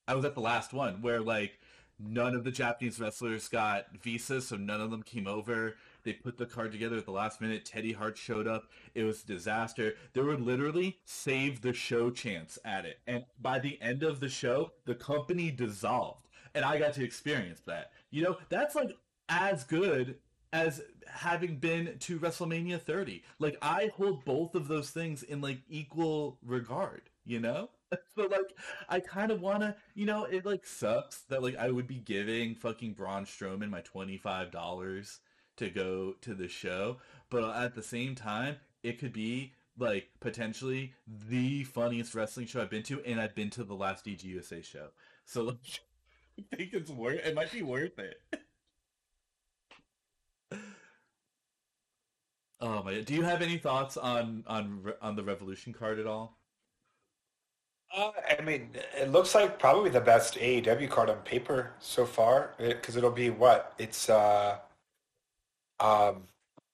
[0.08, 1.60] I was at the last one where like
[2.00, 5.76] none of the Japanese wrestlers got visas, so none of them came over.
[6.04, 7.66] They put the card together at the last minute.
[7.66, 8.64] Teddy Hart showed up.
[8.96, 9.96] It was a disaster.
[10.14, 13.00] There were literally save the show chants at it.
[13.06, 16.28] And by the end of the show, the company dissolved.
[16.56, 17.92] And I got to experience that.
[18.10, 18.98] You know, that's like
[19.30, 20.16] as good
[20.54, 23.24] as having been to WrestleMania 30.
[23.40, 27.70] Like I hold both of those things in like equal regard, you know?
[28.16, 28.54] So like
[28.88, 31.98] I kind of want to, you know, it like sucks that like I would be
[31.98, 35.20] giving fucking Braun Strowman my $25
[35.58, 36.98] to go to the show,
[37.30, 40.94] but at the same time, it could be like potentially
[41.30, 44.88] the funniest wrestling show I've been to and I've been to the last DGUSA show.
[45.26, 45.82] So like,
[46.54, 48.22] I think it's worth it might be worth it.
[52.62, 53.02] Oh my!
[53.02, 56.38] Do you have any thoughts on on on the Revolution card at all?
[57.96, 62.54] Uh, I mean, it looks like probably the best AEW card on paper so far
[62.58, 64.60] because it, will be what it's uh
[65.82, 66.24] um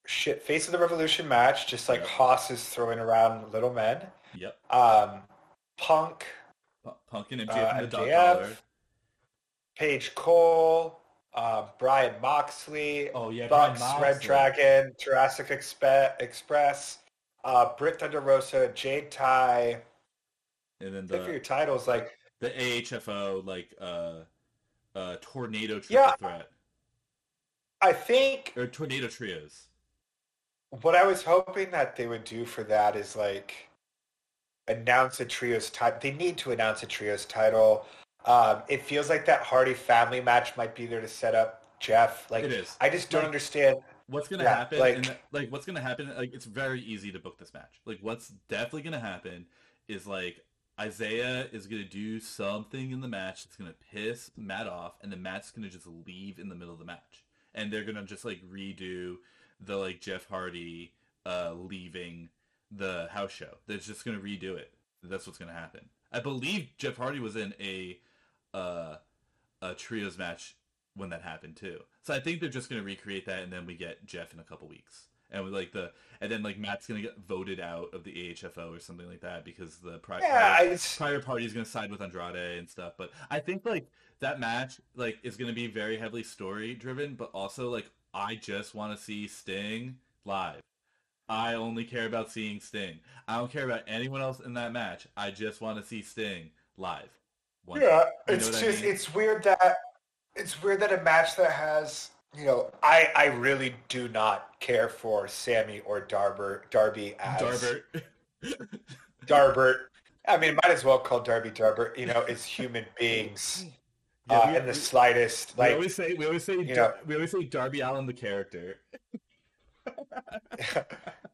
[0.06, 2.08] shit face of the Revolution match, just like yep.
[2.08, 4.02] Haas is throwing around little men.
[4.36, 4.56] Yep.
[4.70, 5.22] Um,
[5.76, 6.26] Punk.
[6.84, 8.56] P- Punk and MJF, uh, MJF
[9.76, 11.00] Page Cole.
[11.38, 16.98] Uh, Bryan Moxley, Oh yeah, Bucks, Red Dragon, Jurassic Expe- Express,
[17.44, 19.78] uh, Britt Thunder Rosa, Jade Tay.
[20.80, 24.14] and then for your the titles, like the AHFO like uh
[24.96, 26.16] uh tornado triple Yeah.
[26.16, 26.48] threat
[27.80, 29.68] I think or tornado trios.
[30.82, 33.68] what I was hoping that they would do for that is like
[34.66, 36.00] announce a trios title.
[36.02, 37.86] They need to announce a trios title.
[38.28, 42.30] Um, it feels like that Hardy family match might be there to set up Jeff.
[42.30, 42.76] Like It is.
[42.80, 43.78] I just don't Like- understand.
[44.06, 44.78] What's gonna Yeah, happen?
[44.78, 46.14] like- and like what's gonna happen?
[46.16, 47.80] Like it's very easy to book this match.
[47.84, 49.46] Like what's definitely gonna happen
[49.86, 50.44] is like
[50.82, 55.20] Isiah is gonna do something in the match that's gonna piss Matt off, and then
[55.22, 57.24] Matt's gonna just leave in the middle of the match,
[57.54, 59.16] and they're gonna just like redo
[59.60, 60.92] the like Jeff Hardy
[61.26, 62.30] uh leaving
[62.70, 63.58] the house show.
[63.66, 64.72] They're just gonna redo it.
[65.02, 65.88] That's what's gonna happen.
[66.12, 68.00] I believe Jeff Hardy was in a
[68.54, 68.96] uh
[69.60, 70.56] a trios match
[70.94, 71.80] when that happened too.
[72.02, 74.44] So I think they're just gonna recreate that, and then we get Jeff in a
[74.44, 78.04] couple weeks, and we like the, and then like Matt's gonna get voted out of
[78.04, 81.52] the AHFO or something like that because the pri- Yeah, prior, I Private Party is
[81.52, 82.94] gonna side with Andrade and stuff.
[82.96, 87.30] But I think like that match like is gonna be very heavily story driven, but
[87.32, 90.60] also like I just want to see Sting live.
[91.28, 93.00] I only care about seeing Sting.
[93.26, 95.06] I don't care about anyone else in that match.
[95.14, 97.17] I just want to see Sting live.
[97.68, 97.98] One yeah, time.
[97.98, 98.90] You know it's what I just mean?
[98.92, 99.76] it's weird that
[100.34, 104.88] it's weird that a match that has you know I I really do not care
[104.88, 107.82] for Sammy or Darber Darby as Darbert.
[109.26, 109.76] Darbert.
[110.26, 111.96] I mean, might as well call Darby Darbert.
[111.98, 113.66] You know, as human beings
[114.30, 115.56] Yeah, uh, we- in the we- slightest.
[115.58, 118.80] we always say we always say you know- we always say Darby Allin the character.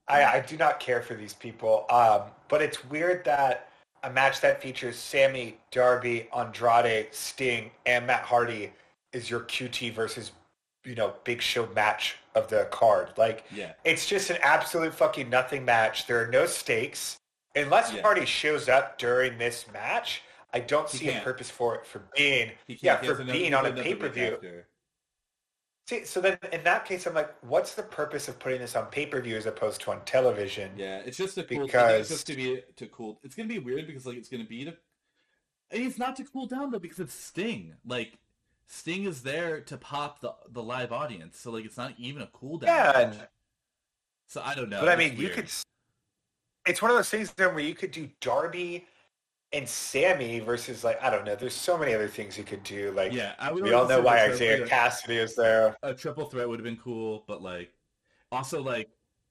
[0.06, 1.86] I, I do not care for these people.
[1.90, 3.70] Um, but it's weird that
[4.04, 8.72] a match that features Sammy, Darby, Andrade, Sting, and Matt Hardy
[9.12, 10.32] is your QT versus,
[10.84, 13.08] you know, Big Show match of the card.
[13.16, 13.72] Like, Yeah.
[13.84, 16.06] it's just an absolute fucking nothing match.
[16.06, 17.16] There are no stakes.
[17.56, 18.02] Unless Yeah.
[18.02, 20.22] Hardy shows up during this match,
[20.52, 21.24] I don't He see a can't.
[21.24, 24.64] purpose for it for being yeah for being on a pay per view.
[25.86, 28.86] See, so then in that case, I'm like, what's the purpose of putting this on
[28.86, 30.72] pay per view as opposed to on television?
[30.76, 31.66] Yeah, it's just a cool.
[31.66, 33.20] Because- it's just to be to cool.
[33.22, 34.74] It's gonna be weird because like it's gonna be to.
[35.70, 37.74] It's not to cool down though because it's Sting.
[37.86, 38.18] Like
[38.66, 42.28] Sting is there to pop the the live audience, so like it's not even a
[42.28, 42.74] cool down.
[42.74, 43.28] Yeah, and-
[44.26, 44.80] So I don't know.
[44.80, 45.50] but I mean, you could.
[46.66, 48.86] It's one of those things then where you could do Darby
[49.54, 51.34] and Sammy versus like I don't know.
[51.36, 52.90] There's so many other things you could do.
[52.92, 53.62] Like Yeah, I would.
[53.62, 55.76] we all know why Isiah triple- Kassidy is there.
[55.82, 57.72] a triple threat would have been cool, but like
[58.32, 58.88] also like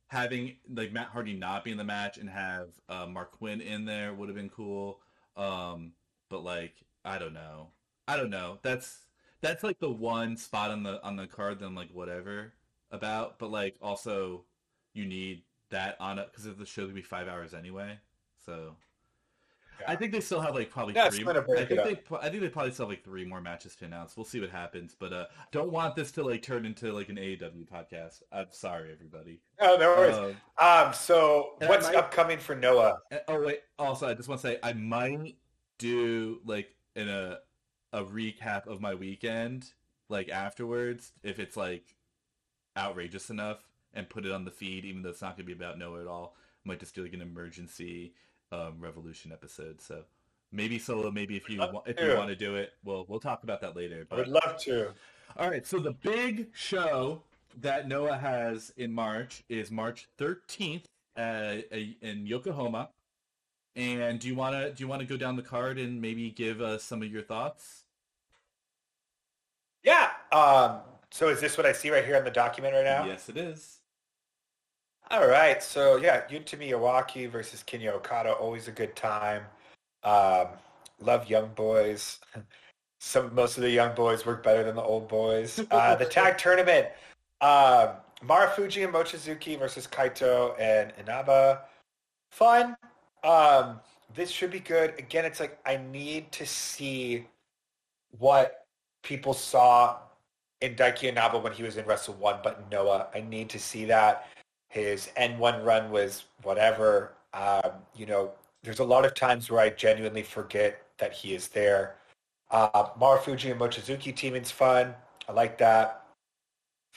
[0.08, 3.86] having like Matt Hardy not be in the match and have uh, Marq Quen in
[3.86, 5.00] there would have been cool.
[5.36, 5.92] Um,
[6.30, 6.76] but like
[7.06, 7.68] I don't know,
[8.08, 8.60] I don't know.
[8.62, 9.00] That's
[9.42, 12.54] that's like the one spot on the on the card that I'm like whatever
[12.92, 13.40] about.
[13.40, 14.46] But like also
[14.94, 17.98] you need that on it because the show gonna be five hours anyway.
[18.46, 18.76] So
[19.88, 21.24] I think they still have like probably Yeah, three.
[21.24, 21.70] break I think
[22.10, 24.16] they, I think they probably still have like three more matches to announce.
[24.16, 27.18] We'll see what happens, but uh, don't want this to like turn into like an
[27.18, 28.22] AEW podcast.
[28.32, 29.40] I'm sorry, everybody.
[29.60, 30.16] Oh, no worries.
[30.18, 30.36] Um,
[30.88, 33.00] Um, so what's might- upcoming for Noah?
[33.28, 35.38] oh wait, also I just want to say I might
[35.80, 37.40] do like in a
[37.92, 39.72] a recap of my weekend
[40.10, 41.96] like afterwards if it's like
[42.78, 45.78] outrageous enough and put it on the feed, even though it's not gonna be about
[45.78, 46.36] Noah at all.
[46.66, 48.14] might just do like an emergency
[48.54, 49.82] um, revolution episode.
[49.82, 50.04] So
[50.52, 53.20] maybe solo, maybe if you Love wa- if you want to do it, we'll we'll
[53.20, 54.08] talk about that later.
[54.12, 54.94] I'd love to.
[55.38, 57.24] all right, so the big show
[57.62, 60.86] that Noah has in March is March 13th
[61.18, 61.56] uh,
[62.02, 62.90] in Yokohama.
[63.76, 66.30] And do you want to do you want to go down the card and maybe
[66.30, 67.86] give us some of your thoughts?
[69.84, 70.10] Yeah.
[70.32, 70.78] Um,
[71.12, 73.06] so is this what I see right here on the document right now?
[73.06, 73.80] Yes, it is.
[75.12, 79.44] All right, so yeah, Yuta Iwaki versus Kinya Okada, always a good time.
[80.04, 80.48] Um,
[81.00, 82.20] love young boys.
[83.00, 85.60] Some most of the young boys work better than the old boys.
[85.70, 86.88] Uh, the tag tournament,
[87.42, 87.90] um,
[88.26, 91.64] Marufuji and Mochizuki versus Kaito and Inaba,
[92.32, 92.78] fun.
[93.26, 93.82] Um,
[94.16, 94.94] this should be good.
[94.98, 97.28] Again, it's like I need to see
[98.18, 98.66] what
[99.04, 99.98] people saw
[100.62, 103.84] in Daiki Inaba when he was in Wrestle One, but Noah, I need to see
[103.86, 104.28] that
[104.74, 107.14] his N1 run was whatever.
[107.36, 108.32] Um, you know,
[108.64, 111.96] there's a lot of times where I genuinely forget that he is there.
[112.50, 114.96] Uh, Marufuji and Mochizuki teaming's fun.
[115.30, 116.06] I like that.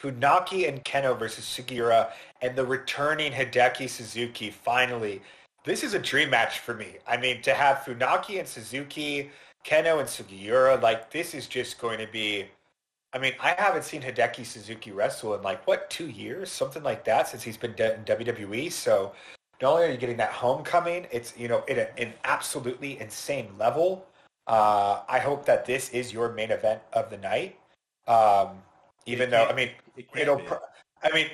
[0.00, 5.20] Funaki and Kenoh versus Sugiura and the returning Hideki Suzuki finally.
[5.64, 6.96] This is a dream match for me.
[7.06, 9.30] I mean, to have Funaki and Suzuki,
[9.66, 12.46] Kenoh and Sugiura, like this is just going to be
[13.12, 17.04] I mean, I haven't seen Hideki Suzuki wrestle in like what two years, something like
[17.04, 18.70] that, since he's been in WWE.
[18.70, 19.12] So
[19.62, 24.06] not only are you getting that homecoming, it's you know at an absolutely insane level.
[24.46, 27.58] Uh, I hope that this is your main event of the night.
[28.06, 28.62] Um,
[29.06, 30.42] even though I mean, it will
[31.02, 31.28] I mean,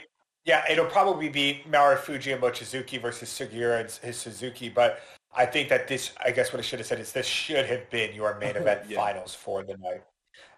[0.45, 5.01] yeah, it'll probably be Marufuji and Mochizuki versus Sugiura and his Suzuki, but
[5.35, 7.89] I think that this, I guess what I should have said is this should have
[7.91, 8.99] been your main event yeah.
[8.99, 10.03] finals for the night.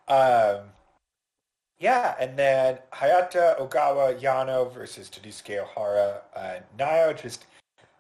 [0.09, 0.71] Um,
[1.79, 7.47] yeah, and then Hayata Ogawa Yano versus Daisuke Ohara uh, Nio, just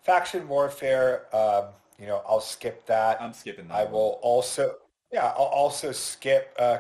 [0.03, 1.27] faction warfare.
[1.35, 1.67] Um,
[1.99, 3.21] you know, I'll skip that.
[3.21, 3.75] I'm skipping that.
[3.75, 4.77] I will also,
[5.13, 6.79] yeah, I'll also skip uh,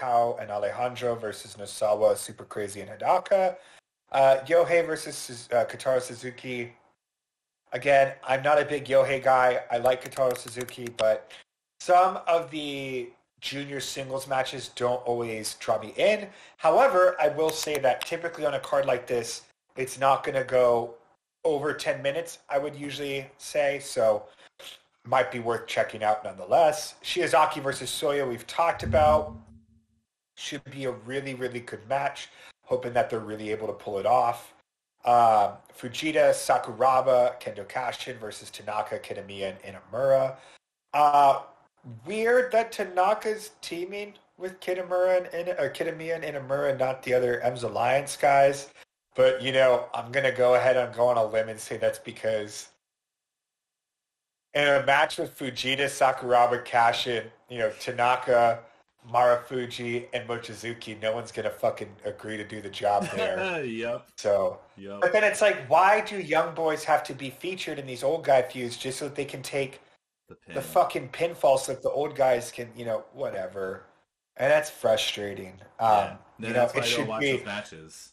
[0.00, 3.56] Hao and Alejandro versus Nosawa, Super Crazy, and Hidaka.
[4.12, 6.72] Uh, Yohei versus uh, Kotaro Suzuki.
[7.72, 9.60] Again, I'm not a big Yohei guy.
[9.70, 11.32] I like Kotaro Suzuki, but
[11.80, 13.10] some of the
[13.40, 16.28] junior singles matches don't always draw me in.
[16.56, 19.42] However, I will say that typically on a card like this,
[19.76, 20.94] it's not going to go
[21.44, 23.78] over 10 minutes, I would usually say.
[23.78, 24.24] So
[25.04, 26.94] might be worth checking out nonetheless.
[27.02, 29.36] Shiozaki versus Soya, we've talked about.
[30.36, 32.28] Should be a really, really good match.
[32.64, 34.52] Hoping that they're really able to pull it off.
[35.04, 40.36] Um, Fujita, Sakuraba, Kendo Kashin versus Tanaka, Kitamiya, and Inamura.
[40.92, 41.42] Uh,
[42.04, 47.62] weird that Tanaka's teaming with Kitamura and, or Kitamiya and Inamura, not the other M's
[47.62, 48.68] Alliance guys.
[49.14, 51.78] But, you know, I'm going to go ahead and go on a limb and say
[51.78, 52.68] that's because
[54.52, 58.60] in a match with Fujita, Sakuraba, Kashin, you know, Tanaka,
[59.10, 63.64] Marufuji, and Mochizuki, no one's going to fucking agree to do the job there.
[63.64, 64.08] yep.
[64.16, 65.00] So, yep.
[65.00, 68.24] but then it's like, why do young boys have to be featured in these old
[68.24, 69.80] guy feuds just so that they can take
[70.28, 73.84] the, the fucking pinfall so the old guys can, you know, whatever.
[74.36, 75.54] And that's frustrating.
[75.78, 76.48] Um, yeah.
[76.48, 78.12] you know, it should be matches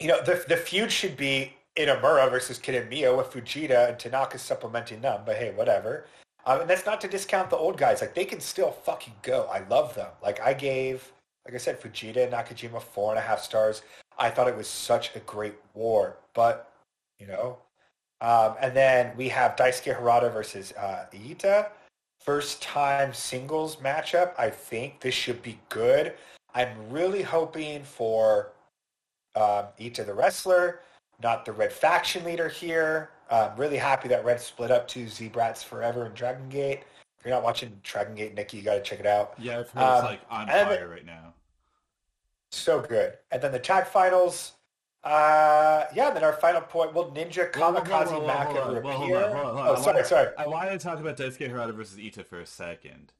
[0.00, 5.02] you know, the the feud should be Inamura versus Kitamiya with Fujita and Tanaka supplementing
[5.02, 5.20] them.
[5.24, 6.06] But hey, whatever.
[6.46, 8.00] Um, and that's not to discount the old guys.
[8.00, 9.48] Like they can still fucking go.
[9.52, 10.08] I love them.
[10.22, 11.12] Like I gave,
[11.44, 13.82] like I said, Fujita and Nakajima four and a half stars.
[14.18, 16.16] I thought it was such a great war.
[16.32, 16.72] But
[17.18, 17.58] you know,
[18.20, 21.70] um, and then we have Daisuke Harada versus uh, Eita.
[22.18, 24.34] First time singles matchup.
[24.38, 26.14] I think this should be good.
[26.54, 28.52] I'm really hoping for
[29.34, 30.80] um, Eita the wrestler,
[31.22, 33.10] not the Red faction leader here.
[33.30, 36.80] I'm really happy that Red split up to Z-Brats Forever and Dragon Gate.
[37.18, 39.34] If you're not watching Dragon Gate, Nikki, you got to check it out.
[39.38, 41.34] Yeah, I've heard um, it's like on fire right now.
[42.50, 43.18] So good.
[43.30, 44.52] And then the tag finals.
[45.02, 46.92] Uh, yeah, then our final point.
[46.92, 49.32] Will Ninja Kamikaze Mac ever appear?
[49.34, 50.28] Oh, sorry, sorry.
[50.36, 53.12] I wanted to talk about Daisuke Harada versus Eita for a second.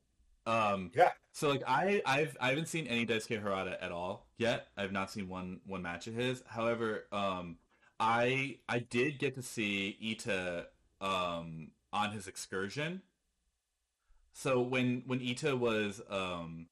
[0.46, 1.10] Um, yeah.
[1.32, 4.68] So like I I've I haven't seen any Daisuke Harada at all yet.
[4.76, 6.42] I've not seen one one match of his.
[6.46, 7.56] However, um,
[7.98, 10.66] I I did get to see Eita
[11.00, 13.02] um on his excursion.
[14.32, 16.66] So when when Eita was um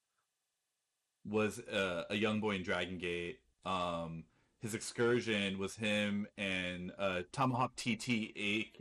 [1.26, 4.24] was uh, a young boy in Dragon Gate, um
[4.60, 8.32] his excursion was him and uh, Tomahawk TT,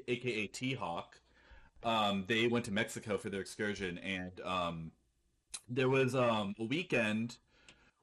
[0.08, 1.20] aka T Hawk,
[1.84, 4.92] um, they went to Mexico for their excursion, and um,
[5.70, 7.38] there was um, a weekend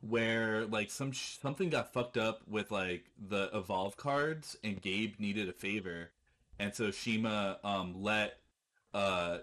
[0.01, 5.49] where like some something got fucked up with like the evolve cards, and Gabe needed
[5.49, 6.11] a favor,
[6.59, 8.39] and so Shima um, let
[8.93, 9.39] uh,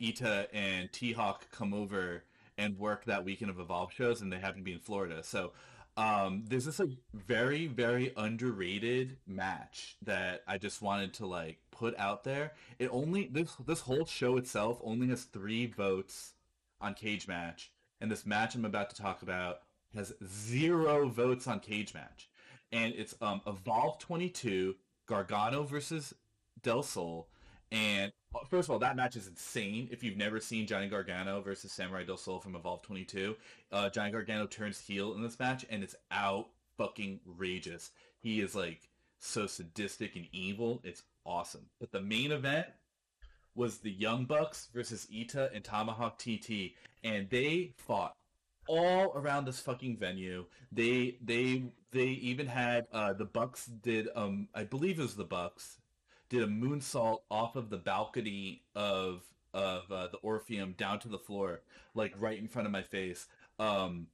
[0.00, 2.24] Eita and T Hawk come over
[2.58, 5.52] and work that weekend of evolve shows, and they happened to be in Florida, so.
[5.96, 6.80] Um, there's this
[7.14, 12.52] very very underrated match that I just wanted to like put out there.
[12.78, 16.34] It only this this whole show itself only has three votes
[16.80, 17.70] on Cage Match,
[18.00, 19.60] and this match I'm about to talk about
[19.94, 22.28] has zero votes on Cage Match,
[22.72, 24.74] and it's um Evolve 22
[25.06, 26.14] Gargano versus
[26.62, 27.28] Del Sol,
[27.72, 29.88] and uh, first of all, that match is insane.
[29.90, 33.36] If you've never seen Johnny Gargano versus Samurai Del Sol from Evolve 22,
[33.72, 37.90] uh, Johnny Gargano turns heel in this match, and it's out fucking rageous.
[38.20, 38.88] He is like
[39.18, 40.80] so sadistic and evil.
[40.84, 41.66] It's awesome.
[41.80, 42.66] But the main event
[43.54, 48.14] was the Young Bucks versus Eita and Tomahawk TT, and they fought
[48.68, 50.44] all around this fucking venue.
[50.70, 55.24] They they they even had uh, the Bucks did um I believe it was the
[55.24, 55.78] Bucks
[56.28, 59.22] did a moonsault off of the balcony of
[59.54, 61.62] of uh, the Orpheum down to the floor,
[61.94, 63.26] like right in front of my face.
[63.58, 64.08] Um,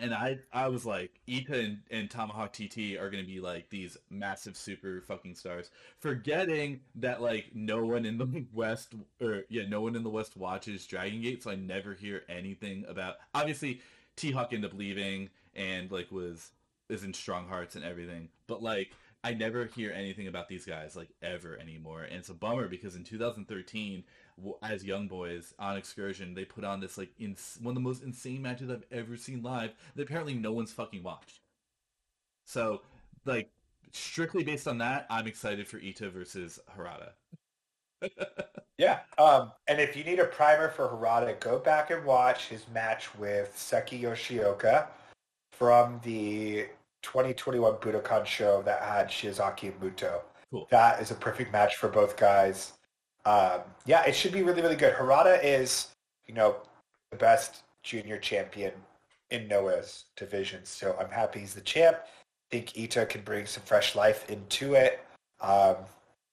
[0.00, 3.96] and I I was like, Eita and, and Tomahawk TT are gonna be like these
[4.10, 5.70] massive super fucking stars.
[5.98, 10.36] Forgetting that like no one in the West or yeah, no one in the West
[10.36, 13.80] watches Dragon Gate, so I never hear anything about obviously
[14.16, 16.52] T Hawk ended up leaving and like was
[16.88, 18.28] is in Strong Hearts and everything.
[18.46, 18.92] But like
[19.28, 22.04] I never hear anything about these guys like ever anymore.
[22.04, 24.02] And it's a bummer because in 2013
[24.62, 28.02] as young boys on excursion, they put on this like ins- one of the most
[28.02, 31.40] insane matches I've ever seen live that apparently no one's fucking watched.
[32.46, 32.80] So,
[33.26, 33.50] like,
[33.92, 37.10] strictly based on that, I'm excited for Eita versus Harada.
[38.78, 42.66] yeah, um, and if you need a primer for Harada, go back and watch his
[42.72, 44.86] match with Seiki Yoshioka
[45.52, 46.68] from the
[47.02, 50.20] 2021 Budokan show that had Shiozaki and Muto.
[50.50, 50.66] Cool.
[50.70, 52.72] That is a perfect match for both guys
[53.28, 54.94] um, yeah, it should be really, really good.
[54.94, 55.88] Harada is,
[56.26, 56.56] you know,
[57.10, 58.72] the best junior champion
[59.30, 60.64] in Noah's division.
[60.64, 61.98] So I'm happy he's the champ.
[62.00, 65.00] I think Eita can bring some fresh life into it.
[65.42, 65.76] Um,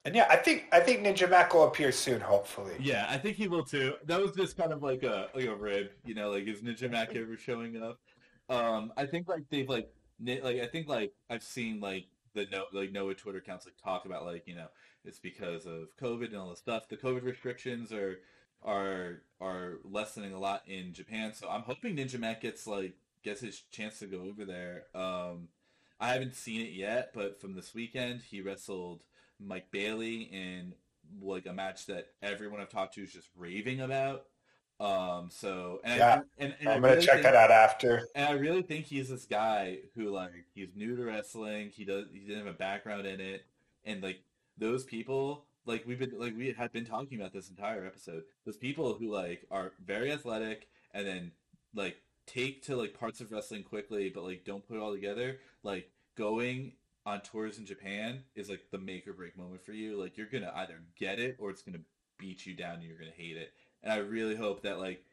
[0.06, 2.76] and yeah, I think I think Ninja Mac will appear soon, hopefully.
[2.80, 3.96] Yeah, I think he will too.
[4.06, 6.90] That was just kind of like a like a rib, you know, like is Ninja
[6.90, 8.00] Mac ever showing up?
[8.48, 9.90] Um, I think like they've like
[10.24, 14.06] like I think like I've seen like the no like Noah Twitter accounts like talk
[14.06, 14.68] about like you know
[15.04, 16.88] it's because of COVID and all this stuff.
[16.90, 18.20] The COVID restrictions are
[18.64, 21.34] are are lessening a lot in Japan.
[21.34, 24.84] So I'm hoping Ninja Mac gets like gets his chance to go over there.
[24.94, 25.50] Um,
[26.00, 29.04] I haven't seen it yet, but from this weekend he wrestled
[29.40, 30.74] Mike Bailey in
[31.22, 34.26] like a match that everyone I've talked to is just raving about.
[34.80, 38.07] Um, so and yeah, I, and, and I'm gonna really check think, that out after.
[38.14, 41.72] And I really think he's this guy who like he's new to wrestling.
[41.73, 43.45] He does he didn't have a background in it,
[43.85, 44.19] and like
[44.57, 48.57] those people like we've been like we had been talking about this entire episode those
[48.57, 51.31] people who like are very athletic and then
[51.73, 51.97] like
[52.27, 55.89] take to like parts of wrestling quickly but like don't put it all together like
[56.15, 56.73] going
[57.06, 60.27] on tours in japan is like the make or break moment for you like you're
[60.27, 61.80] gonna either get it or it's gonna
[62.18, 63.53] beat you down and you're gonna hate it
[63.86, 65.06] and i really hope that like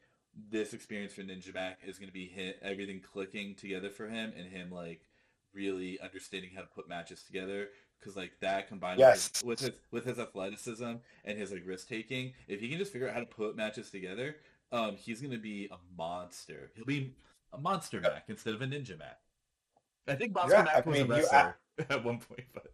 [0.49, 4.49] this experience for ninja mac is gonna be hit everything clicking together for him and
[4.49, 5.07] him like
[5.53, 7.69] really understanding how to put matches together
[8.03, 9.41] because like that combined yes.
[9.43, 10.93] with, his, with his athleticism
[11.23, 13.89] and his like risk taking, if he can just figure out how to put matches
[13.89, 14.35] together,
[14.71, 16.71] um, he's gonna be a monster.
[16.75, 17.13] He'll be
[17.53, 19.19] a monster Mac instead of a ninja Mac.
[20.07, 21.55] I think Monster yeah, Mac was mean, a wrestler
[21.89, 22.71] at one point, but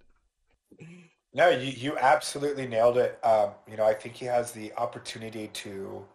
[1.34, 3.20] no, you you absolutely nailed it.
[3.24, 6.06] Um, you know, I think he has the opportunity to,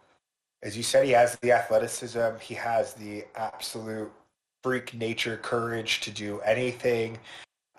[0.63, 2.37] as you said, he has the athleticism.
[2.41, 4.11] He has the absolute
[4.63, 7.17] freak nature courage to do anything.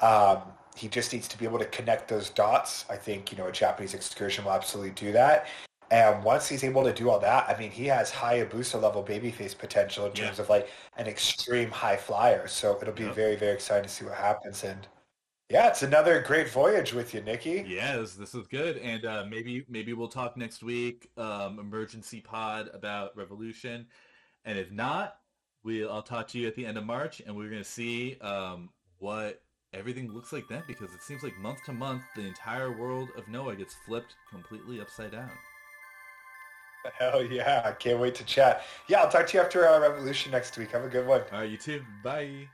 [0.01, 0.43] Um,
[0.77, 2.85] he just needs to be able to connect those dots.
[2.89, 5.47] I think, you know, a Japanese excursion will absolutely do that.
[5.91, 9.57] And once he's able to do all that, I mean, he has Hayabusa level babyface
[9.57, 10.43] potential in terms yeah.
[10.43, 12.47] of like an extreme high flyer.
[12.49, 13.15] So it'll be yep.
[13.15, 14.65] very, very exciting to see what happens.
[14.65, 14.87] And
[15.48, 17.64] yeah, it's another great voyage with you, Nikki.
[17.68, 18.78] Yes, this is good.
[18.78, 23.86] And uh, maybe maybe we'll talk next week, um, emergency pod about Revolution.
[24.44, 25.18] And if not,
[25.62, 28.70] we'll I'll talk to you at the end of March, and we're gonna see um,
[28.98, 29.43] what
[29.73, 33.28] everything looks like then, because it seems like month to month the entire world of
[33.28, 35.31] Noah gets flipped completely upside down.
[36.98, 37.62] Hell yeah!
[37.64, 38.62] I can't wait to chat.
[38.89, 40.73] Yeah, I'll talk to you after uh, Revolution next week.
[40.73, 41.23] Have a good one.
[41.32, 41.82] All right, you too.
[42.02, 42.48] Bye.